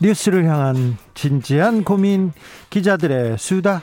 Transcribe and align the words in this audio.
뉴스를 0.00 0.44
향한 0.44 0.96
진지한 1.14 1.84
고민 1.84 2.32
기자들의 2.70 3.38
수다. 3.38 3.82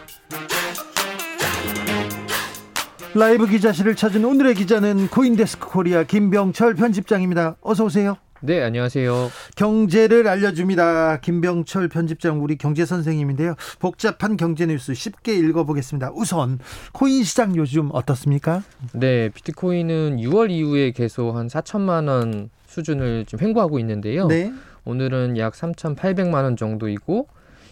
라이브 3.15 3.47
기자실을 3.47 3.95
찾은 3.95 4.25
오늘의 4.25 4.55
기자는 4.55 5.07
코인데스크 5.07 5.69
코리아 5.69 6.03
김병철 6.03 6.75
편집장입니다. 6.75 7.57
어서 7.61 7.85
오세요. 7.85 8.17
네, 8.41 8.61
안녕하세요. 8.61 9.31
경제를 9.55 10.27
알려줍니다. 10.27 11.21
김병철 11.21 11.87
편집장 11.87 12.43
우리 12.43 12.57
경제 12.57 12.85
선생님인데요. 12.85 13.55
복잡한 13.79 14.35
경제 14.35 14.65
뉴스 14.65 14.93
쉽게 14.93 15.33
읽어보겠습니다. 15.35 16.11
우선 16.13 16.59
코인 16.91 17.23
시장 17.23 17.55
요즘 17.55 17.89
어떻습니까? 17.93 18.63
네, 18.93 19.29
비트코인은 19.29 20.17
6월 20.17 20.51
이후에 20.51 20.91
계속 20.91 21.35
한 21.35 21.47
4천만 21.47 22.09
원 22.09 22.49
수준을 22.67 23.25
좀 23.27 23.39
횡보하고 23.39 23.79
있는데요. 23.79 24.27
네. 24.27 24.51
오늘은 24.85 25.37
약 25.37 25.53
3,800만 25.53 26.43
원 26.43 26.55
정도이고 26.57 27.27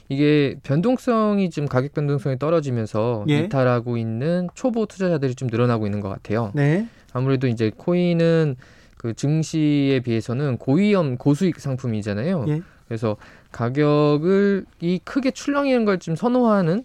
이게 0.09 0.55
변동성이 0.63 1.49
좀 1.49 1.67
가격 1.67 1.93
변동성이 1.93 2.37
떨어지면서 2.37 3.25
예. 3.29 3.39
이탈하고 3.39 3.97
있는 3.97 4.49
초보 4.55 4.85
투자자들이 4.85 5.35
좀 5.35 5.47
늘어나고 5.49 5.85
있는 5.87 6.01
것 6.01 6.09
같아요. 6.09 6.51
네. 6.53 6.87
아무래도 7.13 7.47
이제 7.47 7.71
코인은 7.75 8.55
그 8.97 9.13
증시에 9.13 9.99
비해서는 10.01 10.57
고위험 10.57 11.17
고수익 11.17 11.59
상품이잖아요. 11.59 12.45
예. 12.49 12.61
그래서 12.87 13.15
가격을 13.51 14.65
이 14.81 14.99
크게 15.03 15.31
출렁이는 15.31 15.85
걸 15.85 15.97
좀 15.99 16.15
선호하는 16.15 16.83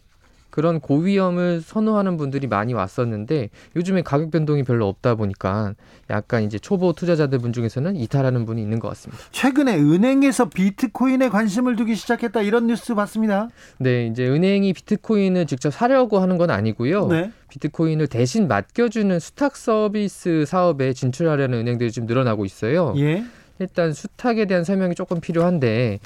그런 0.57 0.81
고위험을 0.81 1.61
선호하는 1.61 2.17
분들이 2.17 2.47
많이 2.47 2.73
왔었는데 2.73 3.51
요즘에 3.77 4.01
가격 4.01 4.31
변동이 4.31 4.63
별로 4.63 4.89
없다 4.89 5.15
보니까 5.15 5.75
약간 6.09 6.45
이제 6.45 6.59
초보 6.59 6.95
투자자들 6.95 7.41
분 7.41 7.53
중에서는 7.53 7.95
이탈하는 7.95 8.47
분이 8.47 8.63
있는 8.63 8.79
것 8.79 8.89
같습니다. 8.89 9.23
최근에 9.33 9.77
은행에서 9.77 10.49
비트코인에 10.49 11.29
관심을 11.29 11.77
두기 11.77 11.95
시작했다 11.95 12.41
이런 12.41 12.69
뉴스 12.69 12.95
봤습니다. 12.95 13.51
네, 13.77 14.07
이제 14.07 14.27
은행이 14.27 14.73
비트코인을 14.73 15.45
직접 15.45 15.75
사려고 15.75 16.21
하는 16.21 16.39
건 16.39 16.49
아니고요. 16.49 17.09
네. 17.09 17.33
비트코인을 17.51 18.07
대신 18.07 18.49
맡겨주는 18.49 19.21
수탁 19.21 19.59
서비스 19.59 20.47
사업에 20.47 20.95
진출하려는 20.95 21.59
은행들이 21.59 21.93
좀 21.93 22.07
늘어나고 22.07 22.47
있어요. 22.47 22.95
예. 22.97 23.27
일단 23.59 23.93
수탁에 23.93 24.47
대한 24.47 24.65
설명이 24.65 24.95
조금 24.95 25.21
필요한데 25.21 25.99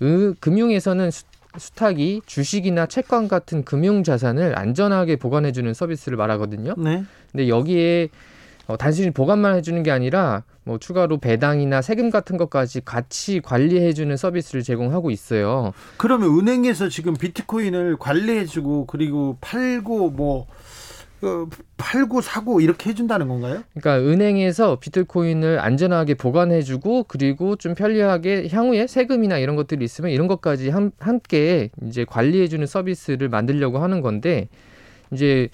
의, 0.00 0.34
금융에서는 0.40 1.10
수, 1.56 1.68
수탁이 1.68 2.22
주식이나 2.26 2.86
채권 2.86 3.28
같은 3.28 3.64
금융 3.64 4.02
자산을 4.02 4.58
안전하게 4.58 5.16
보관해 5.16 5.52
주는 5.52 5.72
서비스를 5.72 6.16
말하거든요. 6.16 6.74
네. 6.76 7.04
근데 7.32 7.48
여기에 7.48 8.08
어, 8.66 8.76
단순히 8.76 9.10
보관만 9.10 9.56
해주는 9.56 9.82
게 9.82 9.90
아니라 9.90 10.42
뭐 10.64 10.78
추가로 10.78 11.18
배당이나 11.18 11.80
세금 11.80 12.10
같은 12.10 12.36
것까지 12.36 12.82
같이 12.84 13.40
관리해주는 13.40 14.14
서비스를 14.16 14.62
제공하고 14.62 15.10
있어요. 15.10 15.72
그러면 15.96 16.38
은행에서 16.38 16.90
지금 16.90 17.14
비트코인을 17.14 17.96
관리해주고 17.96 18.84
그리고 18.86 19.38
팔고 19.40 20.10
뭐 20.10 20.42
어, 20.42 20.46
팔고 21.76 22.20
사고 22.20 22.60
이렇게 22.60 22.90
해준다는 22.90 23.28
건가요? 23.28 23.62
그러니까 23.74 23.98
은행에서 23.98 24.78
비트코인을 24.78 25.58
안전하게 25.58 26.14
보관해주고 26.14 27.04
그리고 27.04 27.56
좀 27.56 27.74
편리하게 27.74 28.48
향후에 28.48 28.86
세금이나 28.86 29.38
이런 29.38 29.56
것들이 29.56 29.84
있으면 29.84 30.10
이런 30.10 30.28
것까지 30.28 30.70
함, 30.70 30.90
함께 30.98 31.70
이제 31.82 32.04
관리해주는 32.04 32.66
서비스를 32.66 33.28
만들려고 33.28 33.78
하는 33.78 34.00
건데 34.00 34.48
이제 35.12 35.48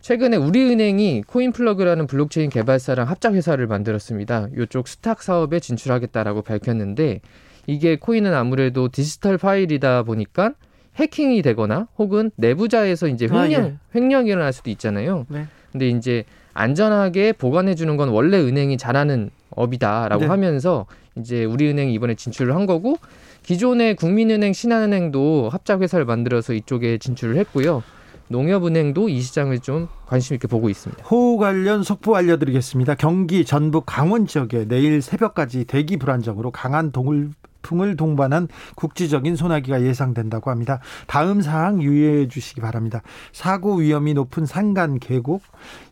최근에 0.00 0.36
우리은행이 0.38 1.24
코인플러그라는 1.26 2.06
블록체인 2.06 2.48
개발사랑 2.48 3.08
합작 3.08 3.34
회사를 3.34 3.66
만들었습니다. 3.66 4.48
이쪽 4.56 4.88
수탁 4.88 5.22
사업에 5.22 5.60
진출하겠다라고 5.60 6.42
밝혔는데 6.42 7.20
이게 7.66 7.96
코인은 7.96 8.32
아무래도 8.32 8.88
디지털 8.88 9.36
파일이다 9.36 10.04
보니까 10.04 10.54
해킹이 11.00 11.42
되거나 11.42 11.88
혹은 11.98 12.30
내부자에서 12.36 13.08
이제 13.08 13.26
횡령 13.26 13.62
아, 13.62 13.66
예. 13.66 13.74
횡령이 13.94 14.28
일어날 14.30 14.52
수도 14.52 14.70
있잖아요. 14.70 15.26
네. 15.28 15.46
근데 15.72 15.88
이제 15.88 16.24
안전하게 16.52 17.32
보관해 17.32 17.74
주는 17.74 17.96
건 17.96 18.08
원래 18.08 18.38
은행이 18.38 18.76
잘하는 18.76 19.30
업이다라고 19.50 20.22
네. 20.22 20.26
하면서 20.28 20.86
이제 21.16 21.44
우리은행이 21.44 21.92
이번에 21.94 22.14
진출을 22.14 22.54
한 22.54 22.66
거고 22.66 22.96
기존의 23.42 23.96
국민은행, 23.96 24.52
신한은행도 24.52 25.48
합작 25.50 25.82
회사를 25.82 26.04
만들어서 26.04 26.52
이쪽에 26.52 26.98
진출을 26.98 27.36
했고요. 27.38 27.82
농협은행도 28.28 29.08
이 29.08 29.20
시장을 29.20 29.58
좀 29.58 29.88
관심 30.06 30.34
있게 30.34 30.46
보고 30.46 30.68
있습니다. 30.68 31.02
호우 31.04 31.36
관련 31.36 31.82
속보 31.82 32.14
알려드리겠습니다. 32.14 32.94
경기, 32.94 33.44
전북, 33.44 33.84
강원 33.86 34.26
지역에 34.26 34.66
내일 34.66 35.02
새벽까지 35.02 35.64
대기 35.64 35.96
불안정으로 35.96 36.52
강한 36.52 36.92
동을 36.92 37.30
풍을 37.62 37.96
동반한 37.96 38.48
국지적인 38.76 39.36
소나기가 39.36 39.82
예상된다고 39.82 40.50
합니다. 40.50 40.80
다음 41.06 41.42
사항 41.42 41.82
유의해 41.82 42.28
주시기 42.28 42.60
바랍니다. 42.60 43.02
사고 43.32 43.76
위험이 43.76 44.14
높은 44.14 44.46
산간 44.46 44.98
계곡, 44.98 45.42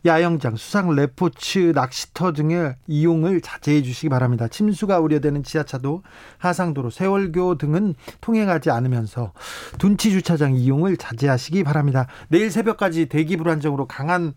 야영장, 0.05 0.55
수상 0.55 0.95
레포츠, 0.95 1.71
낚시터 1.75 2.33
등의 2.33 2.75
이용을 2.87 3.41
자제해 3.41 3.81
주시기 3.81 4.09
바랍니다. 4.09 4.47
침수가 4.47 4.99
우려되는 4.99 5.43
지하차도, 5.43 6.03
하상도로, 6.37 6.89
세월교 6.89 7.57
등은 7.57 7.95
통행하지 8.21 8.71
않으면서 8.71 9.33
둔치 9.77 10.11
주차장 10.11 10.55
이용을 10.55 10.97
자제하시기 10.97 11.63
바랍니다. 11.63 12.07
내일 12.29 12.51
새벽까지 12.51 13.07
대기 13.07 13.37
불안정으로 13.37 13.87
강한 13.87 14.33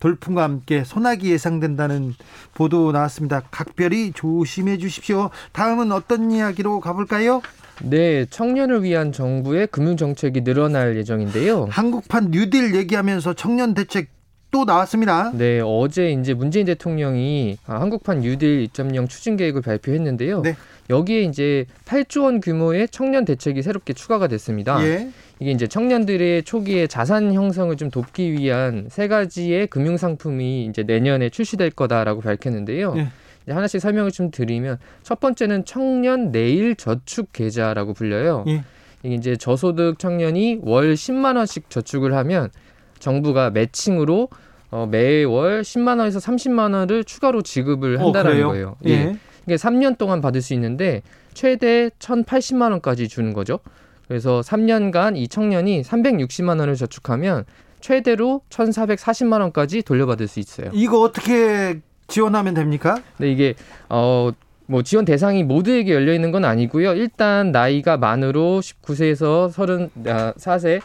돌풍과 0.00 0.42
함께 0.42 0.84
소나기 0.84 1.30
예상된다는 1.32 2.14
보도 2.54 2.92
나왔습니다. 2.92 3.42
각별히 3.50 4.12
조심해 4.12 4.78
주십시오. 4.78 5.30
다음은 5.52 5.92
어떤 5.92 6.30
이야기로 6.30 6.80
가볼까요? 6.80 7.42
네, 7.82 8.26
청년을 8.26 8.82
위한 8.82 9.12
정부의 9.12 9.68
금융 9.68 9.96
정책이 9.96 10.42
늘어날 10.42 10.96
예정인데요. 10.96 11.68
한국판 11.70 12.30
뉴딜 12.30 12.74
얘기하면서 12.74 13.34
청년 13.34 13.74
대책 13.74 14.17
또 14.50 14.64
나왔습니다. 14.64 15.30
네, 15.34 15.60
어제 15.62 16.10
이제 16.10 16.32
문재인 16.32 16.66
대통령이 16.66 17.58
한국판 17.64 18.20
뉴딜 18.20 18.66
2.0 18.68 19.08
추진 19.08 19.36
계획을 19.36 19.60
발표했는데요. 19.62 20.42
네. 20.42 20.56
여기에 20.88 21.22
이제 21.22 21.66
8조 21.84 22.24
원 22.24 22.40
규모의 22.40 22.88
청년 22.90 23.26
대책이 23.26 23.62
새롭게 23.62 23.92
추가가 23.92 24.26
됐습니다. 24.26 24.82
예. 24.86 25.10
이게 25.38 25.50
이제 25.50 25.66
청년들의 25.66 26.44
초기에 26.44 26.86
자산 26.86 27.34
형성을 27.34 27.76
좀 27.76 27.90
돕기 27.90 28.32
위한 28.32 28.86
세 28.90 29.06
가지의 29.06 29.66
금융 29.66 29.98
상품이 29.98 30.64
이제 30.64 30.82
내년에 30.82 31.28
출시될 31.28 31.72
거다라고 31.72 32.22
밝혔는데요. 32.22 32.94
예. 32.96 33.52
하나씩 33.52 33.80
설명을 33.80 34.10
좀 34.10 34.30
드리면 34.30 34.78
첫 35.02 35.20
번째는 35.20 35.66
청년 35.66 36.32
내일 36.32 36.74
저축 36.74 37.32
계좌라고 37.32 37.92
불려요. 37.92 38.44
예. 38.48 38.62
이게 39.02 39.14
이제 39.14 39.36
저소득 39.36 39.98
청년이 39.98 40.60
월 40.62 40.94
10만 40.94 41.36
원씩 41.36 41.70
저축을 41.70 42.14
하면 42.14 42.50
정부가 42.98 43.50
매칭으로 43.50 44.28
어, 44.70 44.86
매월 44.90 45.62
10만 45.62 45.98
원에서 45.98 46.18
30만 46.18 46.74
원을 46.74 47.04
추가로 47.04 47.42
지급을 47.42 47.96
어, 47.96 48.06
한다는 48.06 48.44
어, 48.44 48.48
거예요. 48.48 48.76
예. 48.86 48.90
예. 48.90 49.16
이게 49.46 49.56
3년 49.56 49.96
동안 49.96 50.20
받을 50.20 50.42
수 50.42 50.52
있는데 50.54 51.02
최대 51.32 51.88
1,080만 51.98 52.70
원까지 52.72 53.08
주는 53.08 53.32
거죠. 53.32 53.60
그래서 54.06 54.40
3년간 54.40 55.16
이 55.16 55.28
청년이 55.28 55.82
360만 55.82 56.60
원을 56.60 56.76
저축하면 56.76 57.44
최대로 57.80 58.42
1,440만 58.50 59.40
원까지 59.40 59.82
돌려받을 59.82 60.28
수 60.28 60.40
있어요. 60.40 60.70
이거 60.72 61.00
어떻게 61.00 61.80
지원하면 62.08 62.54
됩니까? 62.54 63.02
네, 63.18 63.30
이게 63.30 63.54
어 63.88 64.32
뭐 64.70 64.82
지원 64.82 65.06
대상이 65.06 65.44
모두에게 65.44 65.94
열려 65.94 66.12
있는 66.12 66.30
건 66.30 66.44
아니고요. 66.44 66.92
일단 66.92 67.52
나이가 67.52 67.96
만으로 67.96 68.60
19세에서 68.60 69.50
34세 69.50 70.78
어, 70.78 70.84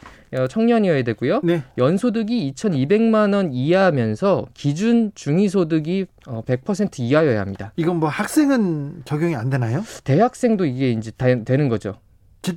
청년이어야 0.50 1.04
되고요. 1.04 1.42
네. 1.44 1.64
연소득이 1.78 2.54
2,200만 2.54 3.34
원 3.34 3.54
이하면서 3.54 4.48
기준 4.54 5.12
중위소득이 5.16 6.06
100% 6.26 6.82
어, 6.86 7.04
이하여야 7.04 7.42
합니다. 7.42 7.72
이건 7.76 8.00
뭐 8.00 8.10
학생은 8.10 9.04
적용이 9.06 9.36
안 9.36 9.50
되나요? 9.50 9.84
대학생도 10.04 10.66
이게 10.66 10.92
이제 10.92 11.12
다, 11.12 11.28
되는 11.44 11.70
거죠. 11.70 11.96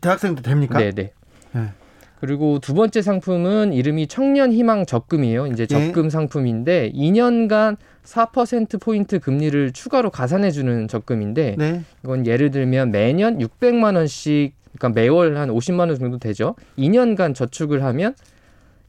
대학생도 0.00 0.42
됩니까? 0.42 0.78
네, 0.78 0.90
네. 0.92 1.12
네. 1.52 1.72
그리고 2.20 2.58
두 2.58 2.74
번째 2.74 3.02
상품은 3.02 3.72
이름이 3.72 4.06
청년 4.06 4.52
희망 4.52 4.86
적금이에요. 4.86 5.48
이제 5.48 5.64
예. 5.64 5.66
적금 5.66 6.06
예. 6.06 6.10
상품인데 6.10 6.92
2년간 6.92 7.76
4% 8.04 8.80
포인트 8.80 9.18
금리를 9.18 9.72
추가로 9.72 10.10
가산해 10.10 10.50
주는 10.50 10.88
적금인데 10.88 11.56
네. 11.58 11.82
이건 12.04 12.26
예를 12.26 12.50
들면 12.50 12.90
매년 12.92 13.38
600만 13.38 13.96
원씩 13.96 14.54
그러니까 14.78 15.00
매월 15.00 15.36
한 15.36 15.48
50만 15.48 15.80
원 15.80 15.98
정도 15.98 16.18
되죠. 16.18 16.54
2년간 16.78 17.34
저축을 17.34 17.82
하면 17.84 18.14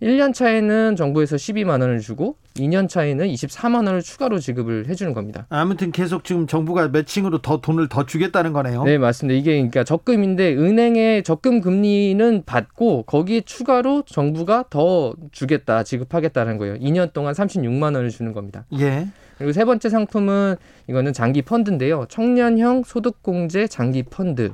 1년 0.02 0.34
차에는 0.34 0.96
정부에서 0.96 1.38
12만 1.38 1.82
원을 1.82 2.00
주고 2.00 2.36
2년 2.56 2.88
차에는 2.88 3.28
24만 3.28 3.88
원을 3.88 4.02
추가로 4.02 4.40
지급을 4.40 4.88
해주는 4.88 5.14
겁니다. 5.14 5.48
아무튼 5.50 5.92
계속 5.92 6.24
지금 6.24 6.46
정부가 6.46 6.88
매칭으로 6.90 7.40
더 7.40 7.62
돈을 7.62 7.88
더 7.88 8.06
주겠다는 8.06 8.54
거네요. 8.54 8.84
네, 8.84 8.98
맞습니다. 8.98 9.38
이게 9.38 9.54
그러니까 9.54 9.84
적금인데 9.84 10.56
은행의 10.56 11.24
적금 11.24 11.62
금리는 11.62 12.44
받고 12.46 13.04
거기에 13.04 13.42
추가로 13.42 14.04
정부가 14.06 14.66
더 14.70 15.14
주겠다, 15.32 15.84
지급하겠다는 15.84 16.58
거예요. 16.58 16.76
2년 16.76 17.14
동안 17.14 17.34
36만 17.34 17.96
원을 17.96 18.10
주는 18.10 18.34
겁니다. 18.34 18.66
예. 18.80 19.08
그리고 19.38 19.52
세 19.52 19.66
번째 19.66 19.90
상품은 19.90 20.56
이거는 20.88 21.14
장기 21.14 21.42
펀드인데요. 21.42 22.06
청년형 22.10 22.84
소득공제 22.84 23.68
장기 23.68 24.04
펀드. 24.04 24.54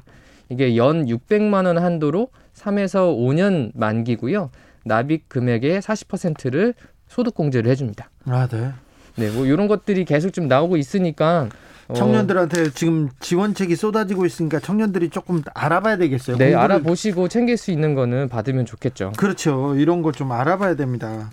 이게 0.49 0.75
연 0.77 1.05
600만 1.05 1.65
원 1.65 1.77
한도로 1.77 2.29
3에서 2.53 3.17
5년 3.17 3.71
만기고요. 3.75 4.51
납입 4.83 5.29
금액의 5.29 5.81
40%를 5.81 6.73
소득 7.07 7.35
공제를 7.35 7.69
해줍니다. 7.71 8.09
아, 8.25 8.47
네. 8.47 8.71
네, 9.15 9.29
뭐 9.29 9.45
이런 9.45 9.67
것들이 9.67 10.05
계속 10.05 10.31
좀 10.31 10.47
나오고 10.47 10.77
있으니까 10.77 11.49
어, 11.87 11.93
청년들한테 11.93 12.71
지금 12.71 13.09
지원책이 13.19 13.75
쏟아지고 13.75 14.25
있으니까 14.25 14.59
청년들이 14.59 15.09
조금 15.09 15.41
알아봐야 15.53 15.97
되겠어요. 15.97 16.37
네. 16.37 16.55
알아보시고 16.55 17.27
챙길 17.27 17.57
수 17.57 17.71
있는 17.71 17.93
거는 17.93 18.29
받으면 18.29 18.65
좋겠죠. 18.65 19.13
그렇죠. 19.17 19.75
이런 19.75 20.01
거좀 20.01 20.31
알아봐야 20.31 20.75
됩니다. 20.75 21.29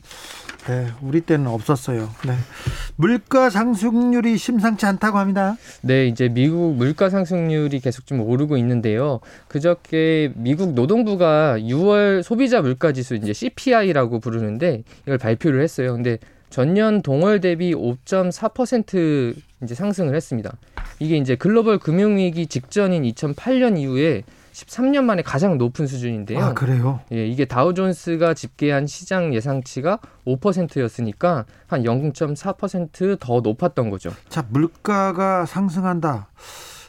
네, 0.67 0.89
우리 1.03 1.21
때는 1.23 1.47
없었어요. 1.47 2.11
네. 2.27 2.35
물가 2.97 3.49
상승률이 3.51 4.37
심상치 4.37 4.87
않다고 4.87 5.19
합니다. 5.19 5.57
네, 5.83 6.07
이제 6.07 6.29
미국 6.29 6.75
물가 6.75 7.09
상승률이 7.09 7.81
계속 7.81 8.07
좀 8.07 8.21
오르고 8.21 8.57
있는데요. 8.59 9.21
그저께 9.49 10.33
미국 10.37 10.75
노동부가 10.75 11.57
6월 11.59 12.23
소비자 12.23 12.61
물가 12.61 12.93
지수 12.93 13.15
이제 13.15 13.33
CPI라고 13.33 14.21
부르는데 14.21 14.83
이걸 15.03 15.19
발표를 15.19 15.63
했어요. 15.63 15.95
근데 15.95 16.19
전년 16.51 17.01
동월 17.01 17.41
대비 17.41 17.73
5.4% 17.75 19.35
이제 19.63 19.75
상승을 19.75 20.15
했습니다. 20.15 20.53
이게 20.99 21.17
이제 21.17 21.37
글로벌 21.37 21.79
금융위기 21.79 22.49
직전인 22.49 23.05
2008년 23.05 23.79
이후에 23.79 24.25
13년 24.53 25.05
만에 25.05 25.23
가장 25.23 25.59
높은 25.59 25.87
수준인데요. 25.87 26.41
아, 26.41 26.55
그래요? 26.55 27.01
예, 27.13 27.27
이게 27.27 27.45
다우존스가 27.45 28.35
집계한 28.35 28.87
시장 28.87 29.35
예상치가 29.35 29.99
5%였으니까 30.27 31.45
한 31.67 31.83
0.4%더 31.83 33.41
높았던 33.41 33.91
거죠. 33.91 34.13
자, 34.29 34.45
물가가 34.49 35.47
상승한다. 35.47 36.29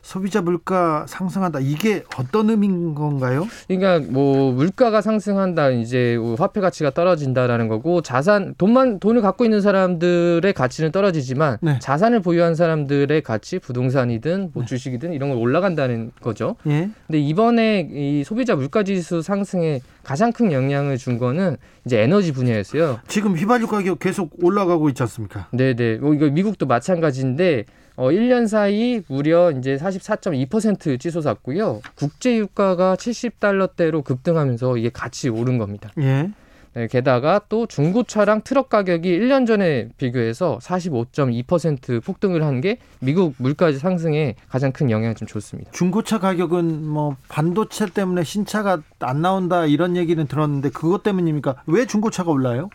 소비자 0.01 0.42
물가 0.42 1.06
상승한다. 1.07 1.59
이게 1.59 2.03
어떤 2.18 2.50
의미인 2.50 2.95
건가요? 2.95 3.48
그러니까 3.68 4.00
뭐 4.12 4.51
물가가 4.51 5.01
상승한다. 5.01 5.69
이제 5.71 6.18
화폐 6.38 6.59
가치가 6.59 6.89
떨어진다라는 6.89 7.68
거고 7.68 8.01
자산 8.01 8.56
돈만 8.57 9.00
돈을 9.00 9.21
갖고 9.21 9.45
있는 9.45 9.62
사람들의 9.62 10.51
가치는 10.53 10.92
떨어지지만 10.92 11.57
네. 11.62 11.80
자산을 11.80 12.21
보유한 12.21 12.56
사람들의 12.56 13.21
가치 13.21 13.59
부동산이든 13.59 14.51
뭐 14.53 14.63
네. 14.63 14.68
주식이든 14.68 15.13
이런 15.13 15.30
걸 15.30 15.38
올라간다는 15.38 16.12
거죠. 16.21 16.56
예. 16.68 16.89
근데 17.07 17.19
이번에 17.19 17.88
이 17.92 18.24
소비자 18.24 18.56
물가 18.56 18.83
지수 18.83 19.21
상승에 19.21 19.81
가장 20.04 20.31
큰 20.31 20.51
영향을 20.51 20.97
준 20.97 21.19
거는 21.19 21.57
이제 21.86 22.00
에너지 22.01 22.31
분야였어요. 22.33 23.00
지금 23.07 23.36
휘발유 23.36 23.68
가격 23.68 24.00
계속 24.00 24.31
올라가고 24.42 24.89
있지 24.89 25.04
않습니까? 25.04 25.47
네, 25.51 25.75
네. 25.75 25.97
뭐 25.97 26.13
이거 26.13 26.27
미국도 26.27 26.65
마찬가지인데 26.65 27.65
어, 27.96 28.10
1년 28.10 28.48
사이 28.48 29.02
무려 29.08 29.52
이제 29.52 29.76
44.2% 29.78 31.00
치솟았고요. 31.00 31.82
국제 31.96 32.38
유가가 32.38 32.96
70달러대로 32.96 34.04
급등하면서 34.04 34.78
이게 34.78 34.90
같이 34.90 35.30
오른 35.30 35.58
겁니다. 35.58 35.90
예. 36.00 36.30
네, 36.74 36.88
게다가 36.88 37.42
또 37.50 37.66
중고차랑 37.68 38.44
트럭 38.44 38.70
가격이 38.70 39.10
1년 39.20 39.46
전에 39.46 39.90
비교해서 39.98 40.58
45.2% 40.62 42.02
폭등을 42.04 42.44
한 42.44 42.62
게 42.62 42.78
미국 43.00 43.34
물가 43.40 43.72
상승에 43.74 44.36
가장 44.48 44.72
큰 44.72 44.90
영향을 44.92 45.16
좀 45.16 45.28
줬습니다. 45.28 45.72
중고차 45.72 46.20
가격은 46.20 46.86
뭐 46.86 47.16
반도체 47.28 47.88
때문에 47.88 48.24
신차가 48.24 48.82
안 49.00 49.22
나온다 49.22 49.66
이런 49.66 49.98
얘기는 49.98 50.26
들었는데 50.28 50.70
그것 50.70 51.04
때문입니까? 51.04 51.56
왜 51.66 51.86
중고차가 51.86 52.30
올라요? 52.32 52.70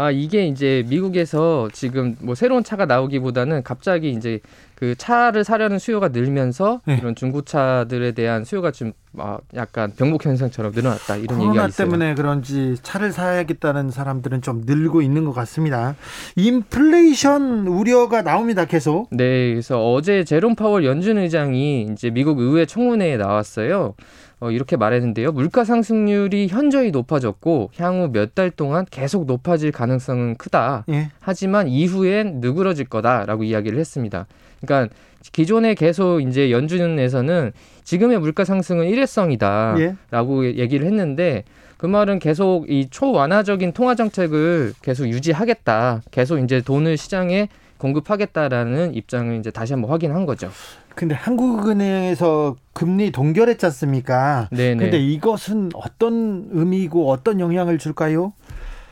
아 0.00 0.10
이게 0.10 0.46
이제 0.46 0.82
미국에서 0.88 1.68
지금 1.74 2.16
뭐 2.20 2.34
새로운 2.34 2.64
차가 2.64 2.86
나오기보다는 2.86 3.62
갑자기 3.62 4.10
이제 4.12 4.40
그 4.74 4.94
차를 4.96 5.44
사려는 5.44 5.78
수요가 5.78 6.08
늘면서 6.08 6.80
네. 6.86 6.96
이런 6.96 7.14
중고차들에 7.14 8.12
대한 8.12 8.46
수요가 8.46 8.70
좀 8.70 8.94
아, 9.18 9.36
약간 9.54 9.92
병목 9.94 10.24
현상처럼 10.24 10.72
늘어났다 10.72 11.16
이런 11.16 11.42
얘기가 11.42 11.66
있어요. 11.66 11.86
때문에 11.86 12.14
그런지 12.14 12.76
차를 12.82 13.12
사야겠다는 13.12 13.90
사람들은 13.90 14.40
좀 14.40 14.62
늘고 14.64 15.02
있는 15.02 15.26
것 15.26 15.32
같습니다. 15.32 15.96
인플레이션 16.36 17.66
우려가 17.66 18.22
나옵니다. 18.22 18.64
계속. 18.64 19.08
네, 19.10 19.50
그래서 19.50 19.92
어제 19.92 20.24
제롬 20.24 20.54
파월 20.54 20.86
연준 20.86 21.18
의장이 21.18 21.88
이제 21.92 22.08
미국 22.08 22.38
의회 22.38 22.64
청문회에 22.64 23.18
나왔어요. 23.18 23.92
어, 24.40 24.50
이렇게 24.50 24.76
말했는데요. 24.76 25.32
물가 25.32 25.64
상승률이 25.64 26.48
현저히 26.48 26.90
높아졌고 26.90 27.70
향후 27.76 28.08
몇 28.12 28.34
달 28.34 28.50
동안 28.50 28.86
계속 28.90 29.26
높아질 29.26 29.70
가능성은 29.72 30.36
크다. 30.36 30.84
예. 30.90 31.08
하지만 31.20 31.68
이후엔 31.68 32.40
누그러질 32.40 32.86
거다라고 32.86 33.44
이야기를 33.44 33.78
했습니다. 33.78 34.26
그러니까 34.60 34.94
기존에 35.32 35.74
계속 35.74 36.20
이제 36.20 36.50
연준에서는 36.50 37.52
지금의 37.84 38.20
물가 38.20 38.44
상승은 38.44 38.86
일회성이다라고 38.86 40.46
예. 40.46 40.54
얘기를 40.56 40.86
했는데 40.86 41.44
그 41.76 41.86
말은 41.86 42.18
계속 42.18 42.70
이 42.70 42.88
초완화적인 42.90 43.72
통화 43.72 43.94
정책을 43.94 44.74
계속 44.82 45.06
유지하겠다. 45.08 46.02
계속 46.10 46.38
이제 46.38 46.60
돈을 46.60 46.96
시장에 46.96 47.48
공급하겠다라는 47.80 48.94
입장을 48.94 49.36
이제 49.38 49.50
다시 49.50 49.72
한번 49.72 49.90
확인한 49.90 50.26
거죠. 50.26 50.50
근데 50.94 51.14
한국은행에서 51.14 52.56
금리 52.72 53.10
동결했지 53.10 53.66
않습니까? 53.66 54.48
네. 54.52 54.76
근데 54.76 54.98
이것은 54.98 55.70
어떤 55.74 56.48
의미고 56.52 57.10
어떤 57.10 57.40
영향을 57.40 57.78
줄까요? 57.78 58.32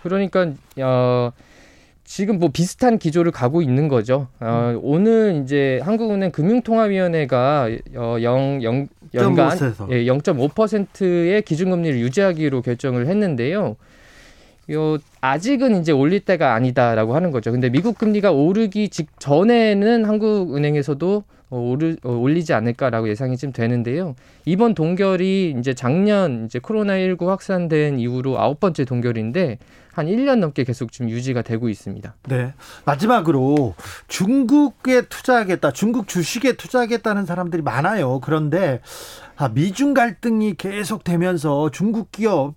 그러니까 0.03 0.53
어, 0.81 1.33
지금 2.05 2.39
뭐 2.39 2.49
비슷한 2.51 2.99
기조를 2.99 3.33
가고 3.33 3.61
있는 3.61 3.89
거죠. 3.89 4.29
어, 4.41 4.73
음. 4.73 4.81
오늘 4.83 5.43
이제 5.45 5.81
한국은행 5.85 6.31
금융통화위원회가 6.33 7.69
어, 7.97 8.17
영, 8.23 8.61
영, 8.63 8.89
연간 9.13 9.59
예, 9.91 10.05
0.5%의 10.05 11.43
기준금리를 11.43 11.99
유지하기로 12.01 12.63
결정을 12.63 13.07
했는데요. 13.07 13.77
요 14.71 14.99
아직은 15.21 15.81
이제 15.81 15.93
올릴 15.93 16.21
때가 16.21 16.55
아니다라고 16.55 17.15
하는 17.15 17.31
거죠. 17.31 17.53
근데 17.53 17.71
미국 17.71 17.99
금리가 17.99 18.33
오르기 18.33 18.91
직전에는 18.91 20.05
한국 20.05 20.55
은행에서도 20.55 21.25
어, 21.51 21.57
오르, 21.59 21.97
어, 22.05 22.11
올리지 22.11 22.53
않을까라고 22.53 23.09
예상이 23.09 23.37
좀 23.39 23.53
되는데요. 23.53 24.15
이번 24.45 24.75
동결이 24.75 25.57
이제 25.59 25.73
작년 25.73 26.45
이제 26.45 26.59
코로나 26.59 26.99
19 26.99 27.29
확산된 27.31 27.99
이후로 27.99 28.39
아홉 28.39 28.61
번째 28.61 28.85
동결인데 28.85 29.59
한 29.93 30.07
1년 30.07 30.39
넘게 30.39 30.65
계속 30.65 30.93
좀 30.93 31.09
유지가 31.09 31.43
되고 31.43 31.69
있습니다. 31.69 32.15
네. 32.29 32.53
마지막으로 32.85 33.75
중국에 34.07 35.03
투자하겠다, 35.09 35.73
중국 35.73 36.07
주식에 36.07 36.53
투자하겠다는 36.53 37.25
사람들이 37.25 37.63
많아요. 37.63 38.21
그런데 38.21 38.81
아, 39.39 39.49
미중 39.49 39.95
갈등이 39.95 40.55
계속 40.55 41.05
되면서 41.05 41.71
중국 41.71 42.11
기업 42.11 42.55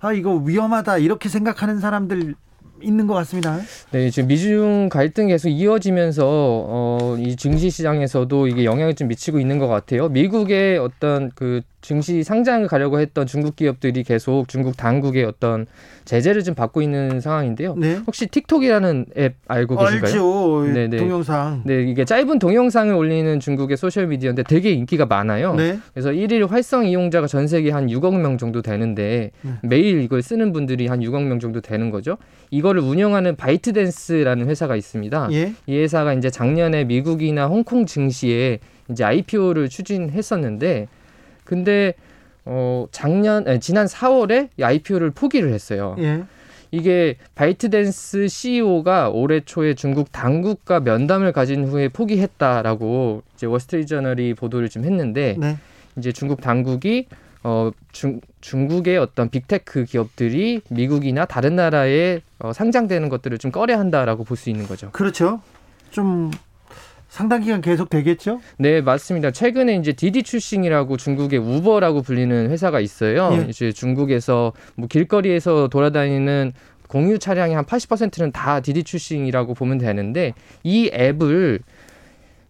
아 0.00 0.12
이거 0.12 0.34
위험하다 0.34 0.98
이렇게 0.98 1.28
생각하는 1.28 1.78
사람들 1.78 2.34
있는 2.82 3.06
것 3.06 3.14
같습니다. 3.14 3.60
네, 3.92 4.10
지금 4.10 4.28
미중 4.28 4.88
갈등이 4.90 5.28
계속 5.28 5.48
이어지면서 5.48 6.24
어, 6.26 7.16
이 7.18 7.36
증시 7.36 7.70
시장에서도 7.70 8.48
이게 8.48 8.64
영향을 8.64 8.94
좀 8.94 9.08
미치고 9.08 9.38
있는 9.38 9.58
것 9.58 9.68
같아요. 9.68 10.08
미국의 10.08 10.78
어떤 10.78 11.30
그 11.36 11.62
증시 11.84 12.22
상장을 12.22 12.66
가려고 12.66 12.98
했던 12.98 13.26
중국 13.26 13.56
기업들이 13.56 14.04
계속 14.04 14.48
중국 14.48 14.74
당국의 14.74 15.24
어떤 15.24 15.66
제재를 16.06 16.42
좀 16.42 16.54
받고 16.54 16.80
있는 16.80 17.20
상황인데요. 17.20 17.74
네. 17.76 18.00
혹시 18.06 18.26
틱톡이라는 18.26 19.06
앱 19.18 19.34
알고 19.46 19.76
계신가요? 19.76 20.04
알죠. 20.04 20.62
네네. 20.72 20.88
네. 20.88 20.96
동영상. 20.96 21.60
네, 21.66 21.82
이게 21.82 22.06
짧은 22.06 22.38
동영상을 22.38 22.94
올리는 22.94 23.38
중국의 23.38 23.76
소셜 23.76 24.06
미디어인데 24.06 24.44
되게 24.44 24.70
인기가 24.70 25.04
많아요. 25.04 25.54
네. 25.56 25.78
그래서 25.92 26.12
일일 26.12 26.46
활성 26.46 26.86
이용자가 26.86 27.26
전 27.26 27.46
세계 27.46 27.70
한 27.70 27.88
6억 27.88 28.18
명 28.18 28.38
정도 28.38 28.62
되는데 28.62 29.30
네. 29.42 29.50
매일 29.62 30.00
이걸 30.00 30.22
쓰는 30.22 30.54
분들이 30.54 30.86
한 30.86 31.00
6억 31.00 31.22
명 31.24 31.38
정도 31.38 31.60
되는 31.60 31.90
거죠. 31.90 32.16
이거를 32.50 32.80
운영하는 32.80 33.36
바이트댄스라는 33.36 34.48
회사가 34.48 34.74
있습니다. 34.74 35.28
예? 35.32 35.52
이 35.66 35.76
회사가 35.76 36.14
이제 36.14 36.30
작년에 36.30 36.84
미국이나 36.84 37.46
홍콩 37.46 37.84
증시에 37.84 38.60
이제 38.90 39.04
IPO를 39.04 39.68
추진했었는데 39.68 40.88
근데 41.44 41.94
어 42.44 42.86
작년 42.90 43.46
아니, 43.48 43.60
지난 43.60 43.86
4월에 43.86 44.48
IPO를 44.60 45.10
포기를 45.10 45.52
했어요. 45.52 45.96
예. 45.98 46.24
이게 46.70 47.16
바이트댄스 47.36 48.26
CEO가 48.26 49.08
올해 49.10 49.40
초에 49.40 49.74
중국 49.74 50.10
당국과 50.10 50.80
면담을 50.80 51.32
가진 51.32 51.64
후에 51.64 51.88
포기했다라고 51.88 53.22
이제 53.34 53.46
월스트리트저널이 53.46 54.34
보도를 54.34 54.68
좀 54.68 54.84
했는데 54.84 55.36
네. 55.38 55.56
이제 55.96 56.10
중국 56.10 56.40
당국이 56.40 57.06
어, 57.44 57.70
중, 57.92 58.20
중국의 58.40 58.98
어떤 58.98 59.28
빅테크 59.28 59.84
기업들이 59.84 60.62
미국이나 60.68 61.26
다른 61.26 61.54
나라에 61.56 62.20
어, 62.40 62.52
상장되는 62.52 63.08
것들을 63.08 63.38
좀 63.38 63.52
꺼려 63.52 63.78
한다라고 63.78 64.24
볼 64.24 64.36
수 64.36 64.50
있는 64.50 64.66
거죠. 64.66 64.90
그렇죠. 64.90 65.40
좀 65.90 66.30
상당 67.14 67.42
기간 67.42 67.60
계속 67.60 67.90
되겠죠? 67.90 68.40
네, 68.58 68.80
맞습니다. 68.80 69.30
최근에 69.30 69.76
이제 69.76 69.92
디디 69.92 70.24
출싱이라고 70.24 70.96
중국의 70.96 71.38
우버라고 71.38 72.02
불리는 72.02 72.50
회사가 72.50 72.80
있어요. 72.80 73.30
예. 73.34 73.48
이제 73.48 73.70
중국에서 73.70 74.52
뭐 74.74 74.88
길거리에서 74.88 75.68
돌아다니는 75.68 76.54
공유 76.88 77.20
차량의 77.20 77.54
한 77.54 77.64
80%는 77.66 78.32
다 78.32 78.58
디디 78.58 78.82
출싱이라고 78.82 79.54
보면 79.54 79.78
되는데 79.78 80.34
이 80.64 80.90
앱을 80.92 81.60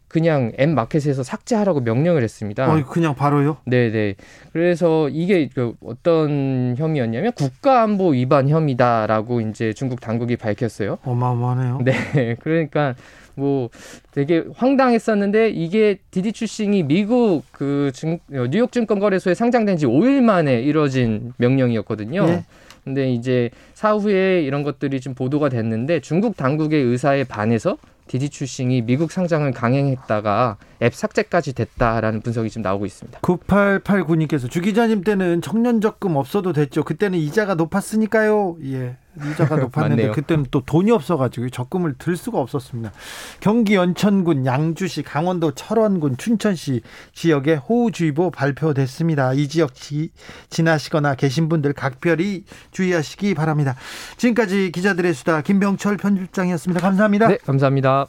그냥 0.08 0.52
앱 0.58 0.70
마켓에서 0.70 1.22
삭제하라고 1.22 1.80
명령을 1.80 2.22
했습니다. 2.22 2.72
어, 2.72 2.84
그냥 2.84 3.14
바로요? 3.14 3.58
네, 3.66 3.90
네. 3.90 4.14
그래서 4.52 5.10
이게 5.10 5.50
그 5.52 5.74
어떤 5.84 6.74
혐의였냐면 6.78 7.32
국가안보 7.32 8.12
위반 8.12 8.48
혐의다라고 8.48 9.42
이제 9.42 9.74
중국 9.74 10.00
당국이 10.00 10.36
밝혔어요. 10.36 10.98
어마어마하네요. 11.02 11.80
네, 11.84 12.36
그러니까 12.40 12.94
뭐 13.34 13.70
되게 14.12 14.44
황당했었는데 14.54 15.50
이게 15.50 15.98
디디 16.10 16.32
출싱이 16.32 16.84
미국 16.84 17.42
그 17.52 17.90
증, 17.94 18.18
뉴욕 18.28 18.70
증권거래소에 18.70 19.34
상장된 19.34 19.76
지 19.76 19.86
5일 19.86 20.22
만에 20.22 20.60
이뤄진 20.60 21.32
명령이었거든요. 21.38 22.26
네. 22.26 22.44
근데 22.84 23.10
이제 23.10 23.50
사후에 23.72 24.42
이런 24.42 24.62
것들이 24.62 25.00
좀 25.00 25.14
보도가 25.14 25.48
됐는데 25.48 26.00
중국 26.00 26.36
당국의 26.36 26.82
의사에 26.82 27.24
반해서 27.24 27.78
디디 28.06 28.28
출싱이 28.28 28.82
미국 28.82 29.10
상장을 29.10 29.50
강행했다가 29.52 30.58
앱 30.82 30.94
삭제까지 30.94 31.54
됐다라는 31.54 32.20
분석이 32.20 32.50
지금 32.50 32.62
나오고 32.62 32.86
있습니다. 32.86 33.20
9889님께서 33.20 34.50
주 34.50 34.60
기자님 34.60 35.02
때는 35.02 35.42
청년 35.42 35.80
적금 35.80 36.16
없어도 36.16 36.52
됐죠. 36.52 36.84
그때는 36.84 37.18
이자가 37.18 37.54
높았으니까요. 37.54 38.56
예. 38.64 38.96
이자가 39.32 39.56
높았는데 39.56 40.10
그때는 40.10 40.46
또 40.50 40.60
돈이 40.60 40.90
없어가지고 40.90 41.50
적금을 41.50 41.94
들 41.98 42.16
수가 42.16 42.38
없었습니다. 42.38 42.92
경기 43.40 43.74
연천군, 43.74 44.46
양주시, 44.46 45.02
강원도 45.02 45.52
철원군, 45.52 46.16
춘천시 46.16 46.82
지역에 47.12 47.54
호우주의보 47.54 48.30
발표됐습니다. 48.30 49.34
이 49.34 49.48
지역 49.48 49.74
지, 49.74 50.10
지나시거나 50.50 51.14
계신 51.14 51.48
분들 51.48 51.72
각별히 51.74 52.44
주의하시기 52.72 53.34
바랍니다. 53.34 53.76
지금까지 54.16 54.72
기자들의 54.72 55.14
수다 55.14 55.42
김병철 55.42 55.96
편집장이었습니다. 55.96 56.80
감사합니다. 56.80 57.28
네, 57.28 57.38
감사합니다. 57.44 58.08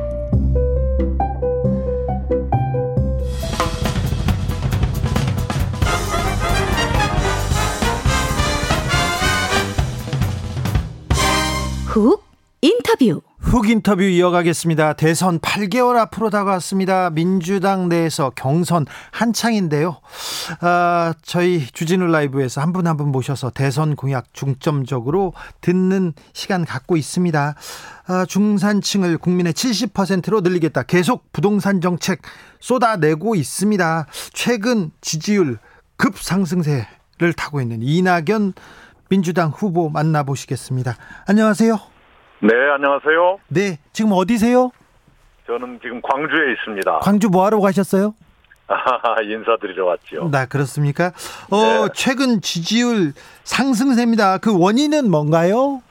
훅 11.91 12.23
인터뷰 12.61 13.21
훅 13.39 13.69
인터뷰 13.69 14.03
이어가겠습니다. 14.03 14.93
대선 14.93 15.39
8개월 15.39 15.97
앞으로 15.97 16.29
다가왔습니다. 16.29 17.09
민주당 17.09 17.89
내에서 17.89 18.31
경선 18.33 18.85
한창인데요. 19.11 19.97
아, 20.61 21.13
저희 21.21 21.65
주진우 21.67 22.05
라이브에서 22.07 22.61
한 22.61 22.71
분 22.71 22.87
한 22.87 22.95
분 22.95 23.09
모셔서 23.11 23.49
대선 23.49 23.97
공약 23.97 24.33
중점적으로 24.33 25.33
듣는 25.59 26.13
시간 26.31 26.63
갖고 26.63 26.95
있습니다. 26.95 27.55
아, 28.07 28.25
중산층을 28.25 29.17
국민의 29.17 29.51
70%로 29.53 30.39
늘리겠다. 30.41 30.83
계속 30.83 31.33
부동산 31.33 31.81
정책 31.81 32.21
쏟아내고 32.61 33.35
있습니다. 33.35 34.05
최근 34.31 34.91
지지율 35.01 35.57
급상승세를 35.97 37.33
타고 37.35 37.59
있는 37.59 37.79
이낙연 37.81 38.53
민주당 39.11 39.49
후보 39.49 39.89
만나보시겠습니다. 39.89 40.93
안녕하세요. 41.27 41.75
네, 42.43 42.53
안녕하세요. 42.73 43.39
네, 43.49 43.77
지금 43.91 44.13
어디세요? 44.13 44.71
저는 45.45 45.79
지금 45.81 46.01
광주에 46.01 46.53
있습니다. 46.53 46.99
광주 46.99 47.29
뭐 47.29 47.45
하러 47.45 47.59
가셨어요? 47.59 48.15
인사드리러 49.21 49.85
왔죠. 49.85 50.29
네, 50.31 50.45
그렇습니까? 50.49 51.07
어, 51.51 51.87
네. 51.87 51.89
최근 51.93 52.39
지지율 52.39 53.11
상승세입니다. 53.43 54.37
그 54.37 54.57
원인은 54.57 55.11
뭔가요? 55.11 55.81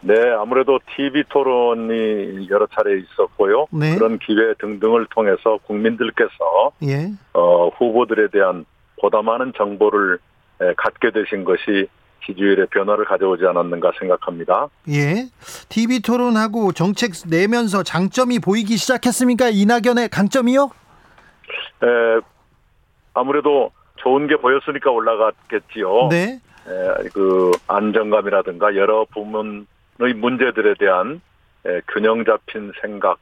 네, 0.00 0.14
아무래도 0.36 0.80
TV 0.96 1.22
토론이 1.28 2.48
여러 2.50 2.66
차례 2.66 2.98
있었고요. 2.98 3.68
네. 3.70 3.94
그런 3.94 4.18
기회 4.18 4.54
등등을 4.58 5.06
통해서 5.14 5.58
국민들께서 5.68 6.72
예. 6.82 7.12
어, 7.32 7.68
후보들에 7.68 8.26
대한 8.32 8.66
보다 9.00 9.22
많은 9.22 9.52
정보를 9.56 10.18
갖게 10.76 11.12
되신 11.12 11.44
것이 11.44 11.86
지지율의 12.26 12.66
변화를 12.68 13.04
가져오지 13.04 13.44
않았는가 13.46 13.92
생각합니다. 13.98 14.68
예. 14.88 15.28
TV 15.68 16.00
토론하고 16.00 16.72
정책 16.72 17.12
내면서 17.28 17.82
장점이 17.82 18.38
보이기 18.38 18.76
시작했습니까? 18.76 19.50
이낙연의 19.50 20.08
강점이요? 20.08 20.70
에, 21.82 22.20
아무래도 23.14 23.70
좋은 23.96 24.26
게 24.26 24.36
보였으니까 24.36 24.90
올라갔겠지요. 24.90 26.08
네. 26.10 26.40
에, 26.66 27.08
그 27.12 27.50
안정감이라든가 27.66 28.74
여러 28.76 29.04
부문의 29.12 29.66
문제들에 30.16 30.74
대한 30.78 31.20
에, 31.66 31.80
균형 31.92 32.24
잡힌 32.24 32.72
생각 32.80 33.18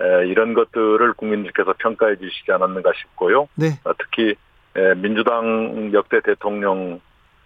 에, 0.00 0.28
이런 0.28 0.54
것들을 0.54 1.12
국민들께서 1.14 1.74
평가해 1.78 2.16
주시지 2.16 2.52
않았는가 2.52 2.92
싶고요. 3.00 3.48
네. 3.56 3.78
어, 3.84 3.92
특히 3.98 4.34
에, 4.76 4.94
민주당 4.94 5.90
역대 5.92 6.20
대통령 6.20 7.00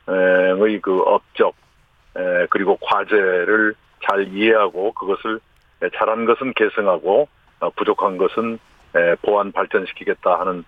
의 0.07 0.81
그 0.81 1.01
업적 1.03 1.55
그리고 2.51 2.77
과제를 2.81 3.75
잘 4.05 4.29
이해하고 4.29 4.93
그것을 4.93 5.41
잘한 5.97 6.25
것은 6.25 6.53
계승하고 6.55 7.29
어, 7.61 7.71
부족한 7.71 8.19
것은 8.19 8.59
보완 9.23 9.53
발전시키겠다 9.53 10.41
하는 10.41 10.65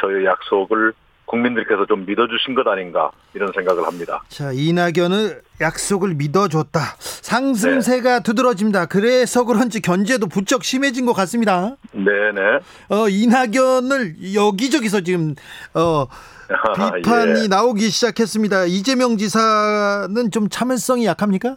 저의 0.00 0.24
약속을 0.24 0.92
국민들께서 1.26 1.86
좀 1.86 2.04
믿어주신 2.06 2.54
것 2.54 2.66
아닌가 2.66 3.10
이런 3.34 3.52
생각을 3.54 3.86
합니다. 3.86 4.22
자 4.28 4.52
이낙연을 4.52 5.42
약속을 5.60 6.14
믿어줬다. 6.14 6.80
상승세가 6.98 8.18
네. 8.18 8.22
두드러집니다. 8.22 8.86
그래서 8.86 9.44
그런지 9.44 9.80
견제도 9.80 10.26
부쩍 10.26 10.64
심해진 10.64 11.06
것 11.06 11.12
같습니다. 11.14 11.76
네네. 11.92 12.58
어 12.90 13.08
이낙연을 13.08 14.34
여기저기서 14.34 15.00
지금 15.00 15.34
어 15.74 16.06
비판이 16.96 17.44
예. 17.44 17.48
나오기 17.48 17.88
시작했습니다. 17.88 18.66
이재명 18.66 19.16
지사는 19.16 20.30
좀 20.30 20.48
참을성이 20.48 21.06
약합니까? 21.06 21.56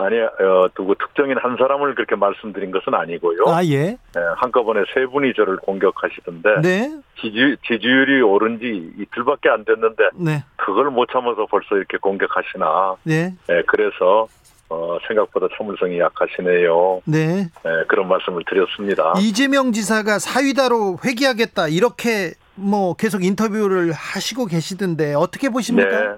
아니, 0.00 0.18
어, 0.18 0.68
누구 0.74 0.94
특정인 0.96 1.36
한 1.38 1.56
사람을 1.56 1.94
그렇게 1.94 2.16
말씀드린 2.16 2.70
것은 2.70 2.94
아니고요. 2.94 3.44
아, 3.46 3.62
예. 3.64 3.96
예 4.16 4.20
한꺼번에 4.36 4.82
세 4.94 5.06
분이 5.06 5.34
저를 5.34 5.56
공격하시던데. 5.58 6.60
네. 6.62 7.00
지지, 7.20 7.56
지지율이 7.66 8.22
오른 8.22 8.58
지 8.58 8.92
이틀밖에 8.98 9.48
안 9.50 9.64
됐는데. 9.64 10.04
네. 10.14 10.44
그걸 10.56 10.90
못 10.90 11.08
참아서 11.12 11.46
벌써 11.46 11.76
이렇게 11.76 11.98
공격하시나. 11.98 12.96
네. 13.04 13.34
예, 13.50 13.62
그래서, 13.66 14.26
어, 14.70 14.98
생각보다 15.06 15.48
참을성이 15.56 15.98
약하시네요. 15.98 17.02
네. 17.04 17.48
예, 17.66 17.84
그런 17.88 18.08
말씀을 18.08 18.42
드렸습니다. 18.48 19.12
이재명 19.18 19.72
지사가 19.72 20.18
사위다로 20.18 20.98
회귀하겠다. 21.04 21.68
이렇게 21.68 22.32
뭐 22.54 22.94
계속 22.94 23.24
인터뷰를 23.24 23.92
하시고 23.92 24.46
계시던데 24.46 25.14
어떻게 25.14 25.48
보십니까? 25.48 25.90
네. 25.90 26.16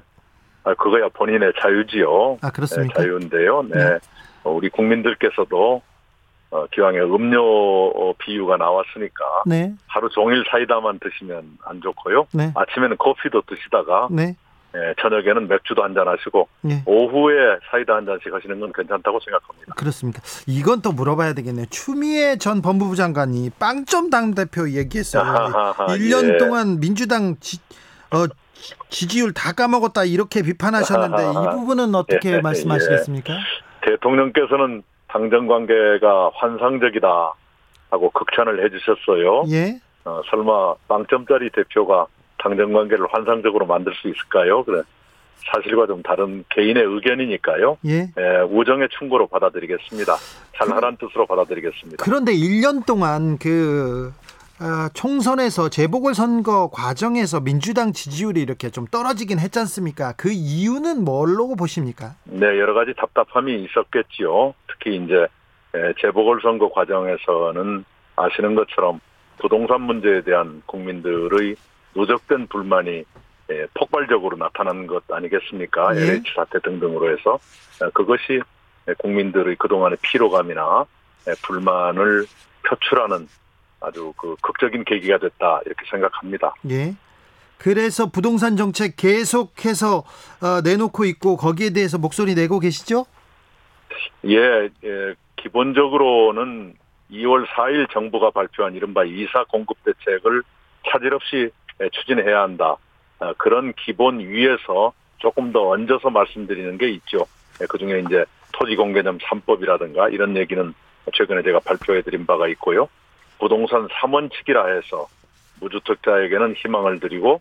아, 0.64 0.74
그거야 0.74 1.08
본인의 1.08 1.52
자유지요. 1.60 2.38
아, 2.40 2.50
그렇습니까? 2.50 3.00
네, 3.00 3.04
자유인데요. 3.06 3.62
네. 3.62 3.78
네. 3.78 3.98
어, 4.44 4.50
우리 4.52 4.68
국민들께서도 4.70 5.82
어, 6.50 6.66
기왕에 6.72 6.98
음료 7.00 8.12
비유가 8.18 8.56
나왔으니까 8.58 9.24
네. 9.46 9.72
하루 9.86 10.08
종일 10.10 10.44
사이다만 10.50 10.98
드시면 11.00 11.58
안 11.64 11.80
좋고요. 11.80 12.26
네. 12.34 12.52
아침에는 12.54 12.96
커피도 12.98 13.42
드시다가 13.46 14.08
네. 14.10 14.36
예, 14.74 14.94
저녁에는 15.02 15.48
맥주도 15.48 15.82
한 15.82 15.92
잔 15.94 16.08
하시고 16.08 16.48
예. 16.70 16.82
오후에 16.86 17.58
사이다 17.70 17.94
한 17.94 18.06
잔씩 18.06 18.32
하시는 18.32 18.58
건 18.58 18.72
괜찮다고 18.74 19.20
생각합니다. 19.20 19.74
그렇습니다. 19.74 20.22
이건 20.46 20.80
또 20.80 20.92
물어봐야 20.92 21.34
되겠네요. 21.34 21.66
추미애 21.68 22.36
전 22.38 22.62
법무부 22.62 22.96
장관이 22.96 23.50
빵점 23.58 24.08
당대표 24.08 24.70
얘기했어요. 24.70 25.22
아하하, 25.22 25.86
1년 25.88 26.34
예. 26.34 26.38
동안 26.38 26.80
민주당 26.80 27.36
지, 27.40 27.58
어, 28.12 28.24
지지율 28.88 29.32
다 29.32 29.52
까먹었다 29.52 30.04
이렇게 30.04 30.42
비판하셨는데. 30.42 31.30
이 31.30 31.56
부분은 31.56 31.94
어떻게 31.96 32.34
예, 32.34 32.40
말씀하시겠습니까? 32.40 33.34
대통령께서는 33.82 34.82
당정 35.08 35.46
관계가 35.46 36.30
환상적이다 36.34 37.34
하고 37.90 38.10
극찬을 38.10 38.64
해주셨어요. 38.64 39.44
예. 39.50 39.78
어, 40.04 40.20
설마 40.30 40.74
빵점짜리 40.88 41.50
대표가 41.50 42.06
당정 42.38 42.72
관계를 42.72 43.06
환상적으로 43.10 43.66
만들 43.66 43.92
수 43.94 44.08
있을까요? 44.08 44.64
그래 44.64 44.82
사실과 45.52 45.86
좀 45.86 46.02
다른 46.02 46.44
개인의 46.50 46.82
의견이니까요. 46.84 47.78
예. 47.86 48.08
예 48.16 48.40
우정의 48.50 48.88
충고로 48.98 49.26
받아들이겠습니다. 49.26 50.16
잘하란 50.56 50.96
그, 50.96 51.06
뜻으로 51.06 51.26
받아들이겠습니다. 51.26 52.02
그런데 52.02 52.32
1년 52.32 52.86
동안 52.86 53.38
그 53.38 54.12
어, 54.16 54.21
총선에서 54.94 55.68
재보궐 55.68 56.14
선거 56.14 56.70
과정에서 56.70 57.40
민주당 57.40 57.92
지지율이 57.92 58.40
이렇게 58.40 58.70
좀 58.70 58.86
떨어지긴 58.86 59.38
했지 59.38 59.58
않습니까? 59.58 60.12
그 60.16 60.30
이유는 60.30 61.04
뭘로 61.04 61.54
보십니까? 61.56 62.14
네, 62.24 62.46
여러 62.46 62.74
가지 62.74 62.92
답답함이 62.96 63.64
있었겠지요. 63.64 64.54
특히 64.68 64.96
이제 64.96 65.26
재보궐 66.00 66.40
선거 66.42 66.70
과정에서는 66.70 67.84
아시는 68.16 68.54
것처럼 68.54 69.00
부동산 69.40 69.80
문제에 69.80 70.22
대한 70.22 70.62
국민들의 70.66 71.56
누적된 71.96 72.46
불만이 72.48 73.04
폭발적으로 73.74 74.36
나타난 74.36 74.86
것 74.86 75.02
아니겠습니까? 75.10 75.96
예. 75.96 76.00
LH 76.02 76.34
사태 76.36 76.58
등등으로 76.60 77.10
해서 77.12 77.38
그것이 77.92 78.40
국민들의 78.98 79.56
그동안의 79.56 79.98
피로감이나 80.02 80.84
불만을 81.42 82.26
표출하는 82.68 83.26
아주 83.82 84.12
그 84.16 84.36
극적인 84.42 84.84
계기가 84.84 85.18
됐다 85.18 85.60
이렇게 85.66 85.84
생각합니다. 85.90 86.54
예. 86.70 86.94
그래서 87.58 88.10
부동산 88.10 88.56
정책 88.56 88.96
계속해서 88.96 89.98
어, 89.98 90.60
내놓고 90.64 91.04
있고 91.04 91.36
거기에 91.36 91.70
대해서 91.70 91.98
목소리 91.98 92.34
내고 92.34 92.58
계시죠? 92.58 93.06
예, 94.26 94.68
예, 94.84 95.14
기본적으로는 95.36 96.74
2월 97.10 97.46
4일 97.46 97.90
정부가 97.92 98.30
발표한 98.30 98.74
이른바 98.74 99.04
이사 99.04 99.44
공급 99.44 99.76
대책을 99.84 100.42
차질 100.88 101.14
없이 101.14 101.50
추진해야 101.92 102.42
한다. 102.42 102.76
어, 103.20 103.32
그런 103.34 103.72
기본 103.74 104.18
위에서 104.18 104.92
조금 105.18 105.52
더 105.52 105.68
얹어서 105.68 106.10
말씀드리는 106.10 106.78
게 106.78 106.88
있죠. 106.90 107.26
예, 107.60 107.66
그 107.66 107.78
중에 107.78 108.00
이제 108.00 108.24
토지공개념 108.52 109.18
3법이라든가 109.18 110.12
이런 110.12 110.36
얘기는 110.36 110.74
최근에 111.14 111.42
제가 111.42 111.60
발표해 111.60 112.02
드린 112.02 112.26
바가 112.26 112.48
있고요. 112.48 112.88
부동산 113.42 113.88
3원칙이라 113.88 114.76
해서 114.76 115.08
무주택자에게는 115.58 116.54
희망을 116.54 117.00
드리고 117.00 117.40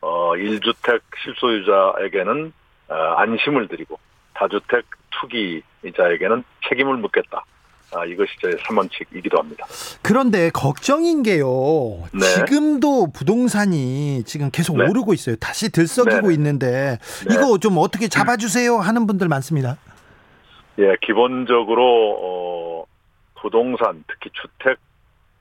어 0.00 0.32
1주택 0.34 1.00
실소유자에게는 1.24 2.52
어, 2.88 2.94
안심을 2.94 3.66
드리고 3.66 3.98
다주택 4.34 4.84
투기자에게는 5.10 6.44
책임을 6.68 6.98
묻겠다. 6.98 7.44
아, 7.92 8.04
이것이 8.04 8.30
제 8.40 8.50
3원칙이기도 8.50 9.36
합니다. 9.38 9.66
그런데 10.02 10.50
걱정인 10.50 11.24
게요. 11.24 12.04
네. 12.12 12.20
지금도 12.20 13.10
부동산이 13.12 14.22
지금 14.26 14.52
계속 14.52 14.76
네. 14.76 14.88
오르고 14.88 15.12
있어요. 15.14 15.34
다시 15.34 15.72
들썩이고 15.72 16.28
네. 16.28 16.34
있는데 16.34 16.98
네. 17.28 17.34
이거 17.34 17.58
좀 17.58 17.76
어떻게 17.78 18.06
잡아주세요 18.06 18.78
하는 18.78 19.08
분들 19.08 19.26
많습니다. 19.26 19.78
예, 20.78 20.94
기본적으로 21.02 22.16
어, 22.22 22.84
부동산 23.40 24.04
특히 24.06 24.30
주택 24.40 24.78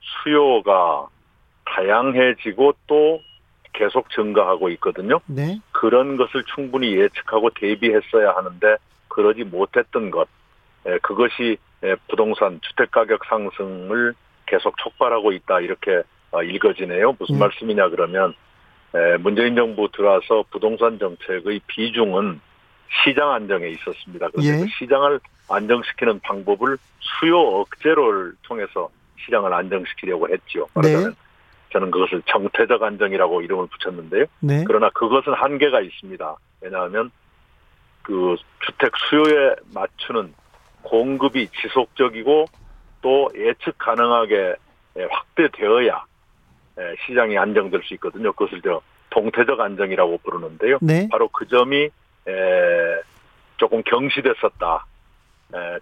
수요가 0.02 1.08
다양해지고 1.66 2.74
또 2.88 3.22
계속 3.74 4.10
증가하고 4.10 4.70
있거든요. 4.72 5.20
네. 5.28 5.60
그런 5.72 6.18
것을 6.18 6.44
충분히 6.56 6.96
예측하고 6.96 7.52
대비했어야 7.52 8.32
하는데 8.36 8.78
그러지 9.08 9.44
못했던 9.44 10.12
것, 10.12 10.28
예, 10.88 10.98
그것이 11.00 11.58
예, 11.84 11.96
부동산 12.08 12.60
주택 12.62 12.92
가격 12.92 13.24
상승을 13.26 14.14
계속 14.46 14.78
촉발하고 14.78 15.32
있다 15.32 15.62
이렇게 15.62 16.02
어, 16.32 16.44
읽어지네요. 16.44 17.16
무슨 17.18 17.36
음. 17.36 17.40
말씀이냐 17.40 17.90
그러면 17.90 18.34
예, 18.96 19.18
문재인 19.18 19.56
정부 19.56 19.90
들어와서 19.92 20.44
부동산 20.50 21.00
정책의 21.00 21.62
비중은 21.68 22.42
시장 23.04 23.32
안정에 23.32 23.68
있었습니다. 23.68 24.30
그런데 24.30 24.52
예. 24.52 24.60
그 24.62 24.68
시장을 24.80 25.20
안정시키는 25.50 26.20
방법을 26.22 26.78
수요 27.00 27.40
억제를 27.40 28.34
통해서 28.44 28.90
시장을 29.26 29.54
안정시키려고 29.54 30.30
했죠. 30.30 30.68
네. 30.82 30.92
저는 31.72 31.92
그것을 31.92 32.22
정태적 32.26 32.82
안정이라고 32.82 33.42
이름을 33.42 33.68
붙였는데요. 33.68 34.26
네. 34.40 34.64
그러나 34.66 34.90
그것은 34.90 35.34
한계가 35.34 35.82
있습니다. 35.82 36.36
왜냐하면 36.62 37.12
그 38.02 38.36
주택 38.66 38.92
수요에 38.98 39.56
맞추는 39.74 40.34
공급이 40.82 41.48
지속적이고 41.62 42.46
또 43.02 43.30
예측 43.36 43.78
가능하게 43.78 44.56
확대되어야 45.10 46.04
시장이 47.06 47.38
안정될 47.38 47.84
수 47.84 47.94
있거든요. 47.96 48.32
그것을 48.34 48.62
저 48.64 48.82
동태적 49.12 49.60
안정이라고 49.60 50.20
부르는데요. 50.20 50.80
네. 50.82 51.08
바로 51.12 51.28
그 51.28 51.48
점이 51.48 51.90
조금 53.58 53.84
경시됐었다. 53.84 54.86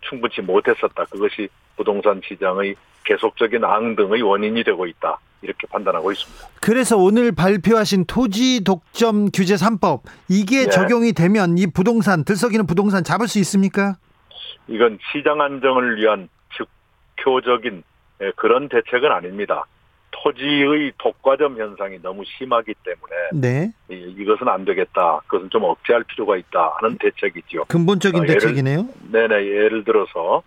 충분치 0.02 0.42
못했었다. 0.42 1.06
그것이 1.06 1.48
부동산 1.76 2.22
시장의 2.26 2.76
계속적인 3.08 3.64
앙등의 3.64 4.22
원인이 4.22 4.64
되고 4.64 4.86
있다. 4.86 5.18
이렇게 5.42 5.68
판단하고 5.68 6.12
있습니다. 6.12 6.48
그래서 6.62 6.98
오늘 6.98 7.32
발표하신 7.32 8.06
토지 8.06 8.64
독점 8.64 9.30
규제 9.32 9.56
3법 9.56 10.02
이게 10.30 10.66
네. 10.66 10.70
적용이 10.70 11.14
되면 11.14 11.58
이 11.58 11.68
부동산 11.68 12.26
들썩이는 12.26 12.66
부동산 12.66 13.04
잡을 13.04 13.28
수 13.28 13.40
있습니까? 13.40 13.96
이건 14.68 14.98
시장 15.12 15.40
안정을 15.40 15.98
위한 15.98 16.28
즉효적인 17.16 17.84
예, 18.22 18.32
그런 18.36 18.68
대책은 18.68 19.12
아닙니다. 19.12 19.66
토지의 20.12 20.94
독과점 20.98 21.60
현상이 21.60 22.00
너무 22.02 22.24
심하기 22.26 22.74
때문에 22.84 23.16
네. 23.34 23.72
이것은 23.90 24.48
안 24.48 24.66
되겠다. 24.66 25.22
그것은 25.28 25.52
좀 25.52 25.64
억제할 25.64 26.04
필요가 26.06 26.36
있다 26.36 26.78
하는 26.80 26.98
대책이죠. 26.98 27.66
근본적인 27.66 28.22
어, 28.22 28.24
예를, 28.24 28.34
대책이네요. 28.34 28.88
네네. 29.12 29.36
예를 29.36 29.84
들어서 29.84 30.42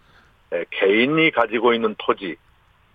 예, 0.53 0.64
개인이 0.70 1.31
가지고 1.31 1.73
있는 1.73 1.94
토지 1.99 2.27
예, 2.31 2.37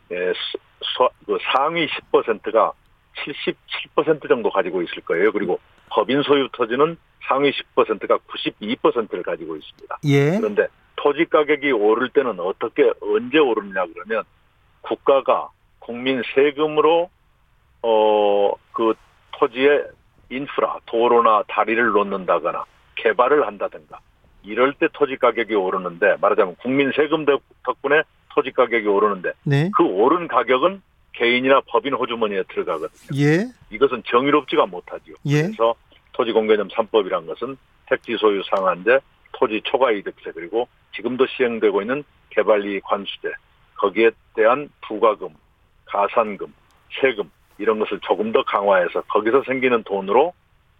그 0.09 1.37
상위 1.53 1.87
10%가 1.87 2.73
77% 3.15 4.27
정도 4.27 4.49
가지고 4.49 4.81
있을 4.81 5.01
거예요. 5.01 5.31
그리고 5.31 5.59
법인 5.89 6.21
소유 6.23 6.47
토지는 6.51 6.97
상위 7.27 7.51
10%가 7.51 8.17
92%를 8.17 9.23
가지고 9.23 9.55
있습니다. 9.55 9.99
예. 10.05 10.37
그런데 10.37 10.67
토지 10.95 11.25
가격이 11.25 11.71
오를 11.71 12.09
때는 12.09 12.39
어떻게 12.39 12.91
언제 13.01 13.39
오르냐 13.39 13.85
그러면 13.93 14.23
국가가 14.81 15.49
국민 15.79 16.21
세금으로 16.33 17.09
어 17.81 18.25
그 18.75 18.93
토지에 19.31 19.85
인프라 20.29 20.77
도로나 20.85 21.43
다리를 21.47 21.83
놓는다거나 21.87 22.65
개발을 22.95 23.47
한다든가 23.47 23.99
이럴 24.43 24.73
때 24.73 24.87
토지 24.91 25.15
가격이 25.15 25.55
오르는데 25.55 26.17
말하자면 26.19 26.57
국민 26.57 26.91
세금 26.93 27.25
덕분에 27.63 28.03
토지 28.35 28.51
가격이 28.51 28.85
오르는데 28.85 29.31
네. 29.43 29.71
그 29.75 29.83
오른 29.83 30.27
가격은 30.27 30.81
개인이나 31.13 31.61
법인 31.67 31.93
호주머니에 31.93 32.43
들어가거든요. 32.49 33.21
예. 33.21 33.47
이것은 33.69 34.03
정의롭지가 34.05 34.65
못하지요. 34.65 35.15
예. 35.25 35.43
그래서 35.43 35.73
토지공개념 36.11 36.67
3법이란 36.67 37.25
것은 37.27 37.57
택지 37.87 38.17
소유 38.17 38.43
상한제, 38.49 38.99
토지 39.31 39.61
초과이득세 39.63 40.31
그리고 40.33 40.67
지금도 40.93 41.25
시행되고 41.27 41.81
있는 41.81 42.03
개발이익 42.31 42.83
환수제 42.85 43.31
거기에 43.75 44.11
대한 44.35 44.69
부가금, 44.85 45.29
가산금, 45.85 46.53
세금 46.99 47.31
이런 47.57 47.79
것을 47.79 47.99
조금 48.01 48.33
더 48.33 48.43
강화해서 48.43 49.01
거기서 49.03 49.43
생기는 49.43 49.83
돈으로 49.83 50.33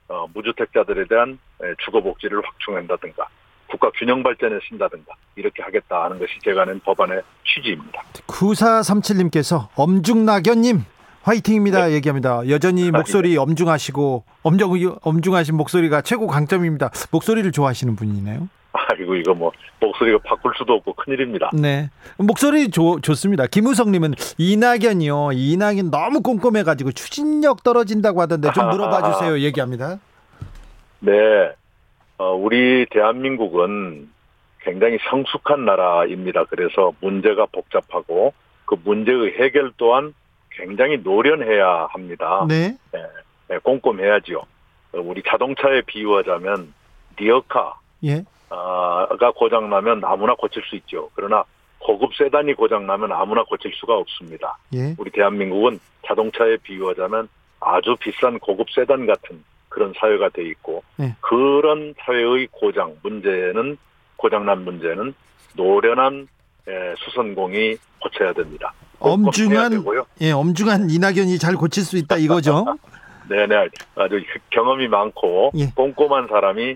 어, 0.09 0.27
무주택자들에 0.33 1.05
대한 1.07 1.39
주거 1.85 2.01
복지를 2.01 2.45
확충한다든가 2.45 3.27
국가 3.69 3.89
균형 3.95 4.23
발전에 4.23 4.59
쓴다든가 4.69 5.13
이렇게 5.35 5.63
하겠다 5.63 6.03
하는 6.05 6.19
것이 6.19 6.33
제가 6.43 6.65
낸 6.65 6.79
법안의 6.79 7.21
취지입니다. 7.45 8.01
9437님께서 8.27 9.67
엄중낙연님 9.75 10.83
화이팅입니다 11.23 11.87
네. 11.87 11.93
얘기합니다. 11.93 12.47
여전히 12.49 12.91
목소리 12.91 13.35
엄중하시고 13.35 14.23
엄정 14.43 14.71
엄중하신 15.01 15.55
목소리가 15.55 16.01
최고 16.01 16.27
강점입니다. 16.27 16.91
목소리를 17.11 17.51
좋아하시는 17.51 17.95
분이네요. 17.95 18.47
아이고 18.73 19.15
이거 19.15 19.33
뭐 19.33 19.51
목소리가 19.79 20.19
바꿀 20.23 20.53
수도 20.57 20.73
없고 20.73 20.93
큰일입니다. 20.93 21.49
네 21.53 21.89
목소리 22.17 22.69
좋, 22.69 23.01
좋습니다. 23.01 23.47
김우성 23.47 23.91
님은 23.91 24.13
이낙연이요. 24.37 25.31
이낙연 25.33 25.89
너무 25.89 26.21
꼼꼼해 26.21 26.63
가지고 26.63 26.91
추진력 26.91 27.63
떨어진다고 27.63 28.21
하던데 28.21 28.51
좀 28.53 28.69
물어봐 28.69 29.13
주세요. 29.13 29.39
얘기합니다. 29.41 29.97
네, 30.99 31.11
어, 32.17 32.33
우리 32.33 32.85
대한민국은 32.91 34.09
굉장히 34.61 34.97
성숙한 35.09 35.65
나라입니다. 35.65 36.45
그래서 36.45 36.93
문제가 37.01 37.45
복잡하고 37.45 38.33
그 38.65 38.75
문제의 38.83 39.33
해결 39.39 39.71
또한 39.77 40.13
굉장히 40.51 40.97
노련해야 40.97 41.87
합니다. 41.91 42.45
네. 42.47 42.75
네, 42.91 43.03
네 43.49 43.57
꼼꼼해야지요. 43.59 44.41
우리 44.93 45.21
자동차에 45.23 45.81
비유하자면 45.81 46.73
리어카 47.17 47.79
예. 48.05 48.23
가 48.49 49.31
고장 49.35 49.69
나면 49.69 50.03
아무나 50.03 50.33
고칠 50.35 50.63
수 50.63 50.75
있죠. 50.77 51.09
그러나 51.13 51.43
고급 51.79 52.15
세단이 52.15 52.53
고장 52.53 52.87
나면 52.87 53.11
아무나 53.11 53.43
고칠 53.43 53.71
수가 53.75 53.95
없습니다. 53.97 54.57
예. 54.73 54.95
우리 54.97 55.11
대한민국은 55.11 55.79
자동차에 56.05 56.57
비유하자면 56.63 57.27
아주 57.59 57.95
비싼 57.99 58.39
고급 58.39 58.69
세단 58.71 59.05
같은 59.05 59.43
그런 59.75 59.93
사회가 59.97 60.29
돼 60.29 60.41
있고 60.43 60.83
예. 61.01 61.15
그런 61.19 61.93
사회의 61.99 62.47
고장 62.49 62.95
문제는 63.03 63.77
고장난 64.15 64.63
문제는 64.63 65.13
노련한 65.57 66.29
수선공이 66.97 67.75
고쳐야 68.01 68.31
됩니다. 68.31 68.73
엄중한 68.99 69.83
예 70.21 70.31
엄중한 70.31 70.89
이낙연이 70.89 71.37
잘 71.37 71.55
고칠 71.55 71.83
수 71.83 71.97
있다 71.97 72.15
이거죠. 72.15 72.65
네네 73.29 73.67
아주 73.95 74.21
경험이 74.49 74.87
많고 74.87 75.51
예. 75.55 75.69
꼼꼼한 75.75 76.27
사람이 76.29 76.63
네, 76.63 76.75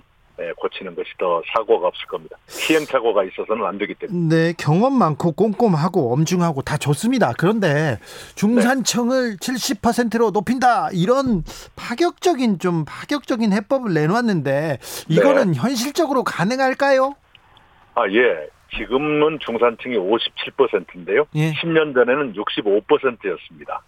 고치는 0.57 0.95
것이 0.95 1.09
더 1.17 1.41
사고가 1.53 1.87
없을 1.87 2.05
겁니다. 2.07 2.37
시행착오가 2.47 3.23
있어서는 3.23 3.65
안 3.65 3.77
되기 3.77 3.93
때문에. 3.95 4.35
네, 4.35 4.53
경험 4.57 4.93
많고 4.97 5.33
꼼꼼하고 5.33 6.13
엄중하고 6.13 6.61
다 6.61 6.77
좋습니다. 6.77 7.33
그런데 7.37 7.99
중산층을 8.35 9.37
네. 9.37 9.37
70%로 9.37 10.31
높인다 10.31 10.89
이런 10.93 11.43
파격적인 11.75 12.59
좀 12.59 12.85
파격적인 12.85 13.53
해법을 13.53 13.93
내놓았는데 13.93 14.79
이거는 15.09 15.51
네. 15.51 15.59
현실적으로 15.59 16.23
가능할까요? 16.23 17.15
아 17.95 18.07
예, 18.09 18.47
지금은 18.77 19.39
중산층이 19.39 19.97
57%인데요. 19.97 21.25
예. 21.35 21.53
10년 21.53 21.93
전에는 21.93 22.33
65%였습니다. 22.33 23.81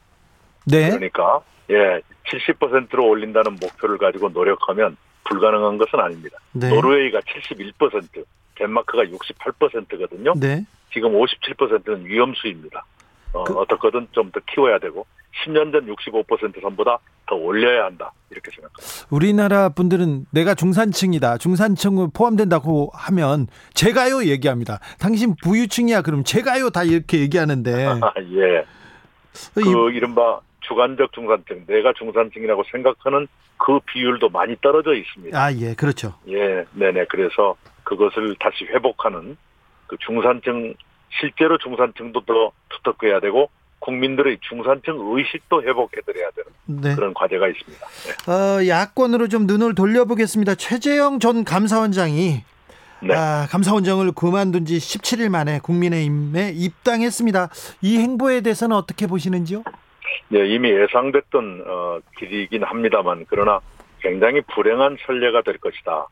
네. 0.66 0.90
그러니까 0.90 1.42
예, 1.70 2.02
70%로 2.26 3.08
올린다는 3.08 3.58
목표를 3.62 3.98
가지고 3.98 4.30
노력하면 4.30 4.98
불가능한 5.30 5.78
것은 5.78 6.00
아닙니다. 6.00 6.38
네. 6.54 6.70
노르웨이가 6.70 7.20
71%, 7.22 8.26
덴마크가 8.56 9.04
68%거든요. 9.04 10.34
네. 10.38 10.66
지금 10.94 11.14
57%는 11.14 12.06
위험수입니다. 12.06 12.86
어, 13.34 13.44
그... 13.44 13.54
어떻게든 13.58 14.08
좀 14.12 14.32
더 14.32 14.40
키워야 14.54 14.80
되고 14.80 15.06
10년 15.46 15.72
전 15.72 15.86
65% 15.88 16.62
선보다 16.62 17.00
더 17.28 17.36
올려야 17.36 17.86
한다 17.86 18.12
이렇게 18.30 18.52
생각합니다. 18.52 19.08
우리나라 19.10 19.70
분들은 19.70 20.26
내가 20.32 20.54
중산층이다, 20.54 21.38
중산층을 21.38 22.10
포함된다고 22.14 22.92
하면 22.94 23.48
제가요 23.74 24.26
얘기합니다. 24.26 24.80
당신 25.00 25.36
부유층이야 25.42 26.02
그럼 26.02 26.24
제가요 26.26 26.70
다 26.70 26.84
이렇게 26.84 27.20
얘기하는데. 27.20 27.72
예. 28.34 28.66
그 29.54 29.92
이른바 29.92 30.42
주관적 30.62 31.14
중산층, 31.14 31.66
내가 31.68 31.94
중산층이라고 31.98 32.64
생각하는 32.72 33.28
그 33.64 33.80
비율도 33.86 34.30
많이 34.30 34.56
떨어져 34.60 34.94
있습니다. 34.96 35.40
아, 35.40 35.54
예, 35.54 35.76
그렇죠. 35.76 36.16
예, 36.28 36.66
네네. 36.74 37.06
그래서 37.10 37.56
그것을 37.84 38.36
다시 38.40 38.66
회복하는 38.66 39.38
그 39.86 39.98
중산층, 40.00 40.74
실제로 41.20 41.58
중산층도 41.60 42.22
더 42.22 42.52
두텁게 42.70 43.08
해야 43.08 43.20
되고 43.20 43.50
국민들의 43.80 44.40
중산층 44.42 44.96
의식도 45.00 45.62
회복해드려야 45.64 46.30
되는 46.32 46.82
네. 46.82 46.96
그런 46.96 47.14
과제가 47.14 47.48
있습니다. 47.48 47.88
네. 47.88 48.32
어, 48.32 48.68
야권으로 48.68 49.28
좀 49.28 49.46
눈을 49.46 49.76
돌려보겠습니다. 49.76 50.56
최재형 50.56 51.20
전 51.20 51.44
감사원장이 51.44 52.44
네. 53.04 53.14
아, 53.16 53.48
감사원장을 53.50 54.12
그만둔 54.14 54.66
지 54.66 54.78
17일 54.78 55.30
만에 55.30 55.60
국민의힘에 55.60 56.54
입당했습니다. 56.56 57.50
이 57.82 57.98
행보에 57.98 58.42
대해서는 58.42 58.76
어떻게 58.76 59.08
보시는지요? 59.08 59.64
네, 60.30 60.48
이미 60.48 60.70
예상됐던 60.72 61.64
어, 61.68 62.00
길이긴 62.18 62.64
합니다만 62.64 63.26
그러나 63.30 63.60
굉장히 64.00 64.42
불행한 64.42 64.98
선례가 65.06 65.42
될 65.42 65.58
것이다. 65.58 66.08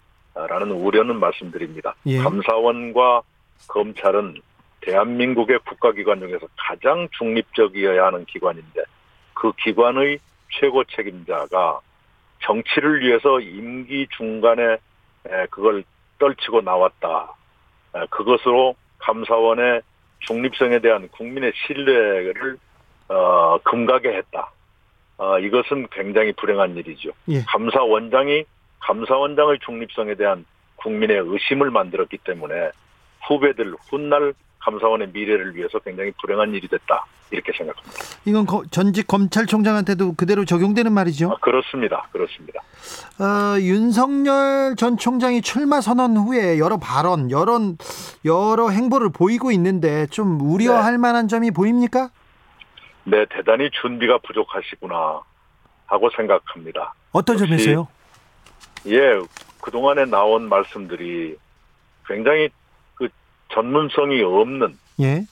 라는 0.48 0.72
우려는 0.72 1.20
말씀드립니다. 1.20 1.96
예. 2.06 2.20
감사원과 2.20 3.24
검찰은 3.68 4.36
대한민국의 4.82 5.60
국가기관 5.68 6.20
중에서 6.20 6.48
가장 6.56 7.10
중립적이어야 7.18 8.06
하는 8.06 8.24
기관인데 8.26 8.84
그 9.34 9.52
기관의 9.64 10.20
최고 10.52 10.84
책임자가 10.86 11.82
정치를 12.42 13.02
위해서 13.02 13.40
임기 13.40 14.08
중간에 14.16 14.78
그걸 15.50 15.84
떨치고 16.20 16.62
나왔다. 16.62 17.34
그것으로 18.10 18.76
감사원의 19.00 19.82
중립성에 20.20 20.80
대한 20.80 21.10
국민의 21.10 21.52
신뢰를 21.56 22.58
어, 23.10 23.58
금가게 23.64 24.10
했다. 24.10 24.52
어, 25.18 25.38
이것은 25.40 25.88
굉장히 25.92 26.32
불행한 26.34 26.78
일이죠. 26.78 27.10
예. 27.28 27.44
감사원장이 27.44 28.46
감사원장의 28.80 29.60
중립성에 29.66 30.16
대한 30.16 30.46
국민의 30.78 31.18
의심을 31.26 31.72
만들었기 31.72 32.20
때문에 32.20 32.72
후배들 33.28 33.76
훗날 33.90 34.34
감사원의 34.60 35.10
미래를 35.14 35.56
위해서 35.56 35.80
굉장히 35.80 36.12
불행한 36.22 36.54
일이 36.54 36.68
됐다 36.68 37.06
이렇게 37.32 37.52
생각합니다. 37.56 38.00
이건 38.26 38.46
전직 38.72 39.08
검찰총장한테도 39.08 40.14
그대로 40.16 40.46
적용되는 40.46 40.92
말이죠? 40.92 41.32
아, 41.32 41.36
그렇습니다, 41.42 42.08
그렇습니다. 42.12 42.62
어, 43.20 43.60
윤석열 43.60 44.76
전 44.76 44.98
총장이 44.98 45.42
출마 45.42 45.82
선언 45.82 46.18
후에 46.18 46.60
여러 46.60 46.78
발언, 46.78 47.30
여러 47.30 47.60
여러 48.26 48.70
행보를 48.70 49.10
보이고 49.10 49.52
있는데 49.52 50.08
좀 50.08 50.40
우려할 50.42 50.94
네. 50.94 50.98
만한 50.98 51.28
점이 51.28 51.52
보입니까? 51.52 52.10
네, 53.10 53.26
대단히 53.30 53.70
준비가 53.82 54.18
부족하시구나 54.20 55.22
하고 55.88 56.10
생각합니다. 56.16 56.94
어떤 57.12 57.38
점에서요? 57.38 57.88
예, 58.88 59.20
그동안에 59.62 60.06
나온 60.06 60.48
말씀들이 60.48 61.36
굉장히 62.06 62.50
그 62.96 63.10
전문성이 63.52 64.22
없는 64.22 64.78
예. 65.02 65.26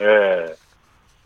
예. 0.00 0.54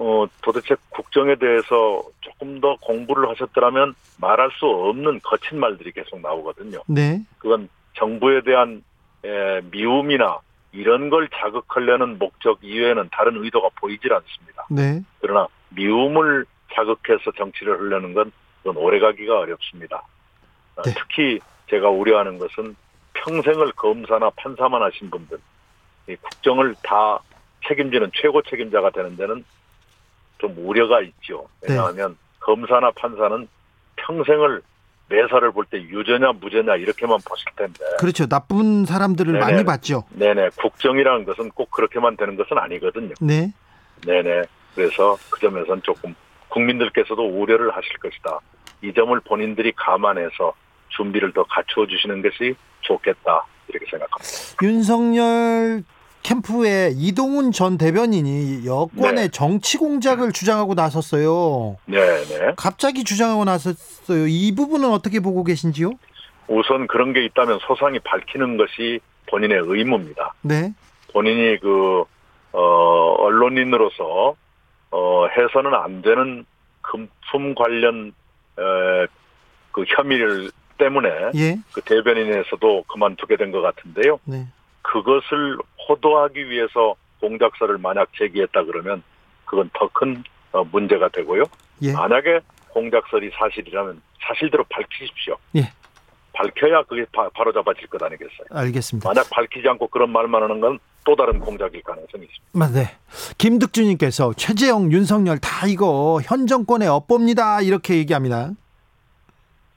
어, 0.01 0.27
도대체 0.43 0.77
국정에 0.91 1.35
대해서 1.35 2.03
조금 2.21 2.61
더 2.61 2.77
공부를 2.81 3.29
하셨더라면 3.31 3.95
말할 4.21 4.51
수 4.59 4.67
없는 4.67 5.21
거친 5.23 5.59
말들이 5.59 5.91
계속 5.93 6.21
나오거든요. 6.21 6.83
네. 6.87 7.21
그건 7.39 7.69
정부에 7.95 8.43
대한 8.43 8.83
예, 9.25 9.61
미움이나 9.71 10.39
이런 10.73 11.11
걸 11.11 11.29
자극하려는 11.35 12.19
목적 12.19 12.61
이외에는 12.63 13.09
다른 13.11 13.43
의도가 13.43 13.71
보이질 13.81 14.13
않습니다. 14.13 14.67
네. 14.71 15.03
그러나 15.21 15.49
미움을 15.71 16.45
자극해서 16.75 17.33
정치를 17.37 17.79
하려는 17.79 18.15
건 18.15 18.33
그건 18.63 18.77
오래가기가 18.77 19.39
어렵습니다. 19.39 20.03
어, 20.77 20.83
네. 20.83 20.93
특히 20.97 21.41
제가 21.71 21.89
우려하는 21.89 22.39
것은 22.39 22.77
평생을 23.15 23.73
검사나 23.73 24.31
판사만 24.37 24.83
하신 24.83 25.11
분들, 25.11 25.39
이 26.09 26.17
국정을 26.17 26.75
다 26.83 27.19
책임지는 27.67 28.11
최고 28.15 28.41
책임자가 28.43 28.91
되는 28.91 29.17
데는 29.17 29.45
좀 30.39 30.55
우려가 30.59 31.01
있죠. 31.03 31.49
네. 31.63 31.71
왜냐하면 31.75 32.11
네. 32.13 32.17
검사나 32.41 32.91
판사는 32.93 33.49
평생을 33.97 34.63
매사를 35.11 35.51
볼 35.53 35.65
때 35.71 35.79
유죄냐 35.79 36.33
무죄냐 36.33 36.77
이렇게만 36.77 37.19
보실 37.27 37.47
텐데. 37.57 37.79
그렇죠. 37.99 38.27
나쁜 38.27 38.85
사람들을 38.85 39.33
네네. 39.33 39.45
많이 39.45 39.65
봤죠. 39.65 40.05
네네. 40.11 40.51
국정이라는 40.61 41.25
것은 41.25 41.51
꼭 41.51 41.71
그렇게만 41.71 42.17
되는 42.17 42.37
것은 42.37 42.59
아니거든요. 42.59 43.15
네. 43.21 43.53
네네. 44.07 44.43
그래서 44.79 45.19
그 45.29 45.41
점에서는 45.41 45.83
조금 45.83 46.15
국민들께서도 46.51 47.21
우려를 47.21 47.75
하실 47.75 47.99
것이다. 47.99 48.39
이 48.81 48.95
점을 48.95 49.19
본인들이 49.21 49.73
감안해서 49.73 50.53
준비를 50.91 51.33
더 51.33 51.43
갖추어 51.43 51.85
주시는 51.89 52.23
것이 52.23 52.55
좋겠다. 52.83 53.45
이렇게 53.67 53.87
생각합니다. 53.91 54.63
윤석열 54.63 55.83
캠프에 56.23 56.93
이동훈 56.95 57.51
전 57.51 57.77
대변인이 57.77 58.65
여권의 58.65 59.15
네. 59.15 59.29
정치 59.29 59.79
공작을 59.79 60.31
주장하고 60.31 60.75
나섰어요. 60.75 61.77
네, 61.87 61.99
네. 61.99 62.53
갑자기 62.57 63.03
주장하고 63.03 63.45
나섰어요. 63.45 64.29
이 64.29 64.55
부분은 64.55 64.91
어떻게 64.93 65.19
보고 65.19 65.43
계신지요? 65.43 65.91
우선 66.47 66.87
그런 66.87 67.13
게 67.13 67.25
있다면 67.25 67.59
소상히 67.67 67.99
밝히는 67.99 68.57
것이 68.57 69.01
본인의 69.27 69.59
의무입니다. 69.61 70.35
네. 70.43 70.73
본인이 71.13 71.59
그, 71.59 72.05
어, 72.53 73.15
언론인으로서, 73.19 74.37
어, 74.91 75.27
해서는 75.27 75.75
안 75.75 76.03
되는 76.03 76.45
금품 76.83 77.55
관련, 77.55 78.13
에, 78.59 79.07
그 79.73 79.85
혐의를 79.87 80.51
때문에 80.79 81.09
예. 81.35 81.57
그 81.73 81.81
대변인에서도 81.83 82.85
그만두게 82.85 83.37
된 83.37 83.51
것 83.53 83.61
같은데요. 83.61 84.21
네. 84.25 84.47
그것을 84.83 85.59
호도하기 85.89 86.49
위해서 86.51 86.95
공작서를 87.21 87.79
만약 87.79 88.09
제기했다 88.17 88.65
그러면 88.65 89.03
그건 89.45 89.69
더큰 89.75 90.23
어, 90.53 90.65
문제가 90.65 91.09
되고요. 91.09 91.45
예. 91.83 91.93
만약에 91.93 92.41
공작설이 92.69 93.31
사실이라면 93.35 94.01
사실대로 94.21 94.65
밝히십시오. 94.71 95.37
예. 95.57 95.73
밝혀야 96.39 96.83
그게 96.85 97.05
바, 97.13 97.29
로 97.43 97.53
잡아질 97.53 97.89
것 97.89 98.03
아니겠어요? 98.03 98.47
알겠습니다. 98.51 99.09
만약 99.09 99.29
밝히지 99.31 99.69
않고 99.69 99.89
그런 99.89 100.11
말만 100.11 100.43
하는 100.43 100.61
건 100.61 100.79
또 101.09 101.17
다른 101.17 101.41
공작일 101.41 101.83
가능성이 101.83 102.27
있습니다. 102.27 102.79
네. 102.79 102.95
김득주님께서 103.39 104.35
최재형, 104.35 104.93
윤석열 104.93 105.39
다 105.39 105.67
이거 105.67 106.21
현 106.23 106.47
정권의 106.47 106.87
업보입니다. 106.87 107.63
이렇게 107.63 107.95
얘기합니다. 107.97 108.51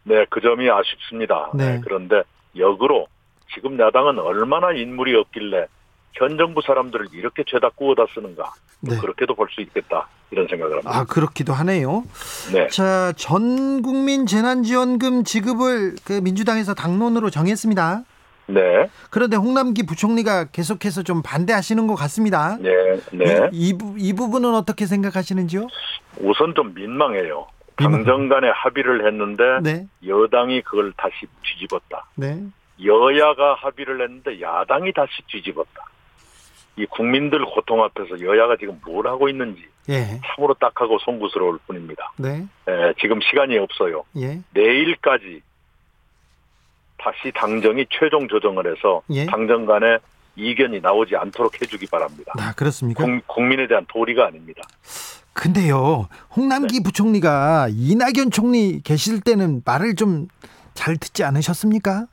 네, 0.04 0.26
그 0.30 0.42
점이 0.42 0.70
아쉽습니다. 0.70 1.50
네. 1.54 1.76
네, 1.76 1.82
그런데 1.86 2.24
역으로 2.58 3.08
지금 3.54 3.80
야당은 3.80 4.20
얼마나 4.20 4.74
인물이 4.74 5.16
없길래 5.16 5.68
현 6.14 6.38
정부 6.38 6.62
사람들을 6.62 7.08
이렇게 7.14 7.44
죄다 7.48 7.70
구워다 7.70 8.06
쓰는가. 8.14 8.54
네. 8.82 8.98
그렇게도 8.98 9.36
볼 9.36 9.48
수 9.52 9.62
있겠다. 9.62 10.08
이런 10.32 10.48
생각을 10.48 10.78
합니다. 10.78 10.92
아, 10.94 11.04
그렇기도 11.06 11.54
하네요. 11.54 12.04
네. 12.54 12.68
자, 12.70 13.12
전 13.18 13.82
국민 13.82 14.26
재난지원금 14.26 15.24
지급을 15.24 15.96
그 16.06 16.14
민주당에서 16.14 16.74
당론으로 16.74 17.30
정했습니다. 17.30 18.04
네. 18.48 18.90
그런데 19.10 19.36
홍남기 19.38 19.86
부총리가 19.86 20.46
계속해서 20.52 21.04
좀 21.04 21.22
반대하시는 21.22 21.86
것 21.88 21.96
같습니다. 21.96 22.58
네. 22.60 22.70
네. 23.14 23.50
이, 23.52 23.70
이, 23.70 23.78
부, 23.78 23.96
이 23.98 24.14
부분은 24.14 24.54
어떻게 24.56 24.86
생각하시는지요? 24.86 25.68
우선 26.20 26.54
좀 26.56 26.74
민망해요. 26.74 27.48
당정 27.78 28.30
간에 28.30 28.50
합의를 28.50 29.08
했는데 29.08 29.44
네. 29.64 29.88
여당이 30.06 30.62
그걸 30.62 30.94
다시 30.98 31.14
뒤집었다. 31.44 32.06
네. 32.16 32.42
여야가 32.84 33.56
합의를 33.56 34.02
했는데 34.02 34.40
야당이 34.42 34.94
다시 34.94 35.12
뒤집었다. 35.28 35.86
이 36.82 36.86
국민들 36.88 37.44
고통 37.46 37.84
앞에서 37.84 38.22
여야가 38.22 38.58
지금 38.58 38.80
뭘 38.86 39.08
하고 39.08 39.30
있는지 39.30 39.64
예. 39.90 40.20
참으로 40.26 40.54
딱하고 40.56 41.00
송구스러울 41.00 41.60
뿐입니다. 41.68 42.12
네. 42.18 42.46
예, 42.70 42.94
지금 43.00 43.20
시간이 43.22 43.58
없어요. 43.58 44.04
예. 44.18 44.40
내일까지 44.54 45.42
다시 46.98 47.32
당정이 47.34 47.88
최종 47.90 48.28
조정을 48.28 48.72
해서 48.72 49.02
예. 49.12 49.26
당정 49.26 49.66
간에 49.66 49.98
이견이 50.36 50.80
나오지 50.82 51.16
않도록 51.16 51.62
해주기 51.62 51.88
바랍니다. 51.88 52.32
아, 52.40 52.54
그렇습니까? 52.54 53.04
국, 53.28 53.44
민에 53.44 53.68
대한 53.68 53.86
도리가 53.88 54.28
아닙니다. 54.28 54.62
근데요, 55.34 56.08
홍남기 56.36 56.78
네. 56.78 56.84
부총리가 56.84 57.68
이낙연 57.72 58.32
총리 58.32 58.82
계실 58.82 59.22
때는 59.22 59.62
말을 59.66 59.96
좀 59.96 60.28
잘 60.74 60.98
듣지 60.98 61.24
않으셨습니까? 61.24 62.08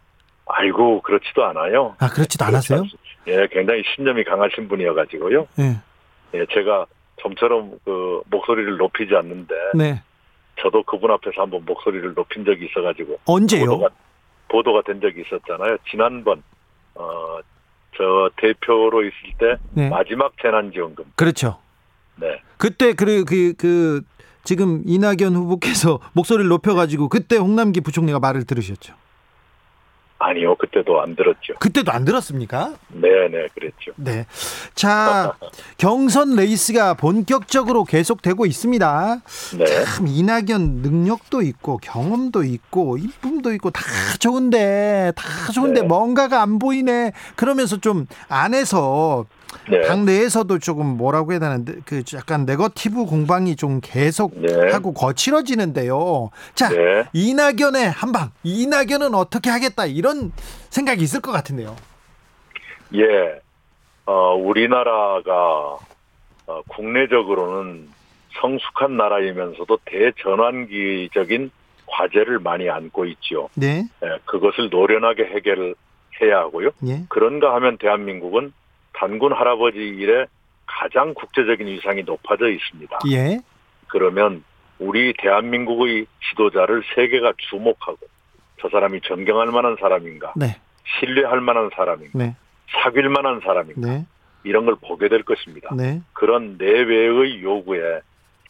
아이고, 0.47 1.03
그렇지도 1.03 1.45
않아요. 1.47 1.95
아, 1.99 2.09
그렇지도 2.09 2.45
않았어요? 2.45 2.85
예, 3.29 3.47
굉장히 3.51 3.83
신념이 3.95 4.25
강하신 4.25 4.69
분이어가지고요. 4.69 5.47
예. 5.61 5.81
예, 6.35 6.47
제가 6.53 6.87
좀처럼 7.17 7.79
그 7.85 8.23
목소리를 8.31 8.77
높이지 8.77 9.15
않는데. 9.15 9.55
네. 9.75 10.03
저도 10.61 10.83
그분 10.83 11.11
앞에서 11.11 11.43
한번 11.43 11.65
목소리를 11.65 12.15
높인 12.15 12.45
적이 12.45 12.67
있어가지고. 12.67 13.19
언제요? 13.27 13.67
보도가, 13.67 13.89
보도가 14.49 14.83
된 14.83 15.01
적이 15.01 15.23
있었잖아요. 15.23 15.79
지난번, 15.91 16.43
어, 16.95 17.39
저 17.97 18.31
대표로 18.37 19.03
있을 19.03 19.13
때 19.39 19.57
네. 19.73 19.89
마지막 19.89 20.33
재난지원금. 20.43 21.05
그렇죠. 21.17 21.59
네. 22.17 22.41
그때 22.57 22.93
그, 22.93 23.25
그, 23.25 23.55
그, 23.57 24.03
지금 24.43 24.83
이낙연 24.87 25.35
후보께서 25.35 26.01
목소리를 26.15 26.49
높여가지고 26.49 27.09
그때 27.09 27.37
홍남기 27.37 27.81
부총리가 27.81 28.19
말을 28.19 28.45
들으셨죠. 28.45 28.95
아니요, 30.21 30.57
그때도 30.57 31.01
안 31.01 31.15
들었죠. 31.15 31.55
그때도 31.61 31.93
안 31.93 32.05
들었습니까? 32.05 32.75
네, 32.89 33.09
네, 33.31 33.47
그랬죠. 33.55 33.93
네. 33.97 34.27
자, 34.75 35.35
경선 35.79 36.35
레이스가 36.35 36.95
본격적으로 36.95 37.85
계속되고 37.85 38.45
있습니다. 38.45 39.23
네. 39.59 39.85
참 39.85 40.07
이낙연 40.09 40.83
능력도 40.83 41.43
있고 41.43 41.79
경험도 41.79 42.43
있고 42.43 42.99
기품도 42.99 43.53
있고 43.55 43.71
다 43.71 43.83
좋은데 44.19 45.13
다 45.15 45.53
좋은데 45.53 45.83
네. 45.83 45.87
뭔가가 45.87 46.43
안 46.43 46.59
보이네. 46.59 47.13
그러면서 47.37 47.77
좀 47.77 48.07
안에서 48.29 49.27
네. 49.71 49.83
당 49.83 50.05
내에서도 50.05 50.59
조금 50.59 50.87
뭐라고 50.87 51.33
해야 51.33 51.41
되나 51.41 51.59
그 51.85 52.03
약간 52.15 52.45
네거티브 52.45 53.07
공방이 53.07 53.57
좀 53.57 53.81
계속 53.83 54.39
네. 54.41 54.71
하고 54.73 54.93
거칠어지는데요. 54.93 56.31
자 56.55 56.69
네. 56.71 57.05
이낙연의 57.13 57.91
한방 57.91 58.31
이낙연은 58.43 59.15
어떻게 59.15 59.51
하겠다 59.51 59.87
이런 59.87 60.33
생각이 60.71 61.03
있을 61.03 61.21
것 61.21 61.33
같은데요. 61.33 61.77
예, 62.95 63.41
어, 64.07 64.35
우리나라가 64.35 65.77
어, 66.47 66.63
국내적으로는 66.69 67.89
성숙한 68.41 68.97
나라이면서도 68.97 69.79
대전환기적인 69.85 71.51
과제를 71.87 72.39
많이 72.39 72.71
안고 72.71 73.05
있죠. 73.07 73.49
네. 73.55 73.85
예, 74.03 74.19
그것을 74.25 74.71
노련하게 74.71 75.25
해결해야 75.25 76.39
하고요. 76.39 76.71
예. 76.87 77.05
그런가 77.09 77.55
하면 77.57 77.77
대한민국은 77.79 78.53
단군 78.99 79.33
할아버지 79.33 79.79
일에 79.79 80.27
가장 80.67 81.15
국제적인 81.15 81.67
위상이 81.67 82.03
높아져 82.03 82.49
있습니다. 82.49 82.99
예. 83.13 83.41
그러면 83.87 84.43
우리 84.79 85.15
대한민국의 85.19 86.07
지도자를 86.29 86.83
세계가 86.95 87.33
주목하고 87.51 87.99
저 88.61 88.69
사람이 88.69 89.01
존경할 89.03 89.49
만한 89.49 89.77
사람인가, 89.81 90.35
네. 90.37 90.61
신뢰할 90.99 91.41
만한 91.41 91.71
사람인가, 91.75 92.19
네. 92.19 92.37
사귈 92.83 93.09
만한 93.09 93.41
사람인가 93.43 93.89
네. 93.89 94.07
이런 94.43 94.67
걸 94.67 94.77
보게 94.77 95.09
될 95.09 95.23
것입니다. 95.23 95.75
네. 95.75 96.03
그런 96.13 96.57
내외의 96.59 97.43
요구에 97.43 98.01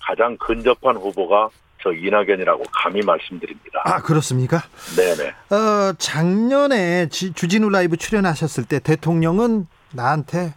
가장 0.00 0.36
근접한 0.38 0.96
후보가 0.96 1.50
저 1.82 1.92
이낙연이라고 1.92 2.64
감히 2.72 3.02
말씀드립니다. 3.02 3.82
아 3.84 4.02
그렇습니까? 4.02 4.62
네네. 4.96 5.30
어 5.50 5.92
작년에 5.98 7.08
주진우 7.08 7.68
라이브 7.68 7.96
출연하셨을 7.96 8.64
때 8.64 8.80
대통령은 8.80 9.66
나한테 9.92 10.54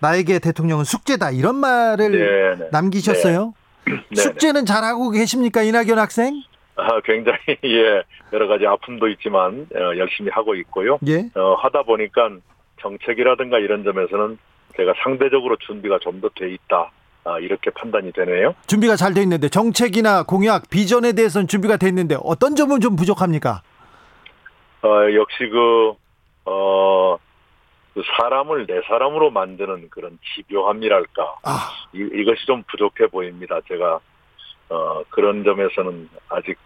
나에게 0.00 0.38
대통령은 0.38 0.84
숙제다 0.84 1.30
이런 1.30 1.56
말을 1.56 2.10
네네. 2.56 2.68
남기셨어요. 2.72 3.54
네네. 3.84 4.00
숙제는 4.14 4.66
잘하고 4.66 5.10
계십니까 5.10 5.62
이낙연 5.62 5.98
학생? 5.98 6.42
아, 6.76 7.00
굉장히 7.04 7.38
예 7.64 8.02
여러 8.32 8.46
가지 8.48 8.66
아픔도 8.66 9.08
있지만 9.08 9.66
어, 9.74 9.78
열심히 9.98 10.30
하고 10.30 10.54
있고요. 10.54 10.98
예. 11.06 11.28
어, 11.34 11.54
하다 11.54 11.82
보니까 11.82 12.30
정책이라든가 12.80 13.58
이런 13.58 13.84
점에서는 13.84 14.38
제가 14.76 14.94
상대적으로 15.02 15.56
준비가 15.56 15.98
좀 16.00 16.20
더 16.20 16.30
돼 16.34 16.50
있다. 16.52 16.90
아, 17.24 17.38
이렇게 17.38 17.70
판단이 17.70 18.12
되네요. 18.12 18.54
준비가 18.66 18.96
잘 18.96 19.12
돼 19.12 19.20
있는데 19.22 19.50
정책이나 19.50 20.22
공약, 20.22 20.70
비전에 20.70 21.12
대해서는 21.12 21.48
준비가 21.48 21.76
돼 21.76 21.88
있는데 21.88 22.16
어떤 22.22 22.56
점은 22.56 22.80
좀 22.80 22.96
부족합니까? 22.96 23.60
어, 24.82 24.88
역시 25.14 25.36
그, 25.50 25.92
어, 26.46 27.18
그 27.94 28.02
사람을 28.16 28.66
내 28.66 28.80
사람으로 28.86 29.30
만드는 29.30 29.90
그런 29.90 30.18
집요함이랄까. 30.34 31.36
아. 31.42 31.70
이, 31.92 31.98
이것이 31.98 32.46
좀 32.46 32.62
부족해 32.70 33.08
보입니다. 33.08 33.60
제가, 33.68 34.00
어, 34.68 35.02
그런 35.10 35.44
점에서는 35.44 36.08
아직 36.28 36.56